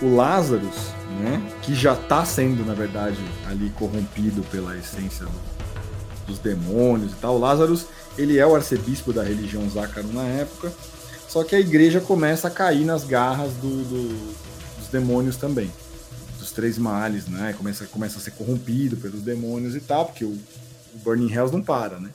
O 0.00 0.14
Lazarus, 0.14 0.92
né? 1.20 1.42
Que 1.62 1.74
já 1.74 1.94
está 1.94 2.24
sendo, 2.24 2.64
na 2.64 2.74
verdade, 2.74 3.18
ali 3.46 3.70
corrompido 3.70 4.42
pela 4.44 4.76
essência 4.76 5.26
do, 5.26 5.57
dos 6.28 6.38
demônios 6.38 7.12
e 7.12 7.16
tal. 7.16 7.36
O 7.36 7.38
Lazarus, 7.38 7.86
ele 8.16 8.38
é 8.38 8.46
o 8.46 8.54
arcebispo 8.54 9.12
da 9.12 9.24
religião 9.24 9.68
Zácaro 9.68 10.12
na 10.12 10.24
época, 10.24 10.72
só 11.28 11.42
que 11.42 11.56
a 11.56 11.60
igreja 11.60 12.00
começa 12.00 12.46
a 12.46 12.50
cair 12.50 12.84
nas 12.84 13.02
garras 13.02 13.52
do, 13.54 13.84
do, 13.84 14.08
dos 14.78 14.88
demônios 14.92 15.36
também. 15.36 15.72
Dos 16.38 16.52
três 16.52 16.78
males, 16.78 17.26
né? 17.26 17.52
Começa, 17.58 17.84
começa 17.86 18.18
a 18.18 18.20
ser 18.20 18.30
corrompido 18.30 18.96
pelos 18.96 19.22
demônios 19.22 19.74
e 19.74 19.80
tal, 19.80 20.06
porque 20.06 20.24
o 20.24 20.38
o 20.94 20.98
Burning 20.98 21.32
Hells 21.32 21.52
não 21.52 21.62
para, 21.62 21.98
né? 21.98 22.10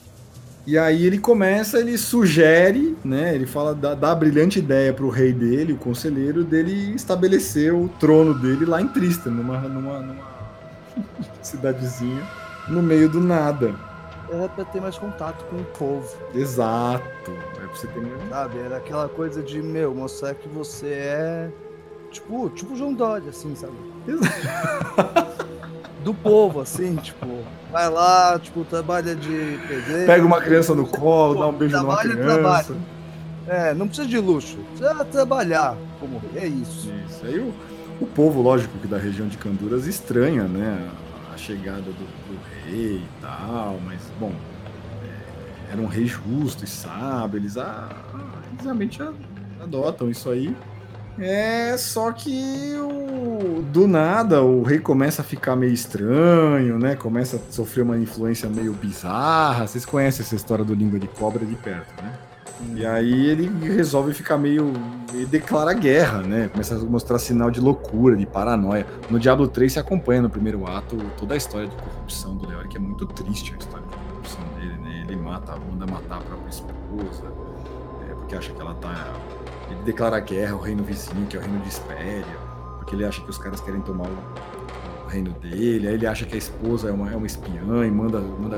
E 0.66 0.78
aí 0.78 1.06
ele 1.06 1.18
começa, 1.18 1.80
ele 1.80 1.98
sugere, 1.98 2.96
né? 3.04 3.36
Ele 3.36 3.46
fala, 3.46 3.76
dá, 3.76 3.94
dá 3.94 4.12
a 4.12 4.16
brilhante 4.16 4.60
ideia 4.60 4.94
para 4.94 5.06
o 5.06 5.10
rei 5.10 5.34
dele, 5.34 5.74
o 5.74 5.78
conselheiro, 5.78 6.44
dele 6.44 6.94
estabelecer 6.96 7.74
o 7.74 7.90
trono 8.00 8.34
dele 8.34 8.66
lá 8.66 8.82
em 8.82 8.88
Tristan, 8.88 9.32
numa, 9.32 9.60
numa, 9.60 10.00
numa 10.00 10.24
cidadezinha, 11.44 12.24
no 12.70 12.82
meio 12.82 13.10
do 13.10 13.20
nada. 13.20 13.76
Era 14.30 14.50
pra 14.50 14.66
ter 14.66 14.82
mais 14.82 14.98
contato 14.98 15.44
com 15.46 15.58
o 15.58 15.66
povo. 15.66 16.18
Exato. 16.34 17.32
É 17.56 17.66
pra 17.66 17.76
você 17.76 17.88
ter 17.88 18.00
mais... 18.00 18.30
Sabe, 18.30 18.60
era 18.60 18.78
aquela 18.78 19.10
coisa 19.10 19.42
de, 19.42 19.62
meu, 19.62 19.94
mostrar 19.94 20.34
que 20.34 20.48
você 20.48 20.88
é. 20.88 21.52
Tipo, 22.12 22.50
tipo 22.50 22.76
João 22.76 22.94
Dória, 22.94 23.30
assim, 23.30 23.56
sabe? 23.56 23.74
do 26.04 26.14
povo, 26.14 26.60
assim, 26.60 26.96
tipo, 26.98 27.26
vai 27.72 27.90
lá, 27.90 28.38
tipo, 28.38 28.64
trabalha 28.66 29.16
de 29.16 29.60
pedreiro. 29.68 30.06
Pega 30.06 30.26
uma 30.26 30.42
criança 30.42 30.76
no 30.76 30.86
colo, 30.86 31.40
dá 31.40 31.48
um 31.48 31.54
beijo 31.54 31.78
numa 31.78 31.98
criança. 31.98 32.24
Trabalha. 32.24 32.76
É, 33.48 33.74
não 33.74 33.88
precisa 33.88 34.08
de 34.08 34.20
luxo, 34.20 34.58
precisa 34.76 35.06
trabalhar 35.06 35.76
como 36.00 36.22
é 36.36 36.46
isso. 36.46 36.92
Isso, 37.08 37.26
aí 37.26 37.40
o, 37.40 37.54
o 38.00 38.06
povo, 38.06 38.42
lógico, 38.42 38.78
que 38.80 38.88
da 38.88 38.98
região 38.98 39.28
de 39.28 39.38
Canduras 39.38 39.88
estranha, 39.88 40.44
né, 40.44 40.90
a 41.34 41.38
chegada 41.38 41.82
do, 41.82 41.94
do 41.94 42.40
rei 42.74 42.96
e 42.98 43.22
tal, 43.22 43.80
mas, 43.86 44.02
bom, 44.20 44.34
é, 45.04 45.74
era 45.74 45.82
um 45.82 45.86
rei 45.86 46.06
justo 46.06 46.64
e 46.64 46.68
sábio, 46.68 47.38
eles, 47.38 47.58
ah, 47.58 47.90
eles 48.52 48.64
realmente 48.64 49.00
adotam 49.62 50.10
isso 50.10 50.30
aí. 50.30 50.56
É, 51.20 51.78
só 51.78 52.12
que 52.12 52.74
o, 52.76 53.62
do 53.62 53.88
nada 53.88 54.42
o 54.42 54.64
rei 54.64 54.80
começa 54.80 55.22
a 55.22 55.26
ficar 55.26 55.56
meio 55.56 55.72
estranho, 55.72 56.80
né? 56.80 56.96
Começa 56.96 57.38
a 57.38 57.52
sofrer 57.52 57.84
uma 57.84 57.96
influência 57.98 58.50
meio 58.50 58.74
bizarra. 58.74 59.68
Vocês 59.68 59.86
conhecem 59.86 60.26
essa 60.26 60.36
história 60.36 60.66
do 60.66 60.74
língua 60.74 61.00
de 61.00 61.08
cobra 61.08 61.46
de 61.46 61.56
perto, 61.56 62.02
né? 62.02 62.14
E 62.76 62.86
aí 62.86 63.28
ele 63.28 63.50
resolve 63.68 64.14
ficar 64.14 64.38
meio. 64.38 64.72
Ele 65.14 65.26
declara 65.26 65.74
guerra, 65.74 66.22
né? 66.22 66.48
Começa 66.50 66.76
a 66.76 66.80
mostrar 66.80 67.20
sinal 67.20 67.52
de 67.52 67.60
loucura, 67.60 68.16
de 68.16 68.26
paranoia. 68.26 68.86
No 69.10 69.20
Diablo 69.20 69.48
3 69.48 69.74
se 69.74 69.80
acompanha 69.80 70.22
no 70.22 70.30
primeiro 70.30 70.66
ato 70.66 70.98
toda 71.18 71.34
a 71.34 71.38
história 71.38 71.68
de 71.68 71.76
corrupção 71.76 72.36
do 72.36 72.48
Leori, 72.48 72.68
que 72.70 72.78
é 72.78 72.80
muito 72.80 73.06
triste 73.06 73.54
a 73.54 73.58
história 73.58 73.86
de 73.86 73.96
corrupção 73.96 74.44
dele, 74.60 74.78
né? 74.82 75.06
Ele 75.08 75.16
mata, 75.16 75.56
manda 75.70 75.86
matar 75.86 76.20
a 76.20 76.22
própria 76.22 76.50
esposa, 76.50 77.32
é, 78.10 78.14
porque 78.14 78.36
acha 78.36 78.52
que 78.52 78.62
ela 78.62 78.74
tá 78.76 79.14
ele 79.70 79.84
declara 79.84 80.20
guerra 80.20 80.54
ao 80.54 80.60
reino 80.60 80.84
vizinho, 80.84 81.26
que 81.28 81.36
é 81.36 81.40
o 81.40 81.44
reino 81.44 81.60
de 81.62 81.70
Espéria, 81.70 82.38
porque 82.78 82.96
ele 82.96 83.06
acha 83.06 83.22
que 83.22 83.30
os 83.30 83.38
caras 83.38 83.60
querem 83.60 83.82
tomar 83.82 84.08
o, 84.08 85.06
o 85.06 85.08
reino 85.08 85.32
dele, 85.34 85.88
aí 85.88 85.94
ele 85.96 86.08
acha 86.08 86.26
que 86.26 86.36
a 86.36 86.38
esposa 86.38 86.90
é 86.90 86.92
uma, 86.92 87.12
é 87.12 87.16
uma 87.16 87.26
espiã 87.26 87.86
e 87.86 87.92
manda, 87.92 88.20
manda 88.20 88.58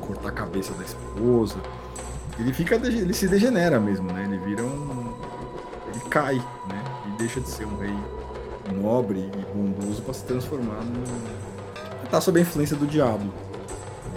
cortar 0.00 0.28
a 0.28 0.32
cabeça 0.32 0.72
da 0.74 0.84
esposa. 0.84 1.56
Ele 2.38 2.52
fica, 2.52 2.76
ele 2.76 3.14
se 3.14 3.26
degenera 3.26 3.80
mesmo, 3.80 4.12
né? 4.12 4.24
Ele 4.24 4.38
vira 4.38 4.62
um. 4.62 5.14
Ele 5.88 6.00
cai, 6.10 6.34
né? 6.34 6.84
E 7.06 7.18
deixa 7.18 7.40
de 7.40 7.48
ser 7.48 7.66
um 7.66 7.78
rei 7.78 7.94
nobre 8.74 9.18
e 9.18 9.56
bondoso 9.56 10.02
para 10.02 10.14
se 10.14 10.24
transformar 10.24 10.82
no. 10.82 11.26
Tá 12.10 12.20
sob 12.20 12.38
a 12.38 12.42
influência 12.42 12.76
do 12.76 12.86
diabo. 12.86 13.32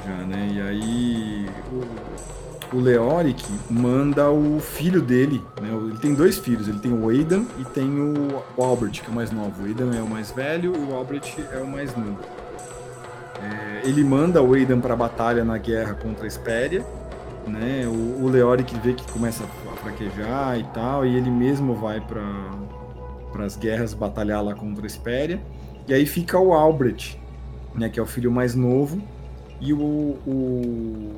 Já, 0.06 0.16
né? 0.26 0.50
E 0.54 0.62
aí 0.62 1.50
o, 1.72 2.78
o 2.78 2.80
Leoric 2.80 3.44
manda 3.70 4.30
o 4.30 4.60
filho 4.60 5.02
dele, 5.02 5.44
né? 5.62 5.70
Ele 5.70 5.98
tem 5.98 6.14
dois 6.14 6.38
filhos, 6.38 6.68
ele 6.68 6.80
tem 6.80 6.94
o 6.94 7.10
Aidan 7.10 7.46
e 7.58 7.66
tem 7.66 8.00
o, 8.00 8.44
Albert, 8.58 8.92
que 8.92 9.08
é 9.08 9.10
o 9.10 9.14
mais 9.14 9.32
novo. 9.32 9.64
O 9.64 9.66
Aidan 9.66 9.96
é 9.96 10.02
o 10.02 10.08
mais 10.08 10.32
velho 10.32 10.76
e 10.76 10.92
o 10.92 10.96
Albert 10.96 11.36
é 11.52 11.58
o 11.58 11.68
mais 11.68 11.96
novo. 11.96 12.20
É, 13.42 13.88
ele 13.88 14.04
manda 14.04 14.42
o 14.42 14.54
Aidan 14.54 14.80
para 14.80 14.96
batalha 14.96 15.44
na 15.44 15.58
guerra 15.58 15.94
contra 15.94 16.26
a 16.26 16.28
Espéria, 16.28 16.86
né? 17.48 17.88
O, 17.88 18.26
o 18.26 18.30
Leoric 18.30 18.78
vê 18.80 18.94
que 18.94 19.10
começa 19.12 19.44
a 19.44 19.76
fraquejar 19.78 20.60
e 20.60 20.64
tal, 20.74 21.06
e 21.06 21.16
ele 21.16 21.30
mesmo 21.30 21.76
vai 21.76 22.00
para 22.02 22.24
para 23.32 23.46
as 23.46 23.56
guerras 23.56 23.94
batalhar 23.94 24.44
lá 24.44 24.56
contra 24.56 24.84
a 24.84 24.88
Espéria. 24.88 25.42
E 25.88 25.94
aí 25.94 26.06
fica 26.06 26.38
o 26.40 26.54
Albrecht, 26.54 27.20
né, 27.74 27.90
que 27.90 28.00
é 28.00 28.04
o 28.04 28.06
filho 28.06 28.32
mais 28.32 28.56
novo, 28.56 29.02
e 29.60 29.74
o, 29.74 30.18
o, 30.26 31.14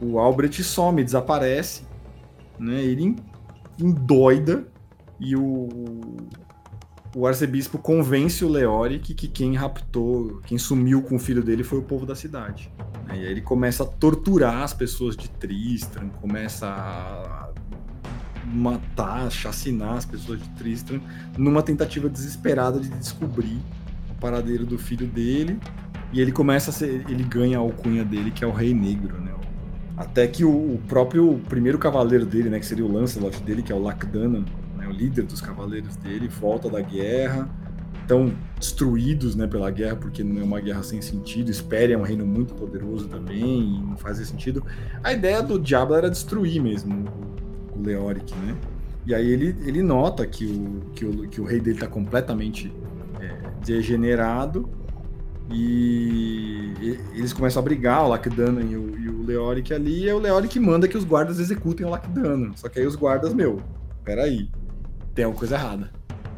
o 0.00 0.18
Albrecht 0.18 0.62
some, 0.62 1.02
desaparece, 1.04 1.82
né, 2.58 2.82
ele 2.82 3.16
endoida, 3.78 4.66
e 5.18 5.36
o, 5.36 5.68
o 7.14 7.26
arcebispo 7.26 7.78
convence 7.78 8.44
o 8.44 8.48
Leoric 8.48 9.14
que 9.14 9.28
quem 9.28 9.54
raptou, 9.54 10.40
quem 10.46 10.58
sumiu 10.58 11.02
com 11.02 11.16
o 11.16 11.18
filho 11.18 11.42
dele 11.42 11.62
foi 11.62 11.78
o 11.78 11.82
povo 11.82 12.04
da 12.04 12.14
cidade. 12.14 12.72
E 13.16 13.20
aí 13.20 13.30
ele 13.30 13.40
começa 13.40 13.82
a 13.82 13.86
torturar 13.86 14.62
as 14.62 14.72
pessoas 14.72 15.16
de 15.16 15.28
Tristram, 15.28 16.08
começa 16.20 16.66
a 16.66 17.50
matar, 18.46 19.30
chacinar 19.30 19.94
as 19.94 20.04
pessoas 20.04 20.42
de 20.42 20.48
Tristram, 20.50 21.00
numa 21.36 21.62
tentativa 21.62 22.08
desesperada 22.08 22.80
de 22.80 22.88
descobrir 22.88 23.60
o 24.10 24.14
paradeiro 24.20 24.66
do 24.66 24.78
filho 24.78 25.06
dele. 25.06 25.58
E 26.12 26.20
ele 26.20 26.32
começa 26.32 26.70
a 26.70 26.72
ser, 26.72 27.04
ele 27.08 27.24
ganha 27.24 27.56
a 27.58 27.60
alcunha 27.60 28.04
dele, 28.04 28.30
que 28.30 28.44
é 28.44 28.46
o 28.46 28.52
Rei 28.52 28.74
Negro, 28.74 29.18
né? 29.20 29.32
Até 29.96 30.26
que 30.26 30.44
o, 30.44 30.50
o 30.50 30.80
próprio 30.88 31.40
primeiro 31.48 31.78
cavaleiro 31.78 32.26
dele, 32.26 32.50
né, 32.50 32.58
que 32.58 32.66
seria 32.66 32.84
o 32.84 32.92
Lancelot 32.92 33.42
dele, 33.42 33.62
que 33.62 33.72
é 33.72 33.74
o 33.74 33.82
Lacdanan, 33.82 34.44
né, 34.76 34.88
o 34.88 34.90
líder 34.90 35.24
dos 35.24 35.40
cavaleiros 35.40 35.96
dele, 35.96 36.28
volta 36.28 36.68
da 36.68 36.80
guerra, 36.80 37.48
estão 38.12 38.32
destruídos 38.58 39.34
né, 39.34 39.46
pela 39.46 39.70
guerra, 39.70 39.96
porque 39.96 40.22
não 40.22 40.40
é 40.40 40.44
uma 40.44 40.60
guerra 40.60 40.82
sem 40.82 41.00
sentido. 41.00 41.50
Espere 41.50 41.92
é 41.92 41.98
um 41.98 42.02
reino 42.02 42.26
muito 42.26 42.54
poderoso 42.54 43.08
também, 43.08 43.82
não 43.88 43.96
faz 43.96 44.18
sentido. 44.18 44.64
A 45.02 45.12
ideia 45.12 45.42
do 45.42 45.58
Diablo 45.58 45.94
era 45.94 46.10
destruir 46.10 46.60
mesmo 46.60 47.04
o 47.74 47.82
Leoric, 47.82 48.34
né? 48.34 48.56
E 49.04 49.14
aí 49.14 49.28
ele, 49.28 49.56
ele 49.66 49.82
nota 49.82 50.26
que 50.26 50.46
o, 50.46 50.90
que 50.94 51.04
o, 51.04 51.28
que 51.28 51.40
o 51.40 51.44
rei 51.44 51.58
dele 51.58 51.76
está 51.76 51.88
completamente 51.88 52.72
é, 53.20 53.50
degenerado 53.64 54.68
e, 55.50 56.72
e, 56.80 57.00
eles 57.14 57.32
começam 57.32 57.60
a 57.60 57.64
brigar, 57.64 58.04
o 58.04 58.08
Lacdana 58.08 58.62
e 58.62 58.76
o, 58.76 58.98
e 58.98 59.08
o 59.08 59.26
Leoric 59.26 59.74
ali, 59.74 60.04
e 60.04 60.08
é 60.08 60.14
o 60.14 60.18
Leoric 60.18 60.58
manda 60.60 60.86
que 60.86 60.96
os 60.96 61.04
guardas 61.04 61.40
executem 61.40 61.84
o 61.84 61.90
Lacdana. 61.90 62.52
Só 62.54 62.68
que 62.68 62.78
aí 62.78 62.86
os 62.86 62.94
guardas, 62.94 63.34
meu, 63.34 63.60
peraí, 64.04 64.48
tem 65.14 65.24
alguma 65.24 65.38
coisa 65.38 65.56
errada. 65.56 65.90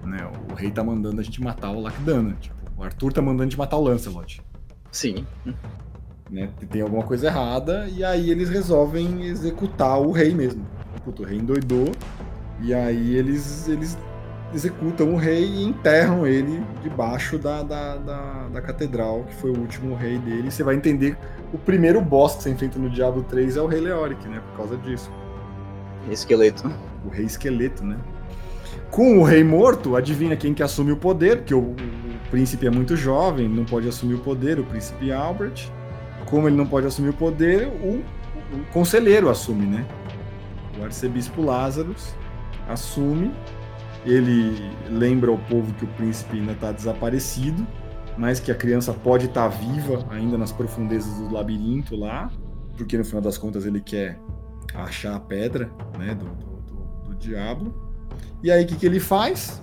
Né? 0.04 0.30
O 0.50 0.54
rei 0.54 0.70
tá 0.70 0.82
mandando 0.84 1.20
a 1.20 1.24
gente 1.24 1.42
matar 1.42 1.70
o 1.70 1.80
Lacdana. 1.80 2.36
Tipo, 2.40 2.56
o 2.76 2.82
Arthur 2.82 3.12
tá 3.12 3.22
mandando 3.22 3.42
a 3.42 3.46
gente 3.46 3.58
matar 3.58 3.76
o 3.76 3.82
Lancelot. 3.82 4.42
Sim. 4.90 5.26
Né? 6.30 6.48
Tem 6.70 6.82
alguma 6.82 7.02
coisa 7.02 7.26
errada, 7.26 7.88
e 7.88 8.02
aí 8.02 8.30
eles 8.30 8.48
resolvem 8.48 9.24
executar 9.24 10.00
o 10.00 10.10
rei 10.10 10.34
mesmo 10.34 10.64
puto, 11.04 11.22
o 11.22 11.26
rei 11.26 11.38
endoidou. 11.38 11.92
E 12.60 12.72
aí 12.72 13.16
eles, 13.16 13.68
eles 13.68 13.98
executam 14.54 15.12
o 15.12 15.16
rei 15.16 15.44
e 15.44 15.64
enterram 15.64 16.26
ele 16.26 16.64
debaixo 16.82 17.38
da, 17.38 17.62
da, 17.62 17.96
da, 17.96 18.48
da, 18.48 18.62
catedral, 18.62 19.24
que 19.24 19.34
foi 19.34 19.50
o 19.50 19.58
último 19.58 19.94
rei 19.94 20.18
dele. 20.18 20.50
Você 20.50 20.62
vai 20.62 20.74
entender 20.74 21.16
o 21.52 21.58
primeiro 21.58 22.00
boss 22.00 22.36
que 22.36 22.44
você 22.44 22.50
enfrenta 22.50 22.78
no 22.78 22.88
Diablo 22.88 23.22
3 23.24 23.56
é 23.56 23.60
o 23.60 23.66
Rei 23.66 23.80
Leoric, 23.80 24.26
né? 24.28 24.40
Por 24.50 24.56
causa 24.56 24.76
disso. 24.78 25.10
Esqueleto. 26.10 26.70
O 27.04 27.08
Rei 27.08 27.24
Esqueleto, 27.24 27.84
né? 27.84 27.98
Com 28.90 29.18
o 29.18 29.24
Rei 29.24 29.42
morto, 29.42 29.96
adivinha 29.96 30.36
quem 30.36 30.54
que 30.54 30.62
assume 30.62 30.92
o 30.92 30.96
poder? 30.96 31.38
Porque 31.38 31.54
o, 31.54 31.60
o 31.60 31.76
príncipe 32.30 32.66
é 32.66 32.70
muito 32.70 32.96
jovem, 32.96 33.48
não 33.48 33.64
pode 33.64 33.88
assumir 33.88 34.14
o 34.14 34.20
poder, 34.20 34.58
o 34.58 34.64
príncipe 34.64 35.12
Albert. 35.12 35.68
Como 36.26 36.48
ele 36.48 36.56
não 36.56 36.66
pode 36.66 36.86
assumir 36.86 37.10
o 37.10 37.14
poder, 37.14 37.68
o, 37.68 38.02
o 38.54 38.64
conselheiro 38.72 39.28
assume, 39.28 39.66
né? 39.66 39.86
O 40.78 40.84
arcebispo 40.84 41.42
Lázaro 41.42 41.94
assume, 42.68 43.32
ele 44.04 44.70
lembra 44.88 45.30
ao 45.30 45.38
povo 45.38 45.72
que 45.74 45.84
o 45.84 45.88
príncipe 45.88 46.38
ainda 46.38 46.52
está 46.52 46.72
desaparecido, 46.72 47.66
mas 48.16 48.40
que 48.40 48.50
a 48.50 48.54
criança 48.54 48.92
pode 48.92 49.26
estar 49.26 49.48
tá 49.50 49.56
viva 49.56 50.06
ainda 50.10 50.38
nas 50.38 50.52
profundezas 50.52 51.18
do 51.18 51.32
labirinto 51.32 51.96
lá, 51.96 52.30
porque 52.76 52.96
no 52.96 53.04
final 53.04 53.20
das 53.20 53.38
contas 53.38 53.66
ele 53.66 53.80
quer 53.80 54.18
achar 54.74 55.14
a 55.14 55.20
pedra 55.20 55.70
né, 55.98 56.14
do, 56.14 56.24
do, 56.24 56.60
do, 56.62 57.08
do 57.08 57.14
diabo. 57.16 57.83
E 58.42 58.50
aí 58.50 58.64
o 58.64 58.66
que, 58.66 58.76
que 58.76 58.86
ele 58.86 59.00
faz? 59.00 59.60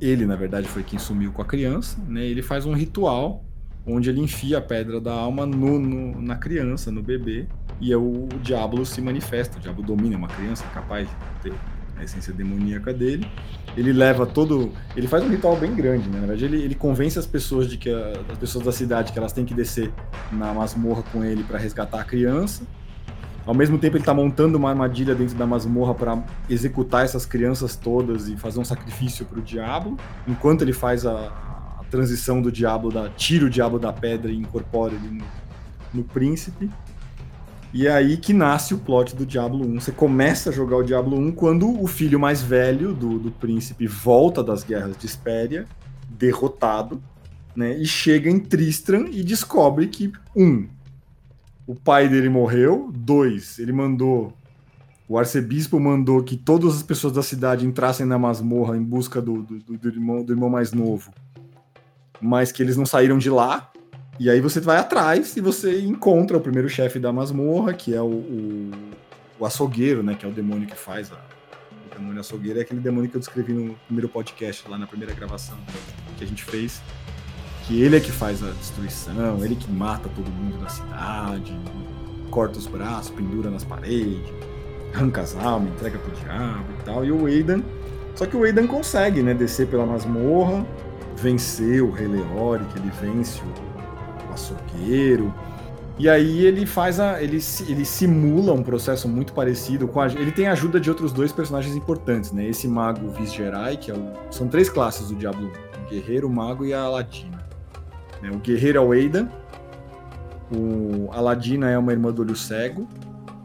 Ele, 0.00 0.26
na 0.26 0.36
verdade, 0.36 0.66
foi 0.68 0.82
quem 0.82 0.98
sumiu 0.98 1.32
com 1.32 1.42
a 1.42 1.44
criança, 1.44 1.96
né? 2.08 2.24
Ele 2.24 2.42
faz 2.42 2.66
um 2.66 2.72
ritual 2.72 3.44
onde 3.86 4.10
ele 4.10 4.20
enfia 4.20 4.58
a 4.58 4.60
pedra 4.60 5.00
da 5.00 5.12
alma 5.12 5.44
no, 5.44 5.78
no, 5.78 6.22
na 6.22 6.36
criança, 6.36 6.90
no 6.90 7.02
bebê, 7.02 7.48
e 7.80 7.92
é 7.92 7.96
o, 7.96 8.24
o 8.24 8.38
diabo 8.40 8.84
se 8.86 9.00
manifesta, 9.00 9.58
o 9.58 9.60
diabo 9.60 9.82
domina 9.82 10.16
uma 10.16 10.28
criança 10.28 10.64
capaz 10.72 11.08
de 11.08 11.50
ter 11.50 11.54
a 11.96 12.04
essência 12.04 12.32
demoníaca 12.32 12.92
dele. 12.92 13.26
Ele 13.76 13.92
leva 13.92 14.26
todo. 14.26 14.72
Ele 14.96 15.06
faz 15.06 15.24
um 15.24 15.28
ritual 15.28 15.56
bem 15.56 15.74
grande, 15.74 16.08
né? 16.08 16.20
Na 16.20 16.26
verdade, 16.26 16.44
ele, 16.44 16.62
ele 16.62 16.74
convence 16.74 17.18
as 17.18 17.26
pessoas 17.26 17.68
de 17.68 17.76
que 17.76 17.90
a, 17.90 18.12
as 18.30 18.38
pessoas 18.38 18.64
da 18.64 18.72
cidade 18.72 19.12
que 19.12 19.18
elas 19.18 19.32
têm 19.32 19.44
que 19.44 19.54
descer 19.54 19.92
na 20.30 20.52
masmorra 20.52 21.02
com 21.12 21.24
ele 21.24 21.42
para 21.44 21.58
resgatar 21.58 22.00
a 22.00 22.04
criança. 22.04 22.64
Ao 23.44 23.54
mesmo 23.54 23.76
tempo, 23.76 23.96
ele 23.96 24.02
está 24.02 24.14
montando 24.14 24.56
uma 24.56 24.70
armadilha 24.70 25.14
dentro 25.14 25.34
da 25.34 25.46
masmorra 25.46 25.94
para 25.94 26.22
executar 26.48 27.04
essas 27.04 27.26
crianças 27.26 27.74
todas 27.74 28.28
e 28.28 28.36
fazer 28.36 28.60
um 28.60 28.64
sacrifício 28.64 29.24
para 29.26 29.40
o 29.40 29.42
diabo. 29.42 29.96
Enquanto 30.28 30.62
ele 30.62 30.72
faz 30.72 31.04
a, 31.04 31.28
a, 31.80 31.84
transição 31.90 32.40
do 32.40 32.52
diabo, 32.52 32.90
da, 32.90 33.08
tira 33.08 33.46
o 33.46 33.50
diabo 33.50 33.78
da 33.78 33.92
pedra 33.92 34.30
e 34.30 34.36
incorpora 34.36 34.94
ele 34.94 35.18
no, 35.18 35.24
no 35.92 36.04
príncipe. 36.04 36.70
E 37.74 37.86
é 37.86 37.92
aí 37.92 38.16
que 38.16 38.32
nasce 38.32 38.74
o 38.74 38.78
plot 38.78 39.16
do 39.16 39.24
Diablo 39.24 39.66
1. 39.66 39.80
Você 39.80 39.92
começa 39.92 40.50
a 40.50 40.52
jogar 40.52 40.76
o 40.76 40.82
Diablo 40.82 41.18
1 41.18 41.32
quando 41.32 41.82
o 41.82 41.86
filho 41.86 42.20
mais 42.20 42.42
velho 42.42 42.92
do, 42.92 43.18
do 43.18 43.32
príncipe 43.32 43.86
volta 43.86 44.44
das 44.44 44.62
guerras 44.62 44.96
de 44.96 45.06
Espéria, 45.06 45.66
derrotado, 46.06 47.02
né? 47.56 47.76
E 47.76 47.86
chega 47.86 48.30
em 48.30 48.38
Tristram 48.38 49.06
e 49.10 49.22
descobre 49.22 49.86
que, 49.86 50.12
um, 50.36 50.68
o 51.66 51.74
pai 51.74 52.08
dele 52.08 52.28
morreu, 52.28 52.90
dois, 52.94 53.58
ele 53.58 53.72
mandou. 53.72 54.32
O 55.08 55.18
arcebispo 55.18 55.78
mandou 55.78 56.22
que 56.22 56.36
todas 56.36 56.76
as 56.76 56.82
pessoas 56.82 57.12
da 57.12 57.22
cidade 57.22 57.66
entrassem 57.66 58.06
na 58.06 58.18
masmorra 58.18 58.76
em 58.76 58.82
busca 58.82 59.20
do, 59.20 59.42
do, 59.42 59.58
do, 59.58 59.88
irmão, 59.88 60.24
do 60.24 60.32
irmão 60.32 60.48
mais 60.48 60.72
novo, 60.72 61.12
mas 62.20 62.50
que 62.50 62.62
eles 62.62 62.76
não 62.76 62.86
saíram 62.86 63.18
de 63.18 63.28
lá, 63.28 63.72
e 64.18 64.30
aí 64.30 64.40
você 64.40 64.60
vai 64.60 64.76
atrás 64.76 65.36
e 65.36 65.40
você 65.40 65.80
encontra 65.80 66.36
o 66.36 66.40
primeiro 66.40 66.68
chefe 66.68 66.98
da 66.98 67.12
masmorra, 67.12 67.72
que 67.72 67.94
é 67.94 68.00
o, 68.00 68.06
o, 68.06 68.70
o, 69.40 69.46
açougueiro, 69.46 70.02
né? 70.02 70.14
Que 70.14 70.24
é 70.24 70.28
o 70.28 70.32
demônio 70.32 70.66
que 70.66 70.76
faz 70.76 71.10
a. 71.10 71.16
O 71.16 71.98
demônio 71.98 72.20
açougueiro 72.20 72.58
é 72.58 72.62
aquele 72.62 72.80
demônio 72.80 73.10
que 73.10 73.16
eu 73.16 73.20
descrevi 73.20 73.52
no 73.52 73.74
primeiro 73.86 74.08
podcast, 74.08 74.68
lá 74.68 74.78
na 74.78 74.86
primeira 74.86 75.14
gravação 75.14 75.58
que 76.16 76.24
a 76.24 76.26
gente 76.26 76.44
fez. 76.44 76.80
Que 77.66 77.80
ele 77.80 77.96
é 77.96 78.00
que 78.00 78.10
faz 78.10 78.42
a 78.42 78.50
destruição, 78.50 79.44
ele 79.44 79.54
que 79.54 79.70
mata 79.70 80.08
todo 80.08 80.28
mundo 80.28 80.58
na 80.60 80.68
cidade, 80.68 81.56
corta 82.30 82.58
os 82.58 82.66
braços, 82.66 83.10
pendura 83.10 83.50
nas 83.50 83.62
paredes, 83.62 84.20
arranca 84.94 85.20
as 85.20 85.36
almas, 85.36 85.72
entrega 85.72 85.98
pro 85.98 86.12
diabo 86.12 86.66
e 86.80 86.84
tal. 86.84 87.04
E 87.04 87.12
o 87.12 87.26
Aidan. 87.26 87.62
Só 88.14 88.26
que 88.26 88.36
o 88.36 88.44
Aidan 88.44 88.66
consegue, 88.66 89.22
né? 89.22 89.32
Descer 89.32 89.68
pela 89.68 89.86
masmorra, 89.86 90.66
vencer 91.16 91.82
o 91.82 91.90
Rei 91.90 92.08
Leori, 92.08 92.64
que 92.66 92.78
ele 92.78 92.90
vence 93.00 93.40
o 93.40 94.32
açougueiro. 94.32 95.32
E 95.98 96.08
aí 96.08 96.44
ele 96.44 96.66
faz 96.66 96.98
a. 96.98 97.22
Ele, 97.22 97.38
ele 97.68 97.84
simula 97.84 98.52
um 98.52 98.62
processo 98.62 99.08
muito 99.08 99.32
parecido 99.32 99.86
com 99.86 100.00
a. 100.00 100.06
Ele 100.06 100.32
tem 100.32 100.48
a 100.48 100.52
ajuda 100.52 100.80
de 100.80 100.88
outros 100.90 101.12
dois 101.12 101.32
personagens 101.32 101.76
importantes, 101.76 102.32
né? 102.32 102.46
Esse 102.46 102.66
mago 102.66 103.08
Visgerai, 103.10 103.76
que 103.76 103.90
é 103.90 103.94
o. 103.94 104.12
São 104.30 104.48
três 104.48 104.68
classes 104.68 105.08
do 105.08 105.14
Diablo: 105.14 105.52
o 105.84 105.90
guerreiro, 105.90 106.26
o 106.26 106.30
mago 106.30 106.64
e 106.64 106.72
a 106.72 106.82
Aladina. 106.82 107.42
Né? 108.22 108.30
O 108.30 108.38
guerreiro 108.38 108.78
é 108.78 108.80
o 108.80 108.92
Aidan. 108.92 109.28
O 110.54 111.10
Aladina 111.12 111.68
é 111.68 111.76
uma 111.76 111.92
irmã 111.92 112.12
do 112.12 112.22
olho 112.22 112.36
cego, 112.36 112.86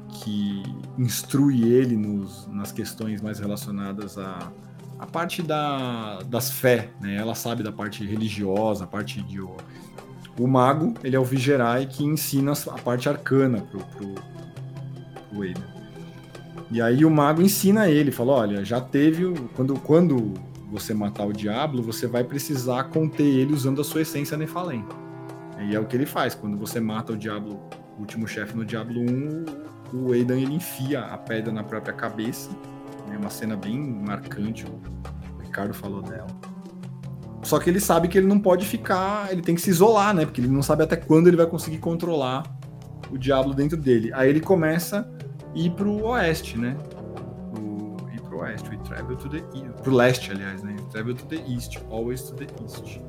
que 0.09 0.63
instrui 0.97 1.63
ele 1.63 1.97
nos, 1.97 2.47
nas 2.47 2.71
questões 2.71 3.21
mais 3.21 3.39
relacionadas 3.39 4.17
a, 4.17 4.51
a 4.99 5.05
parte 5.05 5.41
da, 5.41 6.19
das 6.27 6.51
fé, 6.51 6.89
né? 7.01 7.15
Ela 7.15 7.33
sabe 7.33 7.63
da 7.63 7.71
parte 7.71 8.05
religiosa, 8.05 8.83
a 8.83 8.87
parte 8.87 9.21
de 9.21 9.39
o 10.39 10.47
mago, 10.47 10.93
ele 11.03 11.15
é 11.15 11.19
o 11.19 11.23
Vigerai 11.23 11.87
que 11.87 12.03
ensina 12.03 12.53
a 12.53 12.79
parte 12.79 13.09
arcana 13.09 13.61
pro, 13.61 13.79
pro, 13.79 14.15
pro 15.29 15.41
Aiden. 15.41 15.63
E 16.69 16.81
aí 16.81 17.03
o 17.05 17.09
mago 17.09 17.41
ensina 17.41 17.89
ele, 17.89 18.11
fala, 18.11 18.33
olha, 18.33 18.63
já 18.63 18.79
teve, 18.79 19.33
quando, 19.55 19.75
quando 19.79 20.33
você 20.69 20.93
matar 20.93 21.25
o 21.25 21.33
diabo, 21.33 21.81
você 21.81 22.07
vai 22.07 22.23
precisar 22.23 22.85
conter 22.85 23.23
ele 23.23 23.53
usando 23.53 23.81
a 23.81 23.83
sua 23.83 24.01
essência 24.01 24.37
Nefalém. 24.37 24.85
E 25.59 25.75
é 25.75 25.79
o 25.79 25.85
que 25.85 25.95
ele 25.95 26.05
faz, 26.05 26.35
quando 26.35 26.57
você 26.57 26.79
mata 26.79 27.13
o 27.13 27.17
diabo 27.17 27.59
o 27.97 28.01
último 28.01 28.27
chefe 28.27 28.55
no 28.55 28.63
Diablo 28.63 29.01
1, 29.01 29.45
o 29.93 30.11
Aidan 30.11 30.39
ele 30.39 30.53
enfia 30.53 31.01
a 31.01 31.17
pedra 31.17 31.51
na 31.51 31.63
própria 31.63 31.93
cabeça. 31.93 32.49
É 33.11 33.17
uma 33.17 33.29
cena 33.29 33.55
bem 33.55 33.79
marcante, 33.79 34.65
o 34.65 35.41
Ricardo 35.41 35.73
falou 35.73 36.01
dela. 36.01 36.27
Só 37.41 37.59
que 37.59 37.69
ele 37.69 37.79
sabe 37.79 38.07
que 38.07 38.17
ele 38.17 38.27
não 38.27 38.39
pode 38.39 38.65
ficar, 38.65 39.31
ele 39.31 39.41
tem 39.41 39.55
que 39.55 39.61
se 39.61 39.69
isolar, 39.69 40.13
né? 40.13 40.25
Porque 40.25 40.41
ele 40.41 40.47
não 40.47 40.61
sabe 40.61 40.83
até 40.83 40.95
quando 40.95 41.27
ele 41.27 41.37
vai 41.37 41.47
conseguir 41.47 41.77
controlar 41.77 42.43
o 43.09 43.17
Diablo 43.17 43.53
dentro 43.53 43.77
dele. 43.77 44.11
Aí 44.13 44.29
ele 44.29 44.41
começa 44.41 45.09
a 45.55 45.57
ir 45.57 45.71
pro 45.71 46.03
oeste, 46.05 46.57
né? 46.57 46.75
Oeste, 48.47 48.69
we 48.69 48.77
travel 48.77 49.15
to 49.15 49.29
the 49.29 49.43
east. 49.53 49.81
Pro 49.83 49.93
leste, 49.93 50.31
aliás, 50.31 50.63
né? 50.63 50.75
Travel 50.91 51.15
to 51.15 51.25
the 51.25 51.43
east, 51.47 51.77
always 51.89 52.21
to 52.23 52.35
the 52.35 52.47
east. 52.63 52.99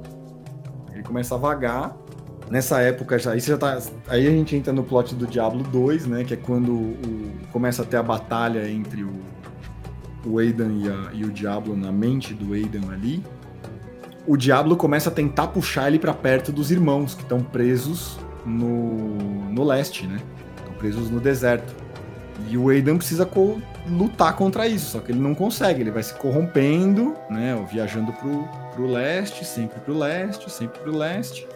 Ele 0.93 1.03
começa 1.03 1.35
a 1.35 1.39
vagar. 1.39 1.97
Nessa 2.51 2.81
época 2.81 3.19
já, 3.19 3.33
aí, 3.33 3.41
já 3.41 3.59
tá, 3.59 3.79
aí 4.09 4.27
a 4.27 4.31
gente 4.31 4.57
entra 4.57 4.73
no 4.73 4.83
plot 4.83 5.15
do 5.15 5.27
Diablo 5.27 5.63
2, 5.65 6.07
né? 6.07 6.25
Que 6.25 6.35
é 6.35 6.37
quando 6.37 6.73
o, 6.73 7.33
começa 7.53 7.83
a 7.83 7.85
ter 7.85 7.99
a 7.99 8.03
batalha 8.03 8.69
entre 8.71 9.05
o, 9.05 9.13
o 10.25 10.41
e, 10.41 10.49
a, 10.51 11.13
e 11.13 11.25
o 11.25 11.31
Diablo 11.31 11.77
na 11.77 11.93
mente 11.93 12.33
do 12.33 12.55
Aidan 12.55 12.91
ali 12.91 13.23
o 14.29 14.37
Diablo 14.37 14.77
começa 14.77 15.09
a 15.09 15.13
tentar 15.13 15.47
puxar 15.47 15.89
ele 15.89 15.99
para 15.99 16.13
perto 16.13 16.53
dos 16.53 16.71
irmãos 16.71 17.15
que 17.15 17.23
estão 17.23 17.41
presos 17.41 18.19
no, 18.45 19.17
no 19.51 19.65
leste, 19.65 20.07
né? 20.07 20.21
Estão 20.59 20.75
presos 20.75 21.11
no 21.11 21.19
deserto. 21.19 21.75
E 22.47 22.59
o 22.59 22.69
Aidan 22.69 22.99
precisa 22.99 23.25
lutar 23.89 24.37
contra 24.37 24.67
isso, 24.67 24.93
só 24.93 25.01
que 25.01 25.13
ele 25.13 25.21
não 25.21 25.35
consegue, 25.35 25.81
ele 25.81 25.91
vai 25.91 26.03
se 26.03 26.15
corrompendo, 26.15 27.15
né? 27.29 27.55
Viajando 27.71 28.13
pro, 28.13 28.49
pro 28.75 28.87
leste, 28.87 29.45
sempre 29.45 29.81
pro 29.81 29.97
leste, 29.97 30.51
sempre 30.51 30.79
pro 30.81 30.97
leste. 30.97 31.47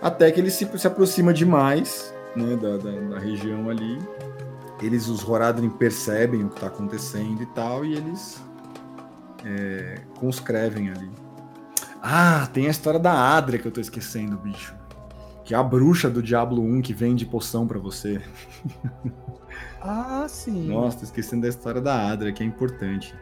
Até 0.00 0.30
que 0.30 0.40
ele 0.40 0.50
se, 0.50 0.66
se 0.78 0.86
aproxima 0.86 1.32
demais 1.32 2.14
né, 2.34 2.56
da, 2.56 2.76
da, 2.76 2.90
da 2.90 3.18
região 3.18 3.68
ali. 3.68 3.98
Eles, 4.82 5.08
os 5.08 5.26
Horadrim, 5.28 5.68
percebem 5.68 6.44
o 6.44 6.48
que 6.48 6.54
está 6.54 6.68
acontecendo 6.68 7.42
e 7.42 7.46
tal, 7.46 7.84
e 7.84 7.94
eles 7.94 8.42
é, 9.44 10.00
conscrevem 10.18 10.90
ali. 10.90 11.10
Ah, 12.02 12.48
tem 12.52 12.66
a 12.66 12.70
história 12.70 12.98
da 12.98 13.36
Adria 13.36 13.58
que 13.58 13.68
eu 13.68 13.72
tô 13.72 13.80
esquecendo, 13.80 14.38
bicho. 14.38 14.79
Que 15.50 15.54
é 15.54 15.58
a 15.58 15.64
bruxa 15.64 16.08
do 16.08 16.22
Diablo 16.22 16.62
1 16.62 16.80
que 16.80 16.94
vende 16.94 17.26
poção 17.26 17.66
para 17.66 17.76
você. 17.76 18.22
Ah, 19.82 20.26
sim. 20.28 20.68
Nossa, 20.68 20.98
tô 20.98 21.04
esquecendo 21.04 21.42
da 21.42 21.48
história 21.48 21.80
da 21.80 22.08
Adria, 22.08 22.32
que 22.32 22.42
é 22.42 22.46
importante. 22.46 23.12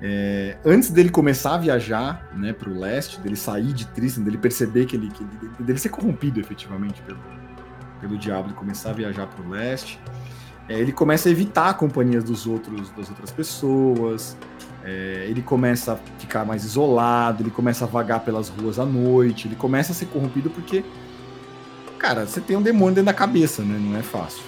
É, 0.00 0.56
antes 0.64 0.90
dele 0.90 1.10
começar 1.10 1.54
a 1.54 1.58
viajar 1.58 2.28
né, 2.34 2.52
para 2.52 2.68
o 2.70 2.76
leste, 2.76 3.20
dele 3.20 3.36
sair 3.36 3.72
de 3.72 3.86
Tristan, 3.88 4.22
dele 4.22 4.38
perceber 4.38 4.86
que 4.86 4.96
ele, 4.96 5.10
que 5.10 5.22
ele 5.22 5.52
dele 5.60 5.78
ser 5.78 5.90
corrompido 5.90 6.40
efetivamente 6.40 7.00
pelo, 7.02 7.20
pelo 8.00 8.18
diabo 8.18 8.50
e 8.50 8.54
começar 8.54 8.90
a 8.90 8.94
viajar 8.94 9.26
para 9.28 9.44
o 9.44 9.50
leste, 9.50 10.00
é, 10.68 10.78
ele 10.80 10.90
começa 10.90 11.28
a 11.28 11.32
evitar 11.32 11.68
a 11.68 11.74
companhia 11.74 12.20
dos 12.20 12.46
outros, 12.46 12.90
das 12.90 13.10
outras 13.10 13.30
pessoas, 13.30 14.36
é, 14.82 15.26
ele 15.28 15.42
começa 15.42 15.94
a 15.94 15.96
ficar 16.18 16.44
mais 16.44 16.64
isolado, 16.64 17.42
ele 17.42 17.50
começa 17.50 17.84
a 17.84 17.88
vagar 17.88 18.20
pelas 18.20 18.48
ruas 18.48 18.78
à 18.78 18.84
noite, 18.84 19.48
ele 19.48 19.56
começa 19.56 19.92
a 19.92 19.94
ser 19.94 20.06
corrompido 20.06 20.50
porque, 20.50 20.84
cara, 22.04 22.26
você 22.26 22.38
tem 22.38 22.54
um 22.54 22.60
demônio 22.60 22.96
dentro 22.96 23.06
da 23.06 23.14
cabeça, 23.14 23.62
né? 23.62 23.78
Não 23.78 23.96
é 23.96 24.02
fácil. 24.02 24.42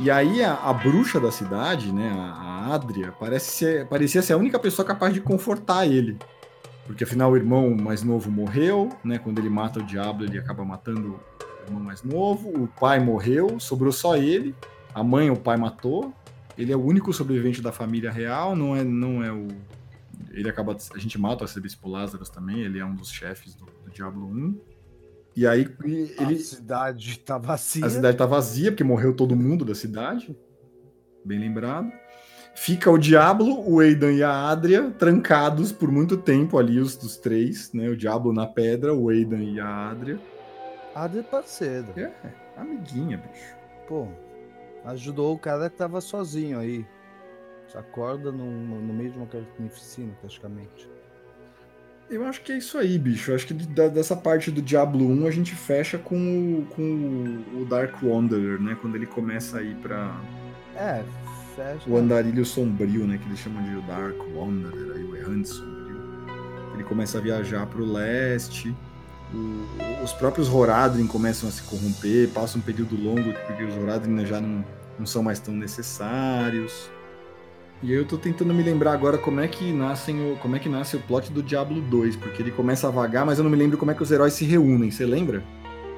E 0.00 0.10
aí 0.10 0.42
a, 0.42 0.54
a 0.54 0.72
bruxa 0.72 1.20
da 1.20 1.30
cidade, 1.30 1.92
né, 1.92 2.10
a, 2.10 2.32
a 2.32 2.74
Adria, 2.74 3.12
parece 3.12 3.52
ser, 3.52 3.86
parecia 3.86 4.20
ser 4.20 4.32
a 4.32 4.36
única 4.36 4.58
pessoa 4.58 4.84
capaz 4.84 5.14
de 5.14 5.20
confortar 5.20 5.86
ele. 5.86 6.18
Porque 6.84 7.04
afinal 7.04 7.30
o 7.30 7.36
irmão 7.36 7.76
mais 7.76 8.02
novo 8.02 8.28
morreu, 8.28 8.88
né? 9.04 9.18
Quando 9.18 9.38
ele 9.38 9.48
mata 9.48 9.78
o 9.78 9.84
diabo, 9.84 10.24
ele 10.24 10.36
acaba 10.36 10.64
matando 10.64 11.10
o 11.10 11.66
irmão 11.68 11.80
mais 11.80 12.02
novo. 12.02 12.48
O 12.48 12.66
pai 12.66 12.98
morreu, 12.98 13.60
sobrou 13.60 13.92
só 13.92 14.16
ele. 14.16 14.52
A 14.92 15.04
mãe 15.04 15.30
o 15.30 15.36
pai 15.36 15.56
matou. 15.56 16.12
Ele 16.58 16.72
é 16.72 16.76
o 16.76 16.84
único 16.84 17.12
sobrevivente 17.12 17.62
da 17.62 17.70
família 17.70 18.10
real, 18.10 18.56
não 18.56 18.74
é, 18.74 18.82
não 18.82 19.22
é 19.22 19.32
o. 19.32 19.46
Ele 20.32 20.50
acaba. 20.50 20.76
A 20.92 20.98
gente 20.98 21.20
mata 21.20 21.44
o 21.44 21.46
Arcebispo 21.46 21.88
Lázaro 21.88 22.24
também, 22.24 22.62
ele 22.62 22.80
é 22.80 22.84
um 22.84 22.96
dos 22.96 23.12
chefes 23.12 23.54
do, 23.54 23.64
do 23.64 23.90
Diablo 23.92 24.26
1. 24.26 24.73
E 25.36 25.46
aí 25.46 25.68
ele. 26.20 26.34
A 26.34 26.38
cidade 26.38 27.18
tá 27.18 27.38
vazia. 27.38 27.86
A 27.86 27.90
cidade 27.90 28.16
tá 28.16 28.26
vazia, 28.26 28.70
porque 28.70 28.84
morreu 28.84 29.14
todo 29.14 29.36
mundo 29.36 29.64
da 29.64 29.74
cidade. 29.74 30.36
Bem 31.24 31.38
lembrado. 31.38 31.90
Fica 32.54 32.88
o 32.88 32.96
Diablo, 32.96 33.68
o 33.68 33.80
Aidan 33.80 34.12
e 34.12 34.22
a 34.22 34.48
Adria 34.48 34.90
trancados 34.92 35.72
por 35.72 35.90
muito 35.90 36.16
tempo 36.16 36.56
ali, 36.56 36.78
os 36.78 36.96
dos 36.96 37.16
três, 37.16 37.72
né? 37.72 37.88
O 37.88 37.96
Diablo 37.96 38.32
na 38.32 38.46
pedra, 38.46 38.94
o 38.94 39.08
Aidan 39.08 39.42
e 39.42 39.58
a 39.58 39.90
Adria. 39.90 40.20
Adria 40.94 41.20
é 41.20 41.24
parceiro. 41.24 41.88
É, 41.96 42.12
amiguinha, 42.56 43.18
bicho. 43.18 43.56
Pô, 43.88 44.06
Ajudou 44.84 45.34
o 45.34 45.38
cara 45.38 45.70
que 45.70 45.76
tava 45.76 46.00
sozinho 46.00 46.58
aí. 46.58 46.86
Acorda 47.74 48.30
no, 48.30 48.44
no 48.44 48.94
meio 48.94 49.10
de 49.10 49.18
uma 49.18 49.26
carnificina, 49.26 50.14
praticamente. 50.20 50.88
Eu 52.10 52.24
acho 52.26 52.42
que 52.42 52.52
é 52.52 52.58
isso 52.58 52.76
aí, 52.76 52.98
bicho. 52.98 53.30
Eu 53.30 53.34
acho 53.34 53.46
que 53.46 53.54
da, 53.54 53.88
dessa 53.88 54.14
parte 54.14 54.50
do 54.50 54.60
Diablo 54.60 55.08
1 55.08 55.26
a 55.26 55.30
gente 55.30 55.54
fecha 55.54 55.96
com 55.96 56.16
o, 56.16 56.66
com 56.74 57.42
o 57.60 57.64
Dark 57.64 58.02
Wanderer, 58.02 58.60
né? 58.60 58.76
Quando 58.80 58.96
ele 58.96 59.06
começa 59.06 59.58
a 59.58 59.62
ir 59.62 59.74
pra. 59.76 60.20
É, 60.76 61.02
fecha. 61.56 61.88
O 61.88 61.96
andarilho 61.96 62.44
sombrio, 62.44 63.06
né? 63.06 63.18
Que 63.18 63.26
eles 63.28 63.38
chamam 63.38 63.62
de 63.62 63.86
Dark 63.86 64.16
Wanderer, 64.34 64.96
aí, 64.96 65.04
o 65.04 65.16
errante 65.16 65.48
sombrio. 65.48 66.02
Ele 66.74 66.84
começa 66.84 67.18
a 67.18 67.20
viajar 67.20 67.66
pro 67.66 67.84
leste. 67.84 68.74
O, 69.32 70.04
os 70.04 70.12
próprios 70.12 70.48
Horadrim 70.48 71.06
começam 71.06 71.48
a 71.48 71.52
se 71.52 71.62
corromper, 71.62 72.28
passa 72.28 72.58
um 72.58 72.60
período 72.60 72.96
longo 72.96 73.32
porque 73.32 73.64
os 73.64 73.76
Horadrim 73.76 74.24
já 74.26 74.40
não, 74.40 74.64
não 74.98 75.06
são 75.06 75.22
mais 75.22 75.40
tão 75.40 75.54
necessários. 75.54 76.90
E 77.82 77.92
aí 77.92 77.98
eu 77.98 78.06
tô 78.06 78.16
tentando 78.16 78.54
me 78.54 78.62
lembrar 78.62 78.92
agora 78.92 79.18
como 79.18 79.40
é 79.40 79.48
que 79.48 79.72
nascem 79.72 80.32
o, 80.32 80.36
como 80.36 80.56
é 80.56 80.58
que 80.58 80.68
nasce 80.68 80.96
o 80.96 81.00
plot 81.00 81.30
do 81.30 81.42
Diablo 81.42 81.80
2, 81.82 82.16
porque 82.16 82.42
ele 82.42 82.50
começa 82.50 82.88
a 82.88 82.90
vagar, 82.90 83.26
mas 83.26 83.38
eu 83.38 83.44
não 83.44 83.50
me 83.50 83.56
lembro 83.56 83.76
como 83.76 83.90
é 83.90 83.94
que 83.94 84.02
os 84.02 84.10
heróis 84.10 84.32
se 84.32 84.44
reúnem, 84.44 84.90
você 84.90 85.04
lembra? 85.04 85.42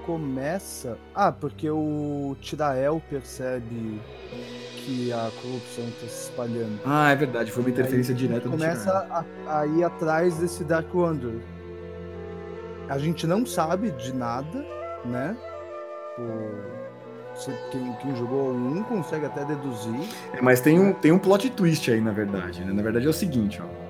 Começa. 0.05 0.99
Ah, 1.15 1.33
porque 1.33 1.69
o 1.69 2.37
Tirael 2.41 3.03
percebe 3.11 4.01
que 4.77 5.12
a 5.12 5.31
corrupção 5.43 5.85
está 5.89 6.07
se 6.07 6.25
espalhando. 6.25 6.81
Ah, 6.85 7.11
é 7.11 7.17
verdade, 7.17 7.51
foi 7.51 7.62
uma 7.62 7.71
interferência 7.71 8.15
direta 8.15 8.49
do. 8.49 8.51
Começa 8.51 8.91
a, 9.47 9.61
a 9.61 9.67
ir 9.67 9.83
atrás 9.83 10.39
desse 10.39 10.65
Dark 10.65 10.93
Wanderer. 10.95 11.41
A 12.89 12.99
gente 12.99 13.27
não 13.27 13.45
sabe 13.45 13.91
de 13.91 14.15
nada, 14.15 14.65
né? 15.05 15.37
Quem, 17.70 17.92
quem, 18.01 18.16
jogou 18.16 18.53
um 18.53 18.83
consegue 18.83 19.27
até 19.27 19.44
deduzir. 19.44 20.01
É, 20.33 20.40
mas 20.40 20.61
tem 20.61 20.79
um, 20.79 20.92
tem 20.92 21.12
um 21.12 21.18
plot 21.18 21.51
twist 21.51 21.90
aí, 21.90 22.01
na 22.01 22.12
verdade. 22.12 22.64
Né? 22.64 22.72
Na 22.72 22.83
verdade 22.83 23.07
é 23.07 23.11
o 23.11 23.12
seguinte, 23.12 23.61
ó. 23.62 23.87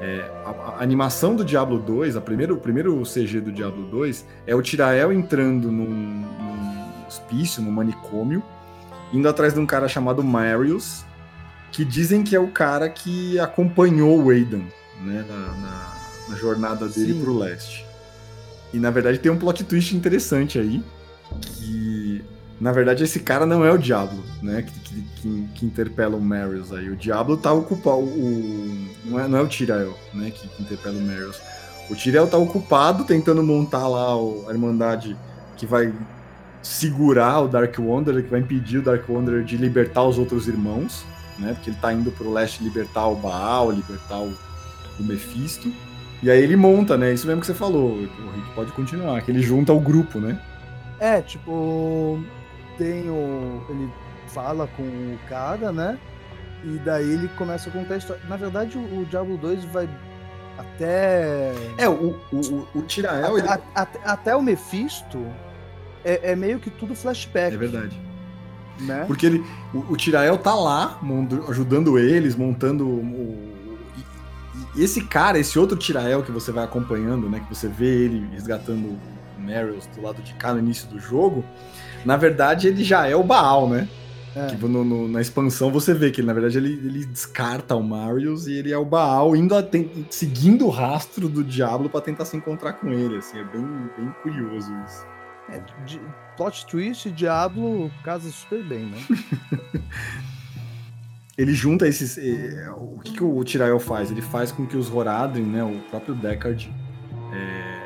É, 0.00 0.28
a, 0.44 0.50
a, 0.50 0.82
animação 0.82 1.36
do 1.36 1.44
Diablo 1.44 1.78
2, 1.78 2.16
a 2.16 2.20
primeiro, 2.20 2.54
o 2.54 2.58
primeiro 2.58 3.00
CG 3.04 3.40
do 3.40 3.52
Diablo 3.52 3.86
2 3.86 4.26
é 4.46 4.54
o 4.54 4.60
Tirael 4.60 5.12
entrando 5.12 5.70
num, 5.70 5.84
num 5.88 7.06
hospício, 7.06 7.62
num 7.62 7.70
manicômio, 7.70 8.42
indo 9.12 9.28
atrás 9.28 9.54
de 9.54 9.60
um 9.60 9.66
cara 9.66 9.86
chamado 9.86 10.22
Marius, 10.24 11.04
que 11.70 11.84
dizem 11.84 12.24
que 12.24 12.34
é 12.34 12.40
o 12.40 12.48
cara 12.48 12.88
que 12.88 13.38
acompanhou 13.38 14.24
o 14.24 14.30
Aidan 14.30 14.62
né, 15.00 15.24
na, 15.28 15.36
na, 15.36 15.96
na 16.30 16.36
jornada 16.36 16.88
dele 16.88 17.14
Sim. 17.14 17.22
pro 17.22 17.38
leste. 17.38 17.86
E 18.72 18.78
na 18.78 18.90
verdade 18.90 19.18
tem 19.18 19.30
um 19.30 19.38
plot 19.38 19.64
twist 19.64 19.94
interessante 19.94 20.58
aí, 20.58 20.82
na 22.62 22.70
verdade 22.70 23.02
esse 23.02 23.18
cara 23.18 23.44
não 23.44 23.64
é 23.64 23.72
o 23.72 23.76
Diablo, 23.76 24.22
né? 24.40 24.62
Que, 24.62 24.72
que, 24.78 25.02
que, 25.16 25.48
que 25.52 25.66
interpela 25.66 26.16
o 26.16 26.20
Marius 26.20 26.72
aí. 26.72 26.88
O 26.90 26.94
Diablo 26.94 27.36
tá 27.36 27.52
ocupado. 27.52 27.98
O, 27.98 28.86
não, 29.04 29.18
é, 29.18 29.26
não 29.26 29.38
é 29.38 29.42
o 29.42 29.48
Tirael, 29.48 29.98
né? 30.14 30.30
Que, 30.30 30.46
que 30.46 30.62
interpela 30.62 30.96
o 30.96 31.00
Marius. 31.00 31.40
O 31.90 31.96
Tirael 31.96 32.28
tá 32.28 32.38
ocupado 32.38 33.02
tentando 33.02 33.42
montar 33.42 33.88
lá 33.88 34.16
o, 34.16 34.46
a 34.48 34.52
Irmandade 34.52 35.16
que 35.56 35.66
vai 35.66 35.92
segurar 36.62 37.40
o 37.40 37.48
Dark 37.48 37.76
Wanderer, 37.80 38.22
que 38.22 38.30
vai 38.30 38.38
impedir 38.38 38.78
o 38.78 38.82
Dark 38.82 39.08
Wanderer 39.08 39.42
de 39.42 39.56
libertar 39.56 40.04
os 40.04 40.16
outros 40.16 40.46
irmãos, 40.46 41.04
né? 41.40 41.54
Porque 41.54 41.70
ele 41.70 41.78
tá 41.80 41.92
indo 41.92 42.12
pro 42.12 42.32
leste 42.32 42.62
libertar 42.62 43.08
o 43.08 43.16
Baal, 43.16 43.72
libertar 43.72 44.18
o, 44.18 44.32
o 45.00 45.02
Mephisto. 45.02 45.68
E 46.22 46.30
aí 46.30 46.40
ele 46.40 46.54
monta, 46.54 46.96
né? 46.96 47.12
Isso 47.12 47.26
mesmo 47.26 47.40
que 47.40 47.46
você 47.48 47.54
falou, 47.54 47.94
o 47.94 48.00
Rick 48.02 48.54
pode 48.54 48.70
continuar, 48.70 49.20
que 49.22 49.32
ele 49.32 49.42
junta 49.42 49.72
o 49.72 49.80
grupo, 49.80 50.20
né? 50.20 50.40
É, 51.00 51.20
tipo, 51.20 52.22
tem 52.82 53.08
o. 53.08 53.64
Ele 53.68 53.88
fala 54.28 54.66
com 54.66 54.82
o 54.82 55.18
cara, 55.28 55.70
né? 55.70 55.98
E 56.64 56.78
daí 56.84 57.10
ele 57.12 57.28
começa 57.36 57.68
a 57.70 57.72
contar 57.72 57.94
a 57.94 57.96
história. 57.98 58.22
Na 58.28 58.36
verdade, 58.36 58.76
o, 58.76 59.00
o 59.00 59.04
Diablo 59.04 59.36
2 59.36 59.64
vai 59.66 59.88
até. 60.58 61.52
É, 61.78 61.88
o, 61.88 62.18
o, 62.32 62.68
o 62.74 62.82
Tirael. 62.82 63.36
Até, 63.36 63.38
ele... 63.38 63.48
até, 63.74 64.00
até, 64.04 64.36
o 64.36 64.42
Mephisto 64.42 65.24
é, 66.04 66.32
é, 66.32 66.36
meio 66.36 66.58
que 66.58 66.70
tudo 66.70 66.94
flashback. 66.94 67.54
É 67.54 67.58
verdade. 67.58 68.00
Né? 68.80 69.04
Porque 69.06 69.26
ele, 69.26 69.44
o, 69.72 69.92
o 69.92 69.96
Tirael 69.96 70.38
tá 70.38 70.54
lá, 70.54 70.98
ajudando 71.48 71.98
eles, 71.98 72.34
montando 72.34 72.88
o, 72.88 73.52
esse 74.76 75.04
cara, 75.04 75.38
esse 75.38 75.58
outro 75.58 75.76
Tirael 75.76 76.22
que 76.22 76.32
você 76.32 76.50
vai 76.50 76.64
acompanhando, 76.64 77.28
né? 77.28 77.40
Que 77.40 77.54
você 77.54 77.68
vê 77.68 78.04
ele 78.04 78.26
resgatando 78.32 78.98
Marius 79.38 79.86
do 79.86 80.02
lado 80.02 80.22
de 80.22 80.34
cá 80.34 80.52
no 80.52 80.58
início 80.58 80.88
do 80.88 80.98
jogo, 80.98 81.44
na 82.04 82.16
verdade 82.16 82.68
ele 82.68 82.82
já 82.84 83.06
é 83.06 83.14
o 83.16 83.22
Baal, 83.22 83.68
né? 83.68 83.88
É. 84.34 84.46
Que 84.46 84.56
no- 84.66 84.82
no- 84.82 85.08
na 85.08 85.20
expansão 85.20 85.70
você 85.70 85.92
vê 85.92 86.10
que 86.10 86.22
na 86.22 86.32
verdade 86.32 86.56
ele, 86.56 86.72
ele 86.72 87.04
descarta 87.04 87.76
o 87.76 87.82
Marius 87.82 88.46
e 88.46 88.54
ele 88.54 88.72
é 88.72 88.78
o 88.78 88.84
Baal, 88.84 89.36
indo 89.36 89.54
a 89.54 89.62
ten- 89.62 90.06
seguindo 90.08 90.66
o 90.66 90.70
rastro 90.70 91.28
do 91.28 91.44
Diablo 91.44 91.90
pra 91.90 92.00
tentar 92.00 92.24
se 92.24 92.34
encontrar 92.36 92.72
com 92.74 92.88
ele. 92.90 93.18
Assim, 93.18 93.38
é 93.38 93.44
bem, 93.44 93.62
bem 93.96 94.10
curioso 94.22 94.72
isso. 94.86 95.04
É, 95.50 95.60
de- 95.84 96.00
plot 96.36 96.64
twist, 96.66 97.10
Diablo 97.10 97.90
casa 98.02 98.30
super 98.30 98.62
bem, 98.64 98.86
né? 98.86 98.98
Ele 101.36 101.54
junta 101.54 101.88
esses. 101.88 102.18
eh, 102.18 102.70
o 102.76 102.98
que, 103.02 103.12
que 103.12 103.24
o 103.24 103.42
Tirael 103.42 103.80
faz? 103.80 104.10
Ele 104.10 104.20
faz 104.22 104.52
com 104.52 104.66
que 104.66 104.76
os 104.76 104.90
Horadrim, 104.92 105.42
né, 105.44 105.64
o 105.64 105.78
próprio 105.90 106.14
Deckard, 106.14 106.70
eh, 107.32 107.81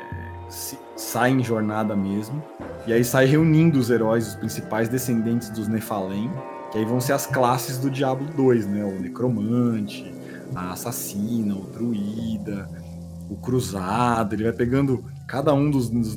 se- 0.49 0.77
saia 0.95 1.31
em 1.31 1.43
jornada 1.43 1.95
mesmo. 1.95 2.41
E 2.85 2.93
aí 2.93 3.03
sai 3.03 3.25
reunindo 3.25 3.79
os 3.79 3.89
heróis, 3.89 4.27
os 4.29 4.35
principais 4.35 4.87
descendentes 4.89 5.49
dos 5.49 5.67
Nephalem, 5.67 6.29
que 6.71 6.77
aí 6.77 6.85
vão 6.85 6.99
ser 7.01 7.13
as 7.13 7.25
classes 7.25 7.77
do 7.77 7.89
Diablo 7.89 8.27
2, 8.35 8.65
né? 8.67 8.83
O 8.83 8.99
Necromante, 9.01 10.13
a 10.55 10.71
Assassina, 10.71 11.53
o 11.55 11.61
Druida, 11.61 12.69
o 13.29 13.35
Cruzado. 13.35 14.33
Ele 14.35 14.43
vai 14.43 14.53
pegando 14.53 15.03
cada 15.27 15.53
um 15.53 15.69
dos, 15.69 15.89
dos 15.89 16.15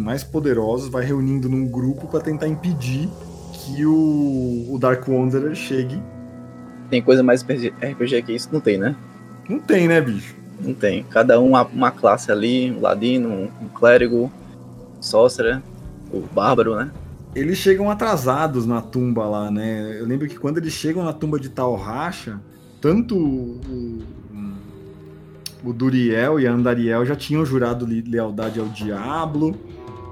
mais 0.00 0.22
poderosos, 0.22 0.88
vai 0.88 1.04
reunindo 1.04 1.48
num 1.48 1.66
grupo 1.66 2.06
para 2.06 2.20
tentar 2.20 2.46
impedir 2.46 3.08
que 3.52 3.84
o, 3.84 4.68
o 4.70 4.78
Dark 4.78 5.06
Wanderer 5.08 5.54
chegue 5.54 6.00
Tem 6.88 7.02
coisa 7.02 7.22
mais 7.22 7.42
RPG 7.42 8.22
que 8.22 8.32
isso? 8.32 8.48
Não 8.52 8.60
tem, 8.60 8.78
né? 8.78 8.94
Não 9.48 9.58
tem, 9.58 9.88
né, 9.88 10.00
bicho? 10.00 10.41
Não 10.62 10.74
tem. 10.74 11.02
Cada 11.04 11.40
um 11.40 11.56
uma, 11.56 11.90
classe 11.90 12.30
ali, 12.30 12.70
um 12.70 12.80
ladino, 12.80 13.28
um, 13.60 13.68
clérigo, 13.68 14.30
sorcerer, 15.00 15.60
o 16.12 16.20
bárbaro, 16.20 16.76
né? 16.76 16.90
Eles 17.34 17.58
chegam 17.58 17.90
atrasados 17.90 18.66
na 18.66 18.80
tumba 18.80 19.24
lá, 19.26 19.50
né? 19.50 19.96
Eu 19.98 20.06
lembro 20.06 20.28
que 20.28 20.38
quando 20.38 20.58
eles 20.58 20.72
chegam 20.72 21.02
na 21.02 21.12
tumba 21.12 21.40
de 21.40 21.48
Tal 21.48 21.74
Racha, 21.74 22.38
tanto 22.80 23.16
o, 23.16 23.60
o, 25.64 25.72
Duriel 25.72 26.38
e 26.38 26.46
a 26.46 26.52
Andariel 26.52 27.04
já 27.06 27.16
tinham 27.16 27.44
jurado 27.44 27.86
lealdade 27.86 28.60
ao 28.60 28.66
Diablo. 28.66 29.56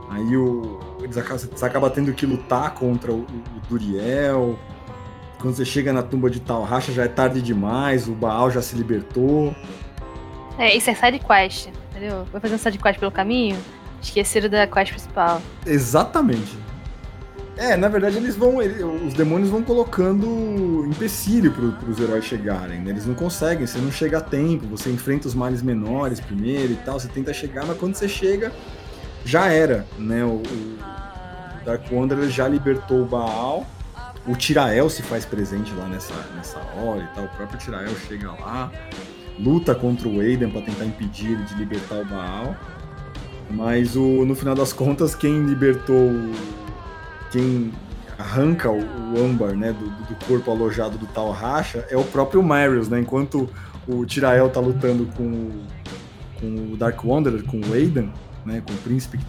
Aí 0.09 0.37
o, 0.37 0.81
eles 1.03 1.17
acabam, 1.17 1.49
acaba 1.61 1.91
tendo 1.91 2.13
que 2.13 2.25
lutar 2.27 2.75
contra 2.75 3.13
o, 3.13 3.21
o- 3.21 3.27
Duriel. 3.69 4.59
Quando 5.41 5.55
você 5.55 5.65
chega 5.65 5.93
na 5.93 6.03
tumba 6.03 6.29
de 6.29 6.41
Tal 6.41 6.63
Racha 6.65 6.91
já 6.93 7.05
é 7.05 7.09
tarde 7.09 7.41
demais, 7.41 8.09
o 8.09 8.13
Baal 8.13 8.51
já 8.51 8.61
se 8.61 8.75
libertou. 8.77 9.55
É, 10.61 10.77
isso 10.77 10.91
é 10.91 10.95
side 10.95 11.19
quest, 11.19 11.69
entendeu? 11.91 12.27
Vai 12.31 12.41
fazer 12.41 12.55
um 12.55 12.59
side 12.59 12.79
quest 12.79 12.99
pelo 13.01 13.11
caminho, 13.11 13.57
esqueceram 14.03 14.49
da 14.49 14.67
quest 14.67 14.91
principal. 14.93 15.41
Exatamente. 15.67 16.59
É, 17.57 17.77
na 17.77 17.89
verdade 17.89 18.17
eles 18.17 18.37
vão. 18.37 18.61
ele- 18.63 18.83
os 18.85 19.13
demônios 19.15 19.51
vão 19.51 19.63
colocando 19.63 20.87
empecilho 20.87 21.51
para 21.53 21.91
os 21.91 21.99
heróis 21.99 22.25
chegarem. 22.25 22.81
né? 22.81 22.91
Eles 22.91 23.07
não 23.07 23.15
conseguem, 23.15 23.67
você 23.67 23.79
não 23.79 23.91
chega 23.93 24.19
a 24.19 24.21
tempo, 24.21 24.67
você 24.67 24.91
enfrenta 24.91 25.27
os 25.29 25.35
males 25.35 25.61
menores 25.63 26.21
primeiro 26.21 26.73
e 26.73 26.77
tal, 26.77 26.99
você 27.01 27.09
tenta 27.09 27.33
chegar, 27.35 27.67
mas 27.67 27.77
quando 27.79 27.95
você 27.95 28.09
chega, 28.09 28.53
já 29.25 29.49
era, 29.49 29.87
né? 29.99 30.25
O, 30.25 30.43
o 30.43 30.79
Dark 31.65 31.83
Wanderer 31.93 32.29
já 32.31 32.47
libertou 32.49 33.03
o 33.03 33.07
Baal. 33.07 33.67
O 34.27 34.35
Tirael 34.37 34.89
se 34.91 35.03
faz 35.03 35.25
presente 35.25 35.73
lá 35.75 35.87
nessa, 35.87 36.15
nessa 36.37 36.59
hora 36.77 37.03
e 37.11 37.15
tal. 37.15 37.25
O 37.25 37.29
próprio 37.29 37.59
Tirael 37.59 37.95
chega 38.07 38.31
lá, 38.33 38.71
luta 39.43 39.75
contra 39.75 40.09
o 40.09 40.21
Aiden 40.21 40.51
para 40.51 40.63
tentar 40.63 40.85
impedir 40.85 41.33
ele 41.33 41.45
de 41.45 41.55
libertar 41.55 41.97
o 41.97 42.05
Baal. 42.05 42.55
Mas 43.51 43.97
o, 43.97 44.25
no 44.25 44.35
final 44.35 44.55
das 44.55 44.73
contas, 44.73 45.15
quem 45.15 45.45
libertou. 45.45 46.11
Quem 47.31 47.73
arranca 48.19 48.71
o, 48.71 48.79
o 48.81 49.25
âmbar 49.25 49.57
né, 49.57 49.73
do, 49.73 49.87
do 49.89 50.25
corpo 50.27 50.51
alojado 50.51 50.99
do 50.99 51.07
tal 51.07 51.31
racha 51.31 51.87
é 51.89 51.97
o 51.97 52.05
próprio 52.05 52.43
Marius, 52.43 52.89
né? 52.89 53.01
Enquanto 53.01 53.49
o 53.89 54.05
Tirael 54.05 54.51
tá 54.51 54.61
lutando 54.61 55.07
com, 55.17 55.23
o- 55.25 55.63
com 56.39 56.73
o 56.73 56.77
Dark 56.77 57.03
Wanderer, 57.05 57.43
com 57.45 57.61
o 57.61 57.73
Aiden, 57.73 58.13
né? 58.45 58.63
Com 58.67 58.73
o 58.73 58.77
príncipe 58.79 59.17
que, 59.19 59.25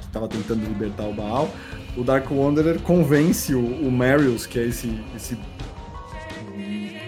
que 0.00 0.06
tava 0.08 0.28
tentando 0.28 0.64
libertar 0.66 1.04
o 1.04 1.12
Baal, 1.12 1.48
o 1.96 2.04
Dark 2.04 2.30
Wanderer 2.30 2.80
convence 2.80 3.54
o, 3.54 3.60
o 3.64 3.90
Marius, 3.90 4.46
que 4.46 4.58
é 4.58 4.66
esse, 4.66 5.00
esse 5.16 5.36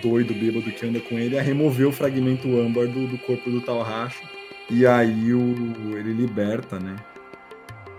doido 0.03 0.35
bêbado 0.35 0.71
que 0.71 0.87
anda 0.87 1.01
com 1.01 1.19
ele, 1.19 1.39
a 1.39 1.43
remover 1.43 1.89
o 1.89 1.93
fragmento 1.93 2.49
âmbar 2.61 2.87
do, 2.89 3.07
do 3.07 3.19
corpo 3.19 3.51
do 3.51 3.61
tal 3.61 3.83
racha. 3.83 4.23
E 4.71 4.87
aí 4.87 5.33
o, 5.33 5.97
ele 5.97 6.13
liberta, 6.13 6.79
né? 6.79 6.97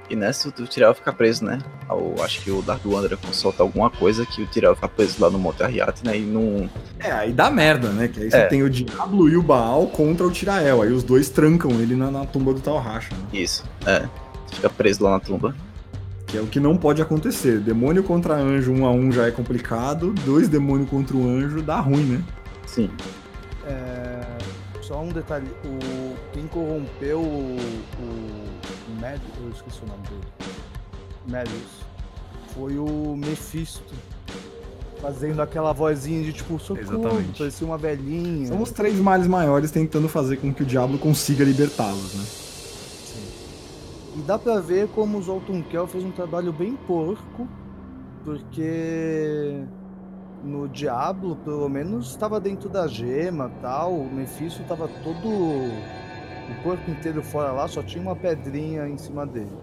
E 0.10 0.16
nessa 0.16 0.50
o 0.50 0.52
Tyrell 0.52 0.96
fica 0.96 1.14
preso, 1.14 1.46
né? 1.46 1.60
Ao, 1.88 2.16
acho 2.24 2.42
que 2.42 2.50
o 2.50 2.64
Dark 2.64 2.84
Wanderer 2.84 3.18
solta 3.32 3.62
alguma 3.62 3.92
coisa 3.92 4.26
que 4.26 4.42
o 4.42 4.48
Tyrell 4.48 4.74
fica 4.74 4.88
preso 4.88 5.22
lá 5.22 5.30
no 5.30 5.38
Monte 5.38 5.62
Arriate, 5.62 6.04
né? 6.04 6.18
E 6.18 6.22
não. 6.22 6.68
É, 7.00 7.12
aí 7.12 7.32
dá 7.32 7.52
merda, 7.52 7.90
né? 7.90 8.08
Que 8.08 8.22
aí 8.22 8.32
você 8.32 8.38
É. 8.38 8.46
tem 8.48 8.64
o 8.64 8.70
Diablo 8.70 9.30
e 9.30 9.38
o 9.38 9.44
Baal 9.44 9.86
contra 9.88 10.26
o 10.26 10.32
Tirael. 10.32 10.82
Aí 10.82 10.92
os 10.92 11.04
dois 11.04 11.30
trancam 11.30 11.70
ele 11.80 11.96
na, 11.96 12.10
na 12.10 12.26
tumba 12.26 12.54
do 12.54 12.60
tal 12.60 12.80
racha, 12.80 13.14
né? 13.14 13.22
Isso, 13.34 13.64
é. 13.86 14.08
Fica 14.52 14.68
preso 14.68 15.04
lá 15.04 15.12
na 15.12 15.20
tumba. 15.20 15.56
Que 16.30 16.38
é 16.38 16.42
o 16.42 16.48
que 16.48 16.60
não 16.60 16.78
pode 16.78 17.02
acontecer. 17.02 17.60
Demônio 17.60 18.04
contra 18.04 18.36
anjo, 18.36 18.72
um 18.72 18.86
a 18.86 18.92
um 18.92 19.12
já 19.12 19.28
é 19.28 19.32
complicado. 19.32 20.14
Dois 20.26 20.48
demônios 20.48 20.90
contra 20.90 21.18
um 21.18 21.28
anjo 21.28 21.62
dá 21.62 21.80
ruim, 21.80 22.04
né? 22.04 22.24
Sim. 22.68 22.90
É, 23.66 24.22
só 24.82 25.02
um 25.02 25.10
detalhe, 25.10 25.48
o, 25.64 26.16
quem 26.34 26.48
corrompeu 26.48 27.20
o, 27.20 27.58
o 28.00 29.02
Mad, 29.02 29.20
eu 29.44 29.50
esqueci 29.52 29.80
o 29.84 29.88
nome 29.88 30.02
dele, 30.08 30.54
Medius, 31.28 31.86
foi 32.56 32.78
o 32.80 33.16
Mephisto, 33.16 33.94
fazendo 35.00 35.42
aquela 35.42 35.74
vozinha 35.74 36.24
de 36.24 36.34
tipo, 36.34 36.58
socorro, 36.60 37.04
Exatamente. 37.04 37.38
parecia 37.38 37.68
uma 37.68 37.78
velhinha. 37.78 38.48
São 38.48 38.62
os 38.62 38.72
três 38.72 39.00
males 39.00 39.28
maiores 39.28 39.70
tentando 39.70 40.10
fazer 40.10 40.38
com 40.38 40.52
que 40.52 40.64
o 40.64 40.66
diabo 40.66 40.98
consiga 40.98 41.44
libertá-los, 41.44 42.16
né? 42.16 42.26
E 44.20 44.22
dá 44.24 44.38
pra 44.38 44.60
ver 44.60 44.90
como 44.90 45.18
o 45.18 45.22
Zoltunkel 45.22 45.88
fez 45.88 46.04
um 46.04 46.12
trabalho 46.12 46.52
bem 46.52 46.76
porco, 46.76 47.48
porque 48.26 49.64
no 50.44 50.68
Diablo, 50.68 51.38
pelo 51.38 51.70
menos, 51.70 52.10
estava 52.10 52.38
dentro 52.40 52.68
da 52.70 52.86
gema 52.88 53.50
tal. 53.62 53.94
O 53.94 54.14
Mephisto 54.14 54.62
tava 54.64 54.90
todo. 55.04 55.28
O 55.30 56.64
corpo 56.64 56.90
inteiro 56.92 57.22
fora 57.24 57.52
lá, 57.52 57.68
só 57.68 57.82
tinha 57.82 58.02
uma 58.02 58.16
pedrinha 58.16 58.88
em 58.90 58.98
cima 58.98 59.26
dele. 59.26 59.56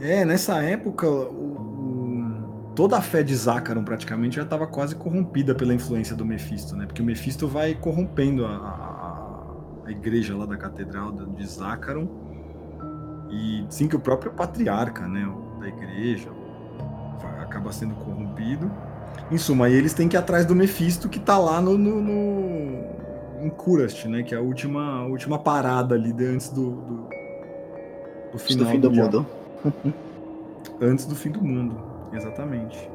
É, 0.00 0.24
nessa 0.24 0.62
época, 0.62 1.06
o- 1.08 1.12
o- 1.28 2.72
toda 2.74 2.96
a 2.96 3.02
fé 3.02 3.22
de 3.22 3.34
Zácaron 3.36 3.84
praticamente 3.84 4.36
já 4.36 4.42
estava 4.42 4.66
quase 4.66 4.96
corrompida 4.96 5.54
pela 5.54 5.74
influência 5.74 6.16
do 6.16 6.24
Mephisto, 6.24 6.74
né? 6.74 6.86
Porque 6.86 7.02
o 7.02 7.04
Mephisto 7.04 7.46
vai 7.46 7.74
corrompendo 7.74 8.46
a, 8.46 8.50
a- 8.56 9.86
a 9.86 9.90
igreja 9.90 10.34
lá 10.36 10.46
da 10.46 10.56
catedral 10.56 11.12
de 11.12 11.46
Zácaron. 11.46 12.08
E 13.30 13.64
sim 13.68 13.86
que 13.88 13.94
o 13.96 14.00
próprio 14.00 14.32
patriarca, 14.32 15.06
né, 15.06 15.26
da 15.60 15.68
igreja, 15.68 16.30
acaba 17.40 17.72
sendo 17.72 17.94
corrompido. 17.94 18.70
Em 19.30 19.38
suma, 19.38 19.66
aí 19.66 19.74
eles 19.74 19.94
têm 19.94 20.08
que 20.08 20.16
ir 20.16 20.18
atrás 20.18 20.44
do 20.44 20.54
Mephisto 20.54 21.08
que 21.08 21.18
tá 21.20 21.38
lá 21.38 21.60
no, 21.60 21.76
no, 21.78 22.00
no- 22.00 23.00
em 23.42 23.48
Kurast, 23.50 24.06
né, 24.08 24.22
que 24.22 24.34
é 24.34 24.38
a 24.38 24.40
última, 24.40 25.00
a 25.00 25.06
última 25.06 25.38
parada 25.38 25.94
ali 25.94 26.12
de- 26.12 26.26
antes 26.26 26.48
do, 26.50 26.70
do, 26.72 26.96
do 26.96 27.08
Antes 28.34 28.46
final 28.46 28.64
do 28.66 28.70
fim 28.72 28.80
do 28.80 28.90
dia- 28.90 29.04
mundo. 29.04 29.26
antes 30.82 31.06
do 31.06 31.14
fim 31.14 31.30
do 31.30 31.42
mundo, 31.42 31.76
exatamente. 32.12 32.90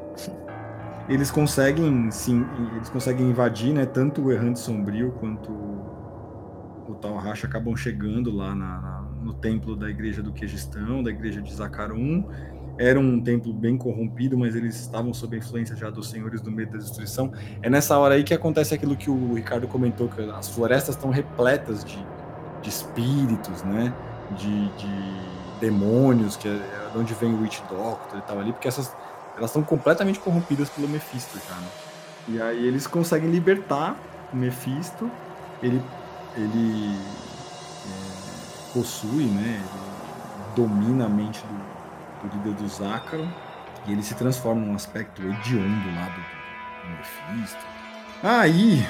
Eles 1.08 1.30
conseguem, 1.32 2.10
sim, 2.12 2.46
eles 2.76 2.90
conseguem 2.90 3.30
invadir, 3.30 3.74
né? 3.74 3.86
Tanto 3.86 4.24
o 4.24 4.32
Errante 4.32 4.60
Sombrio 4.60 5.12
quanto 5.20 5.52
o 5.52 6.96
Tal 7.00 7.16
Racha 7.16 7.46
acabam 7.48 7.76
chegando 7.76 8.36
lá 8.36 8.56
na- 8.56 8.82
na- 8.82 9.05
no 9.26 9.34
templo 9.34 9.76
da 9.76 9.90
igreja 9.90 10.22
do 10.22 10.32
Quegistão, 10.32 11.02
da 11.02 11.10
igreja 11.10 11.42
de 11.42 11.52
Zacarum. 11.54 12.24
Era 12.78 13.00
um 13.00 13.20
templo 13.22 13.52
bem 13.52 13.78
corrompido, 13.78 14.38
mas 14.38 14.56
eles 14.56 14.76
estavam 14.76 15.14
sob 15.14 15.36
a 15.36 15.40
influência 15.40 15.76
já 15.76 15.90
dos 15.90 16.10
senhores 16.10 16.42
do 16.42 16.52
medo 16.52 16.74
da 16.74 16.78
destruição. 16.78 17.34
É 17.62 17.70
nessa 17.70 17.98
hora 17.98 18.16
aí 18.16 18.24
que 18.24 18.34
acontece 18.34 18.76
aquilo 18.76 18.96
que 18.96 19.10
o 19.10 19.34
Ricardo 19.34 19.68
comentou, 19.68 20.08
que 20.10 20.22
as 20.22 20.50
florestas 20.50 20.96
estão 20.96 21.10
repletas 21.10 21.84
de, 21.84 21.98
de 22.62 22.70
espíritos, 22.70 23.64
né? 23.64 23.94
De, 24.38 24.68
de 24.78 25.60
demônios, 25.60 26.36
que 26.36 26.48
é 26.48 26.90
de 26.92 26.98
onde 26.98 27.14
vem 27.14 27.34
o 27.34 27.42
Witch 27.42 27.62
Doctor 27.70 28.20
e 28.20 28.22
tal 28.22 28.40
ali, 28.40 28.52
porque 28.52 28.68
essas 28.68 28.94
elas 29.38 29.50
estão 29.50 29.64
completamente 29.64 30.20
corrompidas 30.20 30.70
pelo 30.70 30.88
Mephisto 30.88 31.38
já, 31.48 31.56
né? 31.56 31.68
E 32.28 32.42
aí 32.42 32.66
eles 32.66 32.88
conseguem 32.88 33.30
libertar 33.30 33.98
o 34.34 34.36
Mephisto, 34.36 35.10
ele, 35.62 35.82
ele 36.36 36.98
é, 36.98 37.25
possui, 38.76 39.24
né? 39.24 39.62
Ele 39.64 40.66
domina 40.68 41.06
a 41.06 41.10
mente 41.10 41.42
do, 41.42 42.28
do 42.28 42.38
líder 42.38 42.62
do 42.62 42.68
Zácaro 42.68 43.28
e 43.88 43.94
ele 43.94 44.04
se 44.04 44.14
transforma 44.16 44.62
num 44.62 44.76
aspecto 44.76 45.22
hediondo 45.22 45.96
lá 45.96 46.10
do, 46.10 46.22
do 46.82 46.98
Mephisto. 46.98 47.66
Aí 48.22 48.86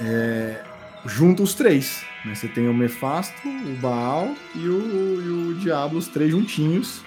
é, 0.00 0.62
junta 1.04 1.42
os 1.42 1.54
três. 1.54 2.02
Né? 2.24 2.34
Você 2.34 2.48
tem 2.48 2.68
o 2.68 2.74
Mefasto, 2.74 3.46
o 3.46 3.76
Baal 3.80 4.34
e 4.54 4.66
o, 4.66 5.20
e 5.20 5.50
o 5.50 5.54
Diablo, 5.56 5.98
os 5.98 6.08
três 6.08 6.30
juntinhos, 6.30 7.02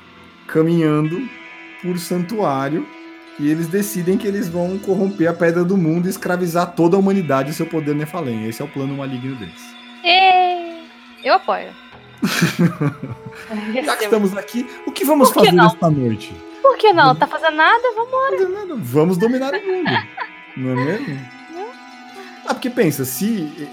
caminhando 0.47 1.27
por 1.81 1.97
santuário. 1.97 2.87
E 3.39 3.49
eles 3.49 3.67
decidem 3.67 4.17
que 4.17 4.27
eles 4.27 4.47
vão 4.47 4.77
corromper 4.77 5.27
a 5.27 5.33
Pedra 5.33 5.63
do 5.63 5.75
Mundo 5.75 6.05
e 6.05 6.09
escravizar 6.09 6.73
toda 6.73 6.95
a 6.95 6.99
humanidade 6.99 7.49
e 7.49 7.53
seu 7.53 7.65
poder 7.65 7.95
Nefalém. 7.95 8.47
Esse 8.47 8.61
é 8.61 8.65
o 8.65 8.67
plano 8.67 8.95
maligno 8.97 9.35
deles. 9.35 9.73
E... 10.03 10.85
Eu 11.23 11.35
apoio. 11.35 11.71
Já 13.83 13.97
que 13.97 14.03
estamos 14.05 14.37
aqui, 14.37 14.69
o 14.85 14.91
que 14.91 15.03
vamos 15.03 15.29
que 15.29 15.39
fazer 15.39 15.51
não? 15.51 15.67
esta 15.67 15.89
noite? 15.89 16.35
Por 16.61 16.77
que 16.77 16.93
não? 16.93 17.15
Tá 17.15 17.27
fazendo 17.27 17.55
nada? 17.55 17.81
Vambora. 17.95 18.75
Vamos 18.77 19.17
dominar 19.17 19.53
o 19.53 19.65
mundo. 19.65 19.91
não 20.57 20.71
é 20.71 20.75
mesmo? 20.75 21.19
Ah, 22.45 22.53
porque 22.53 22.69
pensa, 22.69 23.05
se. 23.05 23.69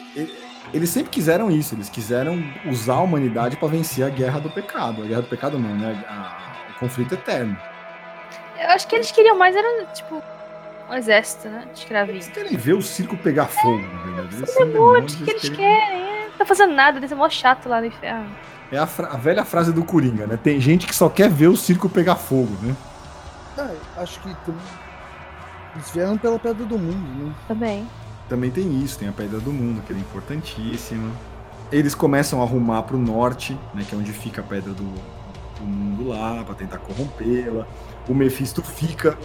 Eles 0.73 0.91
sempre 0.91 1.11
quiseram 1.11 1.51
isso, 1.51 1.75
eles 1.75 1.89
quiseram 1.89 2.43
usar 2.67 2.95
a 2.95 3.01
humanidade 3.01 3.57
para 3.57 3.69
vencer 3.69 4.05
a 4.05 4.11
guerra 4.11 4.39
do 4.39 4.51
pecado. 4.51 5.03
A 5.03 5.07
guerra 5.07 5.23
do 5.23 5.29
pecado 5.29 5.59
não, 5.59 5.75
né? 5.75 6.05
A, 6.07 6.73
o 6.77 6.79
conflito 6.79 7.15
eterno. 7.15 7.57
Eu 8.61 8.69
acho 8.71 8.87
que 8.87 8.97
eles 8.97 9.11
queriam 9.11 9.39
mais, 9.39 9.57
era 9.57 9.87
tipo, 9.87 10.23
um 10.91 10.95
exército, 10.95 11.49
né? 11.49 11.65
De 11.73 11.81
escravinhos. 11.81 12.27
Eles 12.27 12.37
querem 12.37 12.57
ver 12.57 12.75
o 12.75 12.83
circo 12.83 13.17
pegar 13.17 13.47
fogo, 13.47 13.79
na 13.79 14.03
verdade. 14.03 14.37
Eles 14.37 14.51
são 14.51 14.67
demônios, 14.69 15.15
que 15.15 15.31
eles 15.31 15.49
querem. 15.49 15.57
querem. 15.57 16.08
Não 16.39 16.47
tá 16.47 16.47
fazendo 16.47 16.73
nada, 16.73 16.99
eles 16.99 17.09
são 17.11 17.19
mó 17.19 17.29
chato 17.29 17.69
lá 17.69 17.81
no 17.81 17.87
inferno. 17.89 18.31
É 18.71 18.79
a, 18.79 18.83
a, 18.85 19.17
velha 19.17 19.45
frase 19.45 19.73
do 19.73 19.83
Coringa, 19.83 20.25
né? 20.25 20.39
Tem 20.41 20.61
gente 20.61 20.87
que 20.87 20.95
só 20.95 21.09
quer 21.09 21.29
ver 21.29 21.49
o 21.49 21.57
circo 21.57 21.89
pegar 21.89 22.15
fogo, 22.15 22.57
né? 22.63 22.77
Ah, 23.59 24.03
acho 24.03 24.21
que 24.21 24.29
eles 25.75 25.91
vieram 25.91 26.17
pela 26.17 26.39
Pedra 26.39 26.65
do 26.65 26.79
Mundo, 26.79 27.25
né? 27.25 27.35
Também. 27.49 27.89
Também 28.29 28.51
tem 28.53 28.81
isso, 28.85 28.99
tem 28.99 29.09
a 29.09 29.13
Pedra 29.13 29.41
do 29.41 29.53
Mundo, 29.53 29.83
que 29.85 29.93
é 29.93 29.97
importantíssima. 29.97 31.11
Eles 31.73 31.93
começam 31.93 32.41
a 32.41 32.45
arrumar 32.45 32.85
para 32.85 32.95
o 32.95 33.01
norte, 33.01 33.59
né, 33.75 33.85
que 33.89 33.95
é 33.95 33.99
onde 33.99 34.13
fica 34.13 34.41
a 34.41 34.45
Pedra 34.45 34.73
do, 34.73 34.85
do 34.85 35.65
Mundo 35.65 36.09
lá, 36.09 36.45
para 36.45 36.55
tentar 36.55 36.79
corrompê-la. 36.79 37.67
O 38.09 38.15
Mephisto 38.15 38.63
fica 38.63 39.19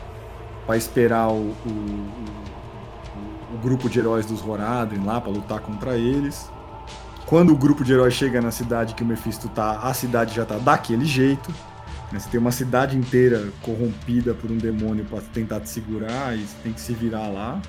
para 0.66 0.78
esperar 0.78 1.28
o, 1.28 1.34
o, 1.34 1.70
o, 1.70 3.55
o, 3.55 3.57
grupo 3.61 3.88
de 3.89 3.99
heróis 3.99 4.26
dos 4.26 4.45
Horadrim 4.45 5.05
lá 5.05 5.22
para 5.22 5.32
lutar 5.32 5.59
contra 5.59 5.95
eles. 5.95 6.49
Quando 7.26 7.53
o 7.53 7.57
grupo 7.57 7.84
de 7.84 7.93
heróis 7.93 8.13
chega 8.13 8.41
na 8.41 8.51
cidade 8.51 8.93
que 8.93 9.03
o 9.03 9.05
Mephisto 9.05 9.47
tá, 9.49 9.80
a 9.80 9.93
cidade 9.93 10.36
já 10.36 10.45
tá 10.45 10.57
daquele 10.57 11.05
jeito. 11.05 11.51
Né? 12.11 12.19
Você 12.19 12.30
tem 12.30 12.39
uma 12.39 12.51
cidade 12.51 12.97
inteira 12.97 13.49
corrompida 13.61 14.34
por 14.34 14.51
um 14.51 14.57
demônio 14.57 15.05
para 15.05 15.21
tentar 15.34 15.59
te 15.61 15.69
segurar 15.69 16.38
e 16.38 16.41
você 16.41 16.55
tem 16.63 16.74
que 16.74 16.82
se 16.82 16.93
virar 16.93 17.28
lá. 17.28 17.61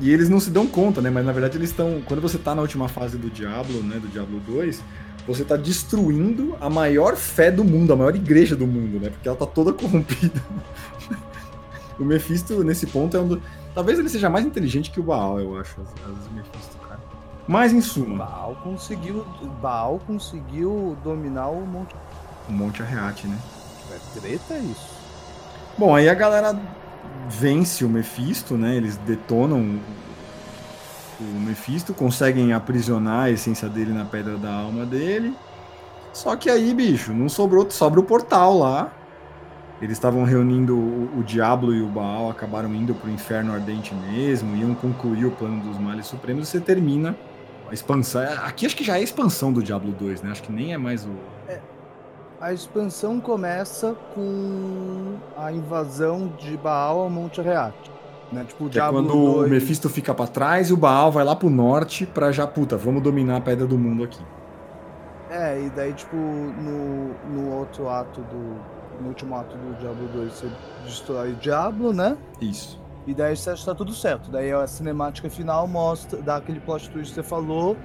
E 0.00 0.10
eles 0.10 0.28
não 0.28 0.40
se 0.40 0.50
dão 0.50 0.66
conta, 0.66 1.02
né? 1.02 1.10
Mas 1.10 1.26
na 1.26 1.32
verdade 1.32 1.58
eles 1.58 1.70
estão. 1.70 2.00
Quando 2.06 2.20
você 2.20 2.38
tá 2.38 2.54
na 2.54 2.62
última 2.62 2.88
fase 2.88 3.18
do 3.18 3.28
Diablo, 3.28 3.82
né? 3.82 3.98
Do 3.98 4.08
Diablo 4.08 4.40
2, 4.40 4.82
você 5.26 5.44
tá 5.44 5.56
destruindo 5.56 6.56
a 6.60 6.70
maior 6.70 7.16
fé 7.16 7.50
do 7.50 7.62
mundo, 7.62 7.92
a 7.92 7.96
maior 7.96 8.14
igreja 8.14 8.56
do 8.56 8.66
mundo, 8.66 8.98
né? 8.98 9.10
Porque 9.10 9.28
ela 9.28 9.36
tá 9.36 9.46
toda 9.46 9.72
corrompida. 9.74 10.42
o 11.98 12.04
Mephisto, 12.04 12.64
nesse 12.64 12.86
ponto, 12.86 13.16
é 13.16 13.20
um 13.20 13.28
do... 13.28 13.42
Talvez 13.74 13.98
ele 13.98 14.08
seja 14.08 14.28
mais 14.28 14.44
inteligente 14.44 14.90
que 14.90 15.00
o 15.00 15.02
Baal, 15.02 15.40
eu 15.40 15.58
acho, 15.58 15.80
as, 15.80 16.32
Mephisto, 16.32 16.76
cara. 16.78 16.91
Mas 17.52 17.70
em 17.70 17.82
suma. 17.82 18.24
Baal 18.24 18.56
conseguiu. 18.64 19.26
Baal 19.60 20.00
conseguiu 20.06 20.96
dominar 21.04 21.48
o 21.48 21.66
Monte. 21.66 21.94
O 22.48 22.52
Monte 22.52 22.82
Arreate, 22.82 23.26
né? 23.26 23.36
É 23.90 24.18
treta 24.18 24.56
isso. 24.56 24.90
Bom, 25.76 25.94
aí 25.94 26.08
a 26.08 26.14
galera 26.14 26.58
vence 27.28 27.84
o 27.84 27.90
Mephisto, 27.90 28.56
né? 28.56 28.74
Eles 28.74 28.96
detonam 28.96 29.78
o 31.20 31.40
Mephisto, 31.40 31.92
conseguem 31.92 32.54
aprisionar 32.54 33.24
a 33.24 33.30
essência 33.30 33.68
dele 33.68 33.92
na 33.92 34.06
pedra 34.06 34.38
da 34.38 34.50
alma 34.50 34.86
dele. 34.86 35.36
Só 36.14 36.34
que 36.36 36.48
aí, 36.48 36.72
bicho, 36.72 37.12
não 37.12 37.28
sobrou, 37.28 37.70
sobra 37.70 38.00
o 38.00 38.02
portal 38.02 38.56
lá. 38.56 38.90
Eles 39.82 39.98
estavam 39.98 40.24
reunindo 40.24 40.74
o, 40.74 41.18
o 41.18 41.22
Diablo 41.22 41.74
e 41.74 41.82
o 41.82 41.86
Baal, 41.86 42.30
acabaram 42.30 42.74
indo 42.74 42.94
pro 42.94 43.10
inferno 43.10 43.52
ardente 43.52 43.94
mesmo, 43.94 44.56
iam 44.56 44.74
concluir 44.74 45.26
o 45.26 45.30
plano 45.32 45.62
dos 45.62 45.76
males 45.76 46.06
supremos 46.06 46.48
e 46.48 46.50
você 46.50 46.58
termina 46.58 47.14
a 47.72 47.74
expansão. 47.74 48.22
Aqui 48.44 48.66
acho 48.66 48.76
que 48.76 48.84
já 48.84 48.96
é 48.96 49.00
a 49.00 49.02
expansão 49.02 49.50
do 49.50 49.62
Diablo 49.62 49.92
2, 49.92 50.22
né? 50.22 50.30
Acho 50.30 50.42
que 50.42 50.52
nem 50.52 50.74
é 50.74 50.78
mais 50.78 51.06
o. 51.06 51.10
É, 51.48 51.58
a 52.38 52.52
expansão 52.52 53.18
começa 53.18 53.96
com 54.14 55.16
a 55.36 55.50
invasão 55.50 56.28
de 56.38 56.56
Baal 56.56 57.00
ao 57.00 57.10
Monte 57.10 57.40
Reat. 57.40 57.74
Né? 58.30 58.44
Tipo, 58.46 58.68
que 58.68 58.78
é 58.78 58.88
quando 58.88 59.08
2... 59.08 59.46
o 59.46 59.50
Mephisto 59.50 59.88
fica 59.88 60.14
para 60.14 60.26
trás 60.26 60.68
e 60.68 60.72
o 60.72 60.76
Baal 60.76 61.10
vai 61.10 61.24
lá 61.24 61.34
pro 61.34 61.50
norte 61.50 62.06
pra 62.06 62.30
já, 62.30 62.46
puta, 62.46 62.76
vamos 62.76 63.02
dominar 63.02 63.36
a 63.36 63.40
Pedra 63.40 63.66
do 63.66 63.78
Mundo 63.78 64.04
aqui. 64.04 64.22
É, 65.30 65.62
e 65.62 65.70
daí, 65.70 65.94
tipo, 65.94 66.16
no, 66.16 67.14
no 67.30 67.56
outro 67.56 67.88
ato 67.88 68.20
do. 68.20 68.82
No 69.00 69.08
último 69.08 69.34
ato 69.34 69.56
do 69.56 69.74
Diablo 69.80 70.06
2, 70.08 70.32
você 70.32 70.46
destrói 70.84 71.32
o 71.32 71.36
Diablo, 71.36 71.92
né? 71.92 72.16
Isso. 72.40 72.81
E 73.06 73.14
daí 73.14 73.36
você 73.36 73.52
está 73.52 73.74
tudo 73.74 73.92
certo. 73.92 74.30
Daí 74.30 74.52
a 74.52 74.66
cinemática 74.66 75.28
final 75.28 75.66
mostra, 75.66 76.20
dá 76.22 76.36
aquele 76.36 76.60
plot 76.60 76.88
twist 76.90 77.12
que 77.12 77.14
você 77.14 77.22
falou, 77.22 77.76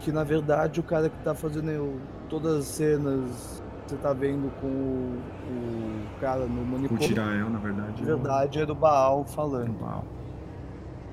que 0.00 0.12
na 0.12 0.22
verdade 0.22 0.80
o 0.80 0.82
cara 0.82 1.08
que 1.08 1.16
tá 1.24 1.34
fazendo 1.34 2.00
todas 2.28 2.58
as 2.58 2.64
cenas 2.66 3.62
você 3.86 3.96
tá 3.96 4.12
vendo 4.14 4.50
com 4.60 4.66
o, 4.66 6.16
o 6.16 6.20
cara 6.20 6.46
no 6.46 6.64
monitor. 6.64 6.96
O 6.96 7.00
Tirael, 7.00 7.50
na 7.50 7.58
verdade. 7.58 8.00
Na 8.00 8.06
verdade, 8.06 8.58
é 8.60 8.66
do 8.66 8.74
Baal 8.74 9.24
falando. 9.24 9.66
Do 9.66 9.84
Baal. 9.84 10.04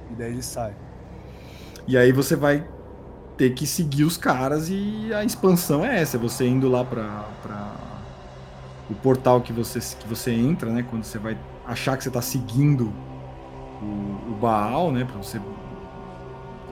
E 0.09 0.15
daí 0.15 0.31
ele 0.31 0.41
sai. 0.41 0.73
E 1.87 1.97
aí 1.97 2.11
você 2.11 2.35
vai 2.35 2.65
ter 3.37 3.49
que 3.51 3.65
seguir 3.65 4.03
os 4.03 4.17
caras 4.17 4.69
e 4.69 5.11
a 5.13 5.23
expansão 5.23 5.83
é 5.83 5.99
essa, 5.99 6.17
você 6.17 6.47
indo 6.47 6.69
lá 6.69 6.85
pra, 6.85 7.25
pra 7.41 7.73
o 8.89 8.93
portal 8.93 9.41
que 9.41 9.51
você, 9.51 9.79
que 9.79 10.07
você 10.07 10.31
entra, 10.31 10.69
né? 10.69 10.85
Quando 10.89 11.03
você 11.03 11.17
vai 11.17 11.37
achar 11.65 11.97
que 11.97 12.03
você 12.03 12.11
tá 12.11 12.21
seguindo 12.21 12.93
o, 13.81 14.31
o 14.31 14.37
Baal, 14.39 14.91
né? 14.91 15.05
Pra 15.05 15.17
você. 15.17 15.39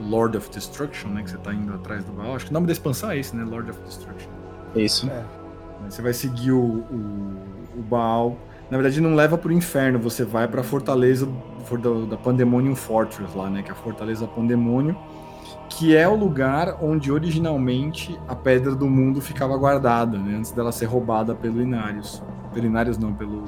Lord 0.00 0.36
of 0.36 0.48
Destruction, 0.50 1.08
né? 1.10 1.22
Que 1.22 1.30
você 1.30 1.38
tá 1.38 1.52
indo 1.52 1.74
atrás 1.74 2.04
do 2.04 2.12
Baal. 2.12 2.34
Acho 2.34 2.46
que 2.46 2.50
o 2.50 2.54
nome 2.54 2.66
da 2.66 2.72
expansão 2.72 3.10
é 3.10 3.18
esse, 3.18 3.36
né? 3.36 3.44
Lord 3.44 3.70
of 3.70 3.80
Destruction. 3.82 4.30
Isso. 4.74 5.10
É. 5.10 5.24
Você 5.88 6.02
vai 6.02 6.12
seguir 6.12 6.52
o, 6.52 6.58
o, 6.58 7.36
o 7.76 7.82
Baal. 7.82 8.36
Na 8.70 8.76
verdade, 8.76 9.00
não 9.00 9.14
leva 9.14 9.36
para 9.36 9.48
o 9.48 9.52
inferno, 9.52 9.98
você 9.98 10.24
vai 10.24 10.46
para 10.46 10.60
a 10.60 10.64
fortaleza 10.64 11.26
da, 11.26 12.06
da 12.10 12.16
Pandemonium 12.16 12.76
Fortress 12.76 13.36
lá, 13.36 13.50
né? 13.50 13.62
Que 13.62 13.70
é 13.70 13.72
a 13.72 13.76
fortaleza 13.76 14.26
Pandemônio, 14.28 14.96
que 15.68 15.96
é 15.96 16.08
o 16.08 16.14
lugar 16.14 16.78
onde 16.80 17.10
originalmente 17.10 18.18
a 18.28 18.36
Pedra 18.36 18.74
do 18.74 18.86
Mundo 18.86 19.20
ficava 19.20 19.56
guardada, 19.56 20.16
né? 20.18 20.36
Antes 20.36 20.52
dela 20.52 20.70
ser 20.70 20.86
roubada 20.86 21.34
pelo 21.34 21.60
Inarius. 21.60 22.22
Pelo 22.54 22.66
Inarius 22.66 22.96
não, 22.96 23.12
pelo... 23.12 23.44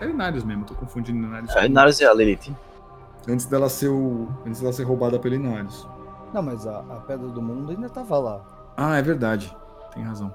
É 0.00 0.08
Inarius 0.08 0.44
mesmo, 0.44 0.64
tô 0.64 0.74
confundindo 0.74 1.18
Inarius. 1.18 1.54
É, 1.54 1.66
Inarius 1.66 2.00
é 2.00 2.06
a 2.06 2.14
Lilith. 2.14 2.54
Antes 3.28 3.46
dela 3.46 3.68
ser, 3.68 3.88
o... 3.88 4.28
Antes 4.46 4.60
dela 4.60 4.72
ser 4.72 4.84
roubada 4.84 5.18
pelo 5.18 5.34
Inarius. 5.34 5.86
Não, 6.32 6.42
mas 6.42 6.66
a, 6.66 6.78
a 6.78 7.00
Pedra 7.00 7.28
do 7.28 7.42
Mundo 7.42 7.70
ainda 7.70 7.88
tava 7.88 8.18
lá. 8.18 8.40
Ah, 8.76 8.96
é 8.96 9.02
verdade. 9.02 9.54
Tem 9.94 10.02
razão. 10.02 10.32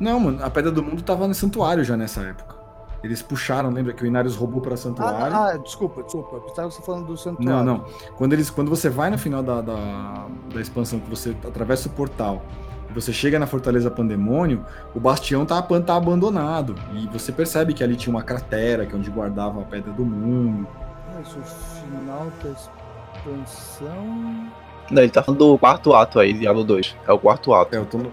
Não, 0.00 0.18
mano, 0.18 0.44
a 0.44 0.50
Pedra 0.50 0.70
do 0.70 0.82
Mundo 0.82 1.02
tava 1.02 1.28
no 1.28 1.34
santuário 1.34 1.84
já 1.84 1.96
nessa 1.96 2.22
época. 2.22 2.54
Eles 3.02 3.20
puxaram, 3.20 3.70
lembra 3.70 3.92
que 3.92 4.02
o 4.02 4.06
Inarius 4.06 4.34
roubou 4.34 4.62
para 4.62 4.78
santuário? 4.78 5.36
Ah, 5.36 5.50
ah, 5.50 5.56
desculpa, 5.58 6.02
desculpa. 6.02 6.36
Eu 6.36 6.70
você 6.70 6.80
falando 6.80 7.06
do 7.06 7.16
santuário. 7.18 7.52
Não, 7.52 7.62
não. 7.62 7.84
Quando, 8.16 8.32
eles, 8.32 8.48
quando 8.48 8.70
você 8.70 8.88
vai 8.88 9.10
no 9.10 9.18
final 9.18 9.42
da, 9.42 9.60
da, 9.60 10.26
da 10.52 10.60
expansão, 10.60 10.98
que 10.98 11.10
você 11.10 11.36
atravessa 11.46 11.86
o 11.88 11.92
portal 11.92 12.42
e 12.88 12.94
você 12.94 13.12
chega 13.12 13.38
na 13.38 13.46
Fortaleza 13.46 13.90
Pandemônio, 13.90 14.64
o 14.94 15.00
bastião 15.00 15.44
tá, 15.44 15.60
tá 15.60 15.96
abandonado. 15.96 16.74
E 16.94 17.06
você 17.08 17.30
percebe 17.30 17.74
que 17.74 17.84
ali 17.84 17.94
tinha 17.94 18.14
uma 18.14 18.22
cratera, 18.22 18.86
que 18.86 18.94
é 18.94 18.96
onde 18.96 19.10
guardava 19.10 19.60
a 19.60 19.64
Pedra 19.64 19.92
do 19.92 20.04
Mundo. 20.04 20.66
Mas 21.14 21.36
o 21.36 21.42
final 21.42 22.26
da 22.42 22.50
expansão. 22.50 24.50
Não, 24.90 25.02
ele 25.02 25.10
tá 25.10 25.22
falando 25.22 25.38
do 25.38 25.58
quarto 25.58 25.94
ato 25.94 26.18
aí, 26.18 26.32
Diablo 26.32 26.64
2. 26.64 26.96
É 27.06 27.12
o 27.12 27.18
quarto 27.18 27.54
ato. 27.54 27.74
É, 27.74 27.78
eu 27.78 27.86
tô 27.86 27.98
no, 27.98 28.12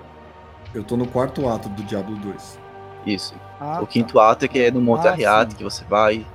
eu 0.74 0.84
tô 0.84 0.96
no 0.96 1.08
quarto 1.08 1.48
ato 1.50 1.68
do 1.70 1.84
Diablo 1.84 2.16
2. 2.16 2.60
Isso. 3.06 3.34
Ah, 3.60 3.80
o 3.80 3.82
tá. 3.82 3.88
quinto 3.88 4.20
ato 4.20 4.46
é 4.46 4.48
que 4.48 4.60
é 4.60 4.72
no 4.72 4.80
Monte 4.80 5.08
ah, 5.08 5.12
Arriate, 5.12 5.56
que 5.56 5.64
você 5.64 5.84
vai. 5.84 6.26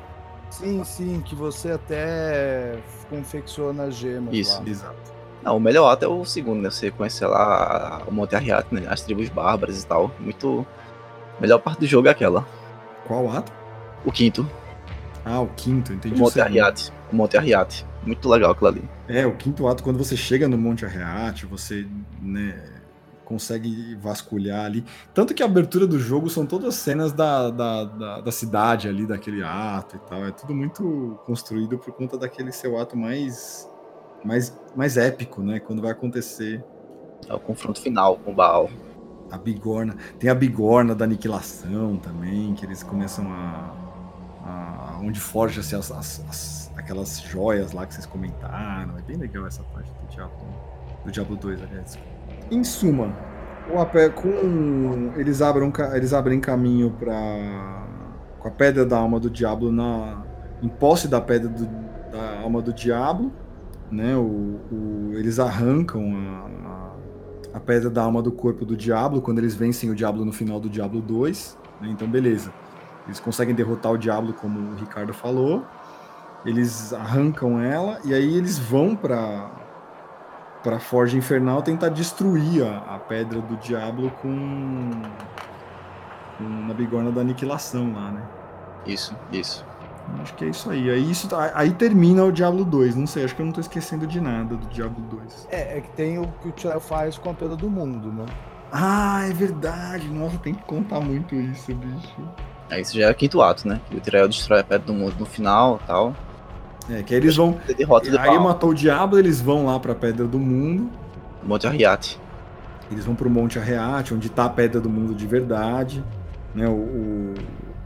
Sim, 0.50 0.82
sim, 0.84 1.22
que 1.24 1.34
você 1.34 1.72
até 1.72 2.78
confecciona 3.08 3.90
gemas. 3.90 4.34
Isso, 4.34 4.62
lá. 4.62 4.68
exato. 4.68 5.16
Não, 5.42 5.56
o 5.56 5.60
melhor 5.60 5.88
ato 5.88 6.04
é 6.04 6.08
o 6.08 6.24
segundo, 6.24 6.60
né? 6.60 6.70
Você 6.70 6.90
conhece 6.90 7.24
lá 7.24 8.02
o 8.06 8.12
Monte 8.12 8.34
Arriate, 8.34 8.74
né? 8.74 8.86
As 8.88 9.00
tribos 9.00 9.28
bárbaras 9.28 9.82
e 9.82 9.86
tal. 9.86 10.10
Muito. 10.18 10.66
A 11.38 11.40
melhor 11.40 11.58
parte 11.58 11.80
do 11.80 11.86
jogo 11.86 12.08
é 12.08 12.10
aquela. 12.10 12.44
Qual 13.06 13.30
ato? 13.30 13.52
O 14.04 14.10
quinto. 14.10 14.48
Ah, 15.26 15.40
o 15.40 15.48
quinto, 15.48 15.92
entendi. 15.92 16.14
O 16.14 16.18
Monte 16.18 16.40
Arriate. 16.40 16.92
O 17.12 17.16
Monte 17.16 17.36
Arriate. 17.36 17.84
Muito 18.04 18.28
legal 18.28 18.52
aquilo 18.52 18.68
ali. 18.68 18.88
É, 19.08 19.26
o 19.26 19.36
quinto 19.36 19.66
ato, 19.66 19.82
quando 19.82 19.98
você 19.98 20.16
chega 20.16 20.46
no 20.46 20.56
Monte 20.56 20.86
Arriate, 20.86 21.44
você, 21.44 21.84
né, 22.22 22.62
consegue 23.24 23.96
vasculhar 23.96 24.64
ali. 24.64 24.84
Tanto 25.12 25.34
que 25.34 25.42
a 25.42 25.46
abertura 25.46 25.84
do 25.84 25.98
jogo 25.98 26.30
são 26.30 26.46
todas 26.46 26.76
cenas 26.76 27.12
da, 27.12 27.50
da, 27.50 27.84
da, 27.84 28.20
da, 28.20 28.32
cidade 28.32 28.88
ali, 28.88 29.04
daquele 29.04 29.42
ato 29.42 29.96
e 29.96 29.98
tal. 30.08 30.24
É 30.24 30.30
tudo 30.30 30.54
muito 30.54 31.18
construído 31.26 31.76
por 31.76 31.92
conta 31.92 32.16
daquele 32.16 32.52
seu 32.52 32.78
ato 32.78 32.96
mais 32.96 33.68
mais, 34.24 34.56
mais 34.74 34.96
épico, 34.96 35.42
né? 35.42 35.60
Quando 35.60 35.82
vai 35.82 35.90
acontecer. 35.90 36.64
É 37.28 37.34
o 37.34 37.40
confronto 37.40 37.80
final 37.80 38.16
com 38.18 38.32
o 38.32 38.34
Baal. 38.34 38.70
A 39.30 39.38
bigorna. 39.38 39.96
Tem 40.18 40.30
a 40.30 40.34
bigorna 40.34 40.94
da 40.94 41.04
aniquilação 41.04 41.96
também, 41.96 42.54
que 42.54 42.64
eles 42.64 42.82
começam 42.82 43.26
a. 43.32 43.74
a 44.44 44.75
onde 45.06 45.20
forja-se 45.20 45.76
as, 45.76 45.92
as, 45.92 46.24
as, 46.28 46.72
aquelas 46.76 47.20
joias 47.20 47.72
lá 47.72 47.86
que 47.86 47.94
vocês 47.94 48.06
comentaram. 48.06 48.98
É 48.98 49.02
bem 49.02 49.16
legal 49.16 49.46
essa 49.46 49.62
parte 49.62 49.90
do 49.92 50.08
Diablo. 50.08 50.36
Do 51.04 51.12
Diablo 51.12 51.36
2, 51.36 51.62
aliás. 51.62 51.96
Em 52.50 52.64
suma, 52.64 53.14
o 53.72 53.78
apé, 53.78 54.08
com 54.08 55.12
eles 55.16 55.40
abrem, 55.40 55.72
eles 55.94 56.12
abrem 56.12 56.40
caminho 56.40 56.90
para 56.90 57.84
com 58.40 58.48
a 58.48 58.50
pedra 58.50 58.84
da 58.84 58.98
alma 58.98 59.18
do 59.18 59.30
diabo 59.30 59.70
na 59.70 60.24
em 60.62 60.68
posse 60.68 61.06
da 61.06 61.20
pedra 61.20 61.48
do, 61.48 61.66
da 62.10 62.40
alma 62.40 62.60
do 62.60 62.72
diabo, 62.72 63.30
né? 63.90 64.16
O, 64.16 64.58
o 64.72 65.10
eles 65.14 65.38
arrancam 65.38 66.16
a, 66.16 67.56
a, 67.58 67.60
pedra 67.60 67.90
da 67.90 68.02
alma 68.02 68.22
do 68.22 68.32
corpo 68.32 68.64
do 68.64 68.76
diabo 68.76 69.20
quando 69.20 69.38
eles 69.38 69.54
vencem 69.54 69.90
o 69.90 69.94
diabo 69.94 70.24
no 70.24 70.32
final 70.32 70.58
do 70.58 70.68
Diablo 70.68 71.00
2. 71.00 71.58
Né? 71.80 71.88
Então, 71.90 72.08
beleza. 72.08 72.52
Eles 73.06 73.20
conseguem 73.20 73.54
derrotar 73.54 73.92
o 73.92 73.98
diabo, 73.98 74.32
como 74.32 74.72
o 74.72 74.74
Ricardo 74.74 75.14
falou. 75.14 75.64
Eles 76.44 76.92
arrancam 76.92 77.60
ela 77.60 77.98
e 78.04 78.14
aí 78.14 78.36
eles 78.36 78.58
vão 78.58 78.94
para 78.94 79.50
para 80.62 80.80
Forja 80.80 81.16
Infernal 81.16 81.62
tentar 81.62 81.90
destruir 81.90 82.64
a, 82.66 82.96
a 82.96 82.98
pedra 82.98 83.40
do 83.40 83.56
diabo 83.58 84.10
com, 84.20 84.90
com 86.36 86.44
na 86.66 86.74
bigorna 86.74 87.12
da 87.12 87.20
aniquilação 87.20 87.92
lá, 87.94 88.10
né? 88.10 88.22
Isso, 88.84 89.16
isso. 89.30 89.64
Acho 90.20 90.34
que 90.34 90.44
é 90.44 90.48
isso 90.48 90.68
aí. 90.68 90.90
Aí, 90.90 91.10
isso, 91.10 91.28
tá, 91.28 91.52
aí 91.54 91.72
termina 91.72 92.24
o 92.24 92.32
Diablo 92.32 92.64
2. 92.64 92.96
Não 92.96 93.06
sei, 93.06 93.24
acho 93.24 93.36
que 93.36 93.42
eu 93.42 93.46
não 93.46 93.52
tô 93.52 93.60
esquecendo 93.60 94.06
de 94.06 94.20
nada 94.20 94.56
do 94.56 94.66
Diablo 94.66 95.00
2. 95.08 95.48
É, 95.50 95.78
é 95.78 95.80
que 95.80 95.90
tem 95.90 96.18
o 96.18 96.26
que 96.42 96.48
o 96.48 96.52
Tiel 96.52 96.80
faz 96.80 97.16
com 97.16 97.30
a 97.30 97.34
pedra 97.34 97.56
do 97.56 97.70
mundo, 97.70 98.12
né? 98.12 98.26
Ah, 98.72 99.24
é 99.28 99.32
verdade. 99.32 100.08
Nossa, 100.08 100.38
tem 100.38 100.54
que 100.54 100.64
contar 100.64 101.00
muito 101.00 101.34
isso, 101.34 101.74
bicho. 101.74 102.28
Aí 102.70 102.82
isso 102.82 102.96
já 102.98 103.06
é 103.06 103.10
o 103.10 103.14
quinto 103.14 103.40
ato, 103.40 103.68
né? 103.68 103.80
Que 103.88 103.96
o 103.96 104.00
Tirael 104.00 104.28
destrói 104.28 104.60
a 104.60 104.64
pedra 104.64 104.86
do 104.86 104.94
mundo 104.94 105.14
no 105.18 105.26
final 105.26 105.80
tal. 105.86 106.14
É, 106.88 107.02
que 107.02 107.14
aí 107.14 107.20
eles 107.20 107.36
vão. 107.36 107.58
Derrota 107.76 108.08
aí 108.08 108.26
pau. 108.28 108.40
matou 108.40 108.70
o 108.70 108.74
diabo, 108.74 109.18
eles 109.18 109.40
vão 109.40 109.66
lá 109.66 109.78
pra 109.78 109.94
Pedra 109.94 110.26
do 110.26 110.38
Mundo. 110.38 110.90
Monte 111.42 111.66
Arriate. 111.66 112.18
Eles 112.90 113.04
vão 113.04 113.14
pro 113.14 113.28
Monte 113.28 113.58
Arriate, 113.58 114.14
onde 114.14 114.28
tá 114.28 114.44
a 114.44 114.48
Pedra 114.48 114.80
do 114.80 114.88
Mundo 114.88 115.14
de 115.14 115.26
verdade. 115.26 116.04
Né, 116.54 116.66
o, 116.68 116.72
o, 116.72 117.34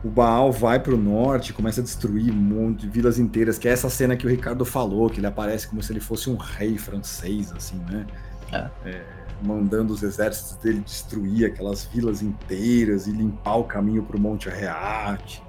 o 0.05 0.09
Baal 0.09 0.53
vai 0.53 0.78
pro 0.78 0.97
norte, 0.97 1.53
começa 1.53 1.81
a 1.81 1.85
destruir 1.85 2.31
um 2.31 2.37
monte 2.37 2.83
de 2.83 2.89
vilas 2.89 3.18
inteiras, 3.18 3.59
que 3.59 3.68
é 3.68 3.72
essa 3.72 3.91
cena 3.91 4.16
que 4.16 4.26
o 4.26 4.31
Ricardo 4.31 4.64
falou, 4.64 5.11
que 5.11 5.18
ele 5.18 5.26
aparece 5.26 5.66
como 5.66 5.83
se 5.83 5.93
ele 5.93 6.01
fosse 6.01 6.31
um 6.31 6.37
rei 6.37 6.78
francês, 6.78 7.53
assim, 7.53 7.81
né? 7.91 8.07
É. 8.53 8.68
É, 8.85 9.03
mandando 9.43 9.93
os 9.93 10.03
exércitos 10.03 10.57
dele 10.57 10.80
destruir 10.80 11.47
aquelas 11.47 11.84
vilas 11.84 12.22
inteiras 12.22 13.07
e 13.07 13.12
limpar 13.12 13.57
o 13.57 13.64
caminho 13.64 14.03
pro 14.03 14.18
Monte 14.18 14.49
Arriate. 14.49 15.43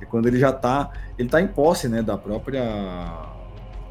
É 0.00 0.04
quando 0.04 0.26
ele 0.26 0.38
já 0.38 0.50
está, 0.50 0.90
ele 1.18 1.28
está 1.28 1.40
em 1.40 1.48
posse, 1.48 1.88
né, 1.88 2.02
da 2.02 2.16
própria 2.16 2.60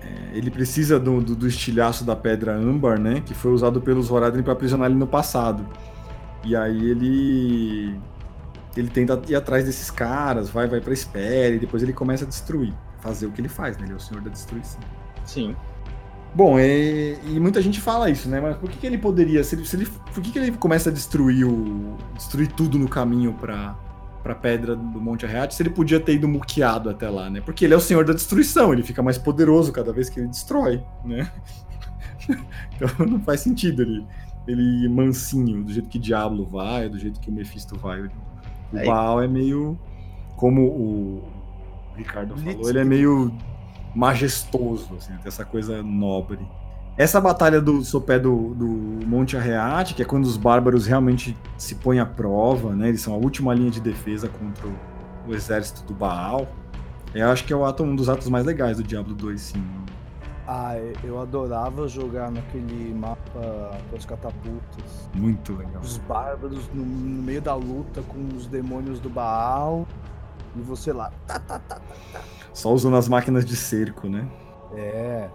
é, 0.01 0.37
ele 0.37 0.49
precisa 0.49 0.99
do, 0.99 1.21
do, 1.21 1.35
do, 1.35 1.47
estilhaço 1.47 2.05
da 2.05 2.15
pedra 2.15 2.55
âmbar, 2.55 2.99
né, 2.99 3.21
que 3.25 3.33
foi 3.33 3.51
usado 3.51 3.81
pelos 3.81 4.09
Horadrim 4.11 4.43
para 4.43 4.53
aprisionar 4.53 4.89
ele 4.89 4.99
no 4.99 5.07
passado. 5.07 5.65
E 6.43 6.55
aí 6.55 6.89
ele 6.89 7.99
ele 8.75 8.89
tenta 8.89 9.19
ir 9.27 9.35
atrás 9.35 9.65
desses 9.65 9.89
caras, 9.89 10.49
vai 10.49 10.67
vai 10.67 10.79
para 10.79 10.93
espera 10.93 11.55
e 11.55 11.59
depois 11.59 11.81
ele 11.81 11.93
começa 11.93 12.25
a 12.25 12.27
destruir, 12.27 12.73
fazer 12.99 13.25
o 13.25 13.31
que 13.31 13.41
ele 13.41 13.49
faz, 13.49 13.75
né? 13.77 13.85
Ele 13.85 13.93
é 13.93 13.95
o 13.95 13.99
senhor 13.99 14.21
da 14.21 14.29
destruição. 14.29 14.79
Sim. 15.25 15.55
Bom, 16.34 16.59
e, 16.59 17.17
e, 17.25 17.39
muita 17.39 17.61
gente 17.61 17.82
fala 17.82 18.09
isso, 18.09 18.30
né? 18.30 18.39
Mas 18.39 18.57
por 18.57 18.69
que, 18.69 18.78
que 18.78 18.86
ele 18.86 18.97
poderia, 18.97 19.43
se 19.43 19.55
ele, 19.55 19.65
se 19.65 19.75
ele, 19.75 19.86
por 19.86 20.21
que, 20.21 20.32
que 20.32 20.38
ele 20.39 20.51
começa 20.51 20.89
a 20.89 20.93
destruir 20.93 21.45
o 21.45 21.97
destruir 22.15 22.47
tudo 22.51 22.78
no 22.78 22.88
caminho 22.88 23.34
para 23.34 23.75
pra 24.21 24.36
pedra 24.36 24.75
do 24.75 24.99
Monte 24.99 25.25
Arreate 25.25 25.55
se 25.55 25.63
ele 25.63 25.69
podia 25.69 26.01
ter 26.01 26.15
ido 26.15 26.28
muqueado 26.28 26.89
até 26.89 27.09
lá, 27.09 27.30
né? 27.30 27.39
Porque 27.39 27.63
ele 27.63 27.73
é 27.73 27.78
o 27.78 27.82
senhor 27.82 28.03
da 28.03 28.11
destruição, 28.11 28.73
ele 28.73 28.84
fica 28.84 29.01
mais 29.01 29.17
poderoso 29.17 29.71
cada 29.71 29.93
vez 29.93 30.09
que 30.09 30.19
ele 30.19 30.28
destrói, 30.28 30.84
né? 31.05 31.32
então 32.75 33.05
não 33.05 33.21
faz 33.21 33.39
sentido 33.39 33.82
ele, 33.82 34.05
ele 34.45 34.86
ir 34.86 34.89
mansinho, 34.89 35.63
do 35.63 35.71
jeito 35.71 35.88
que 35.88 35.97
Diablo 35.97 36.45
vai, 36.45 36.89
do 36.89 36.99
jeito 36.99 37.19
que 37.21 37.30
o 37.30 37.34
Mephisto 37.34 37.78
vai. 37.78 38.01
O 38.01 38.11
Aí. 38.73 38.86
Baal 38.86 39.21
é 39.21 39.28
meio. 39.28 39.80
Como 40.36 40.61
o 40.61 41.23
Ricardo 41.95 42.38
falou, 42.38 42.69
ele 42.69 42.80
é 42.80 42.84
meio 42.84 43.34
majestoso, 43.97 44.95
assim, 44.95 45.11
tem 45.13 45.25
essa 45.25 45.43
coisa 45.43 45.81
nobre. 45.81 46.39
Essa 46.95 47.19
batalha 47.19 47.59
do 47.59 47.83
sopé 47.83 48.19
do, 48.19 48.53
do 48.53 48.67
Monte 49.07 49.35
Arreate, 49.35 49.95
que 49.95 50.03
é 50.03 50.05
quando 50.05 50.25
os 50.25 50.37
bárbaros 50.37 50.85
realmente 50.85 51.35
se 51.57 51.75
põem 51.75 51.99
à 51.99 52.05
prova, 52.05 52.75
né? 52.75 52.89
Eles 52.89 53.01
são 53.01 53.13
a 53.13 53.17
última 53.17 53.53
linha 53.55 53.71
de 53.71 53.81
defesa 53.81 54.27
contra 54.27 54.67
o, 54.67 54.75
o 55.27 55.33
exército 55.33 55.83
do 55.83 55.95
Baal. 55.95 56.47
Eu 57.13 57.29
acho 57.29 57.43
que 57.43 57.51
é 57.51 57.55
o 57.55 57.65
ato, 57.65 57.83
um 57.83 57.95
dos 57.95 58.07
atos 58.07 58.29
mais 58.29 58.45
legais 58.45 58.77
do 58.77 58.83
Diablo 58.83 59.15
2, 59.15 59.41
sim. 59.41 59.63
Ah, 60.47 60.75
eu 61.03 61.19
adorava 61.19 61.87
jogar 61.87 62.31
naquele 62.31 62.93
mapa 62.93 63.71
com 63.89 63.95
as 63.95 64.05
catapultas. 64.05 65.09
Muito 65.13 65.53
legal. 65.53 65.81
Os 65.81 65.97
bárbaros 65.97 66.69
no, 66.73 66.85
no 66.85 67.23
meio 67.23 67.41
da 67.41 67.55
luta 67.55 68.01
com 68.03 68.35
os 68.35 68.45
demônios 68.45 68.99
do 68.99 69.09
Baal. 69.09 69.87
E 70.55 70.61
você 70.61 70.91
lá. 70.93 71.11
Tá, 71.27 71.39
tá, 71.39 71.59
tá, 71.59 71.81
Só 72.53 72.73
usando 72.73 72.97
as 72.97 73.07
máquinas 73.07 73.45
de 73.45 73.55
cerco, 73.55 74.07
né? 74.07 74.27
É. 74.75 75.29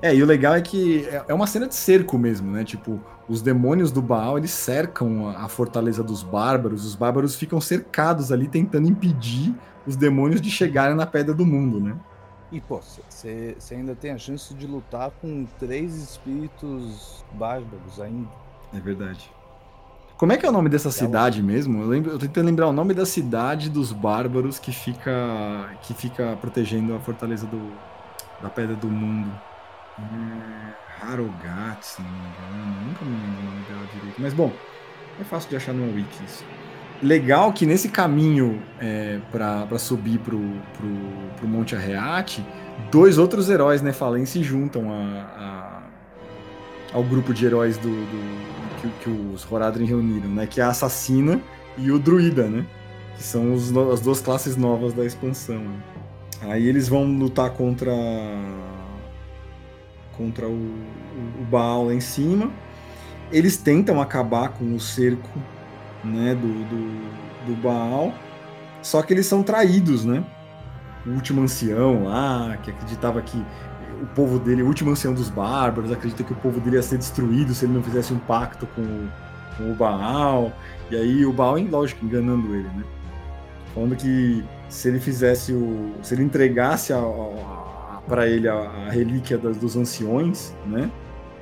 É, 0.00 0.14
e 0.14 0.22
o 0.22 0.26
legal 0.26 0.54
é 0.54 0.60
que 0.60 1.06
é, 1.06 1.24
é 1.28 1.34
uma 1.34 1.46
cena 1.46 1.68
de 1.68 1.74
cerco 1.74 2.18
mesmo, 2.18 2.50
né? 2.50 2.64
Tipo, 2.64 3.00
os 3.28 3.40
demônios 3.40 3.92
do 3.92 4.02
Baal, 4.02 4.36
eles 4.36 4.50
cercam 4.50 5.28
a 5.28 5.48
fortaleza 5.48 6.02
dos 6.02 6.22
bárbaros, 6.22 6.84
os 6.84 6.94
bárbaros 6.94 7.36
ficam 7.36 7.60
cercados 7.60 8.32
ali 8.32 8.48
tentando 8.48 8.88
impedir 8.88 9.54
os 9.86 9.96
demônios 9.96 10.40
de 10.40 10.50
chegarem 10.50 10.96
na 10.96 11.06
Pedra 11.06 11.32
do 11.32 11.46
Mundo, 11.46 11.80
né? 11.80 11.96
E, 12.50 12.60
pô, 12.60 12.80
você 13.08 13.56
ainda 13.70 13.94
tem 13.94 14.10
a 14.10 14.18
chance 14.18 14.52
de 14.52 14.66
lutar 14.66 15.10
com 15.22 15.46
três 15.58 15.94
espíritos 15.94 17.24
bárbaros 17.32 17.98
ainda. 17.98 18.28
É 18.74 18.80
verdade. 18.80 19.32
Como 20.22 20.32
é 20.32 20.36
que 20.36 20.46
é 20.46 20.48
o 20.48 20.52
nome 20.52 20.68
dessa 20.68 20.92
cidade 20.92 21.42
mesmo? 21.42 21.82
Eu, 21.82 21.88
lembro, 21.88 22.12
eu 22.12 22.16
tentei 22.20 22.44
lembrar 22.44 22.68
o 22.68 22.72
nome 22.72 22.94
da 22.94 23.04
cidade 23.04 23.68
dos 23.68 23.90
bárbaros 23.90 24.56
que 24.56 24.70
fica 24.70 25.68
que 25.82 25.92
fica 25.94 26.38
protegendo 26.40 26.94
a 26.94 27.00
fortaleza 27.00 27.44
do, 27.44 27.72
da 28.40 28.48
Pedra 28.48 28.76
do 28.76 28.86
Mundo. 28.86 29.28
É, 29.98 31.04
Harogat, 31.04 31.82
se 31.82 32.00
não 32.00 32.08
me 32.08 32.18
engano. 32.18 32.86
Nunca 32.86 33.04
me 33.04 33.16
lembro 33.16 33.40
o 33.40 33.44
nome 33.46 33.64
dela 33.64 33.80
direito. 33.92 34.22
Mas 34.22 34.32
bom, 34.32 34.52
é 35.20 35.24
fácil 35.24 35.50
de 35.50 35.56
achar 35.56 35.74
no 35.74 35.92
wiki 35.92 36.24
isso. 36.24 36.44
Legal 37.02 37.52
que 37.52 37.66
nesse 37.66 37.88
caminho 37.88 38.62
é, 38.78 39.18
para 39.32 39.76
subir 39.76 40.20
pro, 40.20 40.38
pro, 40.38 41.34
pro 41.36 41.48
Monte 41.48 41.74
Arreate, 41.74 42.46
dois 42.92 43.18
outros 43.18 43.50
heróis 43.50 43.82
Nefalém 43.82 44.24
se 44.24 44.40
juntam 44.40 44.88
a, 44.88 45.82
a, 46.92 46.96
ao 46.96 47.02
grupo 47.02 47.34
de 47.34 47.44
heróis 47.44 47.76
do, 47.76 47.88
do 47.90 48.52
que, 48.82 49.04
que, 49.04 49.10
os 49.10 49.50
Horadrim 49.50 49.84
reuniram, 49.84 50.28
né? 50.28 50.46
Que 50.46 50.60
é 50.60 50.64
a 50.64 50.68
Assassina 50.68 51.40
e 51.78 51.90
o 51.90 51.98
Druida, 51.98 52.48
né? 52.48 52.66
Que 53.16 53.22
são 53.22 53.54
os, 53.54 53.74
as 53.76 54.00
duas 54.00 54.20
classes 54.20 54.56
novas 54.56 54.92
da 54.92 55.04
expansão. 55.04 55.64
Aí 56.42 56.66
eles 56.66 56.88
vão 56.88 57.04
lutar 57.04 57.50
contra 57.50 57.92
contra 60.16 60.46
o, 60.46 60.50
o, 60.50 61.42
o 61.42 61.44
Baal 61.50 61.86
lá 61.86 61.94
em 61.94 62.00
cima. 62.00 62.50
Eles 63.30 63.56
tentam 63.56 64.00
acabar 64.00 64.50
com 64.50 64.74
o 64.74 64.80
cerco 64.80 65.30
né, 66.04 66.34
do, 66.34 66.48
do, 66.68 67.46
do 67.46 67.62
Baal, 67.62 68.12
só 68.82 69.00
que 69.02 69.14
eles 69.14 69.26
são 69.26 69.42
traídos, 69.42 70.04
né? 70.04 70.24
O 71.06 71.10
último 71.10 71.40
ancião 71.40 72.04
lá, 72.04 72.58
que 72.62 72.70
acreditava 72.70 73.22
que 73.22 73.42
o 74.02 74.06
povo 74.06 74.38
dele, 74.38 74.62
o 74.62 74.66
último 74.66 74.90
ancião 74.90 75.14
dos 75.14 75.30
bárbaros, 75.30 75.92
acredita 75.92 76.24
que 76.24 76.32
o 76.32 76.36
povo 76.36 76.60
dele 76.60 76.76
ia 76.76 76.82
ser 76.82 76.98
destruído 76.98 77.54
se 77.54 77.64
ele 77.64 77.72
não 77.72 77.82
fizesse 77.82 78.12
um 78.12 78.18
pacto 78.18 78.66
com, 78.74 78.82
o, 78.82 79.08
com 79.56 79.70
o 79.70 79.74
Baal. 79.74 80.52
E 80.90 80.96
aí 80.96 81.24
o 81.24 81.32
Baal, 81.32 81.58
lógico, 81.58 82.04
enganando 82.04 82.54
ele, 82.54 82.68
né? 82.68 82.82
Falando 83.72 83.96
que 83.96 84.44
se 84.68 84.88
ele 84.88 85.00
fizesse 85.00 85.52
o. 85.52 85.92
se 86.02 86.14
ele 86.14 86.24
entregasse 86.24 86.92
para 88.06 88.26
ele 88.26 88.48
a, 88.48 88.54
a 88.54 88.90
relíquia 88.90 89.38
das, 89.38 89.56
dos 89.56 89.76
anciões, 89.76 90.54
né? 90.66 90.90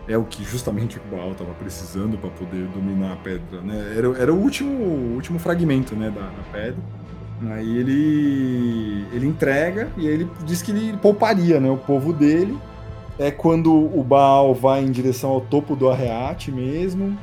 É 0.06 0.18
o 0.18 0.24
que 0.24 0.44
justamente 0.44 0.98
o 0.98 1.16
Baal 1.16 1.32
estava 1.32 1.54
precisando 1.54 2.18
para 2.18 2.30
poder 2.30 2.66
dominar 2.68 3.14
a 3.14 3.16
pedra, 3.16 3.60
né? 3.60 3.94
Era, 3.96 4.08
era 4.18 4.32
o 4.32 4.36
último, 4.36 4.72
último 5.14 5.38
fragmento, 5.38 5.94
né, 5.94 6.10
da, 6.10 6.22
da 6.22 6.42
pedra. 6.52 6.82
Aí 7.48 7.76
ele 7.78 9.06
ele 9.12 9.26
entrega 9.26 9.90
e 9.96 10.06
ele 10.06 10.30
diz 10.44 10.60
que 10.62 10.70
ele 10.70 10.96
pouparia, 10.98 11.58
né, 11.58 11.70
o 11.70 11.76
povo 11.76 12.12
dele. 12.12 12.58
É 13.18 13.30
quando 13.30 13.72
o 13.72 14.02
Baal 14.02 14.54
vai 14.54 14.82
em 14.82 14.90
direção 14.90 15.30
ao 15.30 15.40
topo 15.42 15.76
do 15.76 15.90
Arreate 15.90 16.50
mesmo, 16.50 17.18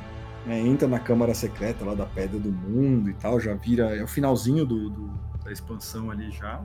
né, 0.46 0.60
entra 0.60 0.88
na 0.88 1.00
câmara 1.00 1.34
secreta 1.34 1.84
lá 1.84 1.96
da 1.96 2.06
Pedra 2.06 2.40
do 2.40 2.52
Mundo 2.52 3.10
e 3.10 3.14
tal, 3.14 3.40
já 3.40 3.54
vira 3.56 3.96
é 3.96 4.04
o 4.04 4.08
finalzinho 4.08 4.66
do, 4.66 4.90
do 4.90 5.10
da 5.44 5.52
expansão 5.52 6.12
ali 6.12 6.30
já. 6.32 6.62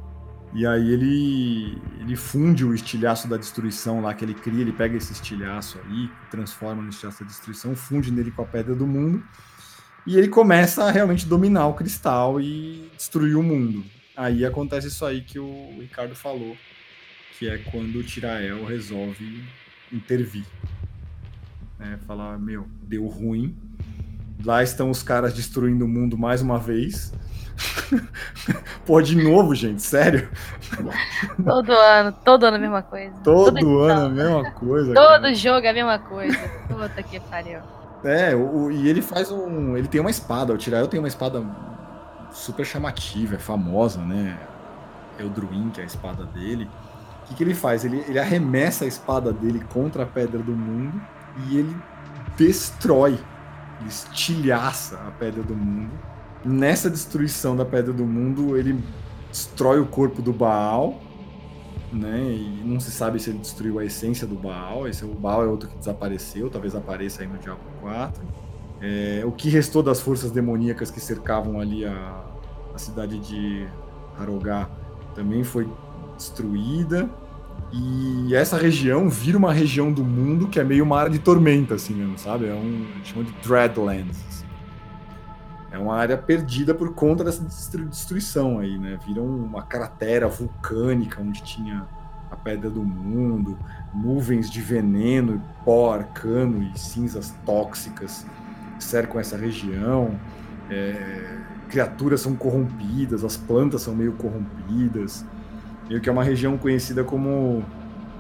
E 0.55 0.67
aí 0.67 0.93
ele, 0.93 1.81
ele 1.99 2.15
funde 2.15 2.63
o 2.63 2.75
estilhaço 2.75 3.27
da 3.27 3.39
destruição 3.39 4.03
lá 4.03 4.13
que 4.13 4.23
ele 4.23 4.35
cria, 4.35 4.61
ele 4.61 4.73
pega 4.73 4.97
esse 4.97 5.13
estilhaço 5.13 5.79
aí, 5.87 6.11
transforma 6.31 6.83
no 6.83 6.91
estilhaço 6.91 7.21
da 7.23 7.27
destruição, 7.27 7.75
funde 7.75 8.11
nele 8.13 8.31
com 8.31 8.43
a 8.43 8.45
pedra 8.45 8.75
do 8.75 8.87
mundo, 8.87 9.23
e 10.07 10.17
ele 10.17 10.29
começa 10.29 10.85
a 10.85 10.91
realmente 10.91 11.27
dominar 11.27 11.67
o 11.67 11.75
cristal 11.75 12.41
e 12.41 12.91
destruir 12.97 13.37
o 13.37 13.43
mundo. 13.43 13.85
Aí 14.17 14.45
acontece 14.45 14.89
isso 14.89 15.05
aí 15.05 15.23
que 15.23 15.39
o 15.39 15.79
Ricardo 15.81 16.15
falou, 16.15 16.57
que 17.39 17.49
é 17.49 17.59
quando 17.59 17.97
o 17.97 18.03
Tirael 18.03 18.65
resolve 18.65 19.45
intervir. 19.93 20.45
Né? 21.79 21.99
Falar, 22.07 22.39
meu, 22.39 22.67
deu 22.83 23.07
ruim. 23.07 23.57
Lá 24.45 24.63
estão 24.63 24.91
os 24.91 25.03
caras 25.03 25.35
destruindo 25.35 25.85
o 25.85 25.89
mundo 25.89 26.19
mais 26.19 26.43
uma 26.43 26.59
vez. 26.59 27.13
Pô, 28.85 29.01
de 29.01 29.17
novo, 29.17 29.55
gente, 29.55 29.83
sério? 29.83 30.29
Todo 31.45 31.73
ano, 31.73 32.13
todo 32.25 32.47
ano 32.47 32.57
a 32.57 32.61
mesma 32.61 32.83
coisa. 32.83 33.15
Todo, 33.23 33.59
todo 33.59 33.83
ano 33.83 34.07
a 34.07 34.09
mesma 34.09 34.51
coisa. 34.53 34.95
Todo 34.95 35.23
cara. 35.23 35.35
jogo 35.35 35.67
a 35.67 35.73
mesma 35.73 35.99
coisa. 35.99 36.39
Puta 36.69 37.03
que 37.03 37.21
pariu. 37.21 37.61
É, 38.05 38.35
o, 38.35 38.71
e 38.71 38.89
ele 38.89 39.01
faz 39.01 39.31
um. 39.31 39.77
Ele 39.77 39.89
tem 39.89 40.01
uma 40.01 40.11
espada. 40.11 40.53
O 40.53 40.59
Tirael 40.59 40.89
tem 40.89 40.99
uma 40.99 41.09
espada 41.09 41.45
super 42.33 42.65
chamativa, 42.65 43.37
é 43.37 43.39
famosa, 43.39 44.01
né? 44.01 44.39
Eldruin, 45.19 45.71
que 45.71 45.81
é 45.81 45.85
a 45.85 45.87
espada 45.87 46.25
dele. 46.25 46.69
O 47.23 47.27
que, 47.29 47.35
que 47.35 47.45
ele 47.45 47.55
faz? 47.55 47.85
Ele, 47.85 48.05
ele 48.09 48.19
arremessa 48.19 48.85
a 48.85 48.89
espada 48.89 49.33
dele 49.33 49.65
contra 49.73 50.03
a 50.03 50.07
Pedra 50.07 50.43
do 50.43 50.53
Mundo 50.53 51.01
e 51.47 51.59
ele 51.59 51.77
destrói, 52.37 53.19
ele 53.81 53.89
estilhaça 53.89 54.99
a 55.07 55.11
Pedra 55.13 55.43
do 55.43 55.55
Mundo. 55.55 55.93
Nessa 56.45 56.91
destruição 56.91 57.57
da 57.57 57.65
Pedra 57.65 57.93
do 57.93 58.05
Mundo, 58.05 58.57
ele 58.57 58.83
destrói 59.31 59.79
o 59.79 59.87
corpo 59.87 60.21
do 60.21 60.33
Baal, 60.33 61.01
né? 61.93 62.21
E 62.23 62.63
não 62.65 62.81
se 62.81 62.91
sabe 62.91 63.21
se 63.21 63.31
ele 63.31 63.39
destruiu 63.39 63.79
a 63.79 63.85
essência 63.85 64.27
do 64.27 64.35
Baal. 64.35 64.89
Esse 64.89 65.05
o 65.05 65.09
Baal 65.09 65.45
é 65.45 65.47
outro 65.47 65.69
que 65.69 65.77
desapareceu, 65.77 66.49
talvez 66.49 66.75
apareça 66.75 67.23
aí 67.23 67.29
no 67.29 67.39
Diablo 67.39 67.65
4. 67.81 68.23
É, 68.81 69.23
o 69.25 69.31
que 69.31 69.49
restou 69.49 69.83
das 69.83 70.01
forças 70.01 70.31
demoníacas 70.31 70.91
que 70.91 71.01
cercavam 71.01 71.61
ali 71.61 71.85
a, 71.85 72.25
a 72.75 72.79
cidade 72.79 73.19
de 73.19 73.67
Harogá 74.19 74.69
também 75.15 75.45
foi 75.45 75.69
destruída. 76.17 77.09
E 77.73 78.35
essa 78.35 78.57
região 78.57 79.09
vira 79.09 79.39
uma 79.39 79.53
região 79.53 79.93
do 79.93 80.05
mundo 80.05 80.49
que 80.49 80.61
é 80.61 80.65
meio 80.65 80.85
uma 80.85 80.99
área 80.99 81.11
de 81.11 81.19
tormenta, 81.19 81.75
assim 81.75 81.95
mesmo, 81.95 82.19
sabe? 82.19 82.47
É 82.47 82.55
um. 82.55 82.87
Chama 83.05 83.25
de 83.25 83.33
Dreadlands. 83.43 84.19
Assim. 84.29 84.47
É 85.73 85.79
uma 85.79 85.97
área 85.97 86.17
perdida 86.17 86.75
por 86.75 86.95
conta 86.95 87.25
dessa 87.25 87.43
destruição 87.43 88.59
aí, 88.59 88.79
né? 88.79 88.99
Vira 89.05 89.23
uma 89.23 89.63
cratera 89.63 90.29
vulcânica 90.29 91.21
onde 91.21 91.43
tinha 91.43 91.87
a 92.31 92.37
pedra 92.37 92.71
do 92.71 92.83
mundo, 92.83 93.59
nuvens 93.93 94.51
de 94.51 94.61
veneno, 94.61 95.43
pó 95.65 95.95
arcano 95.95 96.63
e 96.63 96.79
cinzas 96.79 97.35
tóxicas 97.45 98.27
cercam 98.79 99.21
essa 99.21 99.37
região. 99.37 100.19
É, 100.71 101.39
criaturas 101.69 102.21
são 102.21 102.37
corrompidas, 102.37 103.25
as 103.25 103.37
plantas 103.37 103.83
são 103.83 103.95
meio 103.95 104.13
corrompidas 104.13 105.25
meio 105.89 106.01
que 106.01 106.09
é 106.09 106.13
uma 106.13 106.25
região 106.25 106.57
conhecida 106.57 107.05
como 107.05 107.63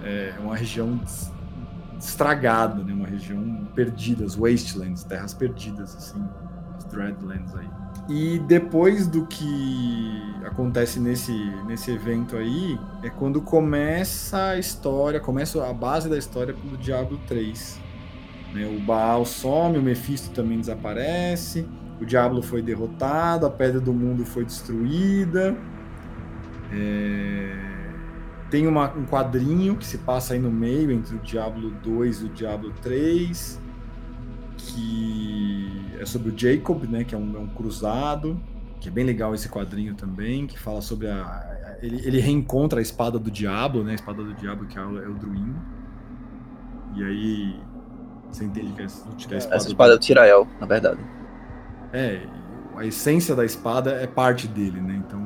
é, 0.03 0.35
uma 0.41 0.55
região 0.55 1.01
estragada, 1.99 2.83
né? 2.83 2.93
Uma 2.93 3.07
região 3.07 3.67
perdida, 3.75 4.25
as 4.25 4.35
wastelands, 4.35 5.05
terras 5.05 5.33
perdidas, 5.33 5.97
assim, 5.97 6.23
as 6.45 6.52
dreadlands 6.93 7.55
aí. 7.55 7.68
E 8.09 8.38
depois 8.40 9.07
do 9.07 9.26
que 9.26 10.22
acontece 10.45 10.99
nesse, 10.99 11.32
nesse 11.66 11.90
evento 11.90 12.36
aí, 12.36 12.78
é 13.03 13.11
quando 13.11 13.40
começa 13.40 14.51
a 14.51 14.59
história, 14.59 15.20
começa 15.20 15.64
a 15.68 15.72
base 15.72 16.09
da 16.09 16.18
história 16.18 16.53
do 16.53 16.76
Diablo 16.76 17.18
3. 17.26 17.80
Né? 18.55 18.66
O 18.66 18.80
Baal 18.80 19.24
some, 19.24 19.78
o 19.78 19.82
Mephisto 19.82 20.30
também 20.30 20.59
desaparece, 20.59 21.66
o 22.01 22.05
Diablo 22.05 22.43
foi 22.43 22.61
derrotado, 22.61 23.47
a 23.47 23.51
Pedra 23.51 23.80
do 23.80 23.93
Mundo 23.93 24.24
foi 24.24 24.45
destruída, 24.45 25.57
é... 26.72 27.55
Tem 28.51 28.66
uma, 28.66 28.93
um 28.93 29.07
quadrinho 29.07 29.76
que 29.76 29.86
se 29.86 29.99
passa 29.99 30.34
aí 30.34 30.40
no 30.40 30.51
meio 30.51 30.90
entre 30.90 31.16
o 31.16 31.18
Diablo 31.20 31.70
2 31.82 32.20
e 32.20 32.24
o 32.26 32.28
Diablo 32.28 32.70
3, 32.82 33.59
que 34.67 35.97
é 35.99 36.07
sobre 36.07 36.31
o 36.31 36.39
Jacob, 36.39 36.85
né, 36.85 37.05
que 37.05 37.15
é 37.15 37.19
um, 37.19 37.37
é 37.37 37.39
um 37.39 37.49
cruzado, 37.49 38.41
que 38.81 38.89
é 38.89 38.93
bem 38.93 39.05
legal 39.05 39.35
esse 39.35 39.49
quadrinho 39.49 39.95
também, 39.95 40.47
que 40.47 40.59
fala 40.59 40.81
sobre 40.81 41.09
a. 41.09 41.79
Ele, 41.81 42.01
ele 42.07 42.21
reencontra 42.21 42.79
a 42.79 42.83
espada 42.83 43.19
do 43.19 43.31
Diablo, 43.31 43.83
né? 43.83 43.93
A 43.93 43.95
espada 43.95 44.23
do 44.23 44.35
Diablo, 44.35 44.67
que 44.67 44.79
é 44.79 44.83
o, 44.83 45.03
é 45.03 45.09
o 45.09 45.15
Druin. 45.15 45.55
E 46.95 47.03
aí. 47.03 47.61
Você 48.31 48.45
entende 48.45 48.73
que 48.73 48.83
é, 48.83 48.87
que 48.87 49.35
é 49.35 49.37
a 49.37 49.39
espada. 49.39 49.57
Essa 49.57 49.69
espada 49.69 49.91
do... 49.91 49.95
é 49.95 49.97
o 49.97 50.01
Tirael, 50.01 50.49
na 50.61 50.67
verdade. 50.67 51.01
É, 51.93 52.27
a 52.77 52.87
essência 52.87 53.35
da 53.35 53.45
espada 53.45 53.93
é 53.93 54.07
parte 54.07 54.49
dele, 54.49 54.81
né? 54.81 55.03
Então 55.07 55.21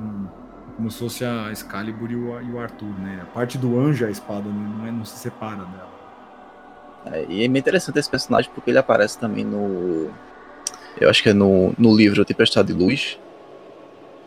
como 0.76 0.90
se 0.90 0.98
fosse 0.98 1.24
a 1.24 1.50
Excalibur 1.50 2.10
e 2.10 2.16
o, 2.16 2.40
e 2.42 2.52
o 2.52 2.60
Arthur, 2.60 2.92
né? 3.00 3.20
A 3.22 3.26
parte 3.26 3.56
do 3.56 3.78
anjo 3.80 4.04
é 4.04 4.08
a 4.08 4.10
espada, 4.10 4.48
não, 4.48 4.86
é, 4.86 4.92
não 4.92 5.04
se 5.04 5.16
separa 5.16 5.64
dela. 5.64 5.95
É, 7.12 7.26
e 7.28 7.44
é 7.44 7.48
bem 7.48 7.58
interessante 7.58 7.98
esse 7.98 8.10
personagem 8.10 8.50
porque 8.54 8.70
ele 8.70 8.78
aparece 8.78 9.18
também 9.18 9.44
no. 9.44 10.10
Eu 11.00 11.10
acho 11.10 11.22
que 11.22 11.28
é 11.28 11.32
no, 11.32 11.74
no 11.78 11.94
livro 11.94 12.24
Tempestade 12.24 12.72
de 12.72 12.74
Luz. 12.74 13.18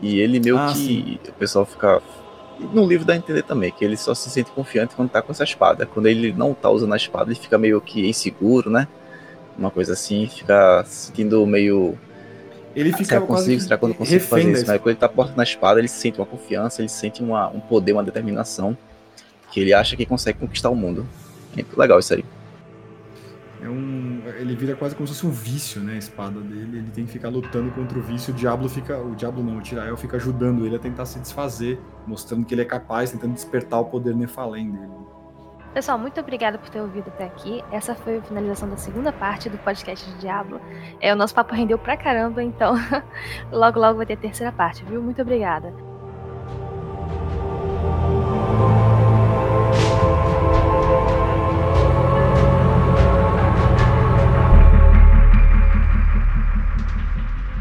E 0.00 0.18
ele 0.20 0.40
meio 0.40 0.56
ah, 0.58 0.70
que. 0.72 0.78
Sim. 0.78 1.18
O 1.28 1.32
pessoal 1.32 1.66
fica. 1.66 2.00
No 2.72 2.86
livro 2.86 3.06
dá 3.06 3.14
a 3.14 3.16
entender 3.16 3.42
também 3.42 3.72
que 3.72 3.84
ele 3.84 3.96
só 3.96 4.14
se 4.14 4.28
sente 4.28 4.50
confiante 4.50 4.94
quando 4.94 5.10
tá 5.10 5.22
com 5.22 5.32
essa 5.32 5.44
espada. 5.44 5.86
Quando 5.86 6.06
ele 6.06 6.32
não 6.32 6.52
tá 6.52 6.68
usando 6.68 6.92
a 6.92 6.96
espada, 6.96 7.30
ele 7.30 7.38
fica 7.38 7.56
meio 7.56 7.80
que 7.80 8.06
inseguro, 8.06 8.70
né? 8.70 8.86
Uma 9.58 9.70
coisa 9.70 9.94
assim, 9.94 10.26
fica 10.26 10.84
se 10.84 11.06
sentindo 11.06 11.46
meio 11.46 11.98
ele 12.74 12.92
fica 12.92 13.04
será 13.04 13.20
consigo, 13.20 13.60
será 13.60 13.76
quando 13.76 13.92
eu 13.92 13.98
consigo 13.98 14.24
fazer 14.24 14.52
isso? 14.52 14.64
Mas 14.66 14.80
quando 14.80 14.88
ele 14.88 14.96
tá 14.98 15.08
porta 15.08 15.34
na 15.36 15.42
espada, 15.42 15.80
ele 15.80 15.88
sente 15.88 16.18
uma 16.20 16.26
confiança, 16.26 16.80
ele 16.80 16.88
sente 16.88 17.22
uma, 17.22 17.48
um 17.48 17.60
poder, 17.60 17.92
uma 17.92 18.04
determinação, 18.04 18.76
que 19.50 19.60
ele 19.60 19.74
acha 19.74 19.96
que 19.96 20.06
consegue 20.06 20.38
conquistar 20.38 20.70
o 20.70 20.76
mundo. 20.76 21.06
É 21.52 21.56
muito 21.56 21.78
legal 21.78 21.98
isso 21.98 22.14
aí. 22.14 22.24
É 23.62 23.68
um, 23.68 24.22
ele 24.38 24.56
vira 24.56 24.74
quase 24.74 24.94
como 24.94 25.06
se 25.06 25.14
fosse 25.14 25.26
um 25.26 25.30
vício, 25.30 25.80
né? 25.82 25.94
A 25.94 25.98
espada 25.98 26.40
dele. 26.40 26.78
Ele 26.78 26.90
tem 26.90 27.04
que 27.04 27.12
ficar 27.12 27.28
lutando 27.28 27.70
contra 27.72 27.98
o 27.98 28.02
vício. 28.02 28.32
O 28.32 28.36
diabo 28.36 28.68
fica. 28.68 28.98
O 28.98 29.14
diabo 29.14 29.42
não, 29.42 29.58
o 29.58 29.60
Tirael 29.60 29.96
fica 29.96 30.16
ajudando 30.16 30.64
ele 30.64 30.76
a 30.76 30.78
tentar 30.78 31.04
se 31.04 31.18
desfazer, 31.18 31.78
mostrando 32.06 32.44
que 32.46 32.54
ele 32.54 32.62
é 32.62 32.64
capaz, 32.64 33.10
tentando 33.10 33.34
despertar 33.34 33.80
o 33.80 33.84
poder 33.84 34.14
Nefalém 34.14 34.70
dele. 34.70 35.10
Pessoal, 35.74 35.96
muito 35.98 36.18
obrigada 36.18 36.58
por 36.58 36.68
ter 36.68 36.80
ouvido 36.80 37.08
até 37.08 37.24
aqui. 37.24 37.62
Essa 37.70 37.94
foi 37.94 38.18
a 38.18 38.22
finalização 38.22 38.68
da 38.68 38.76
segunda 38.76 39.12
parte 39.12 39.48
do 39.48 39.56
podcast 39.58 40.08
de 40.10 40.18
Diablo. 40.18 40.60
É, 41.00 41.12
o 41.12 41.16
nosso 41.16 41.32
papo 41.32 41.54
rendeu 41.54 41.78
pra 41.78 41.96
caramba, 41.96 42.42
então 42.42 42.74
logo 43.52 43.78
logo 43.78 43.98
vai 43.98 44.06
ter 44.06 44.14
a 44.14 44.16
terceira 44.16 44.50
parte, 44.50 44.84
viu? 44.84 45.00
Muito 45.00 45.22
obrigada. 45.22 45.89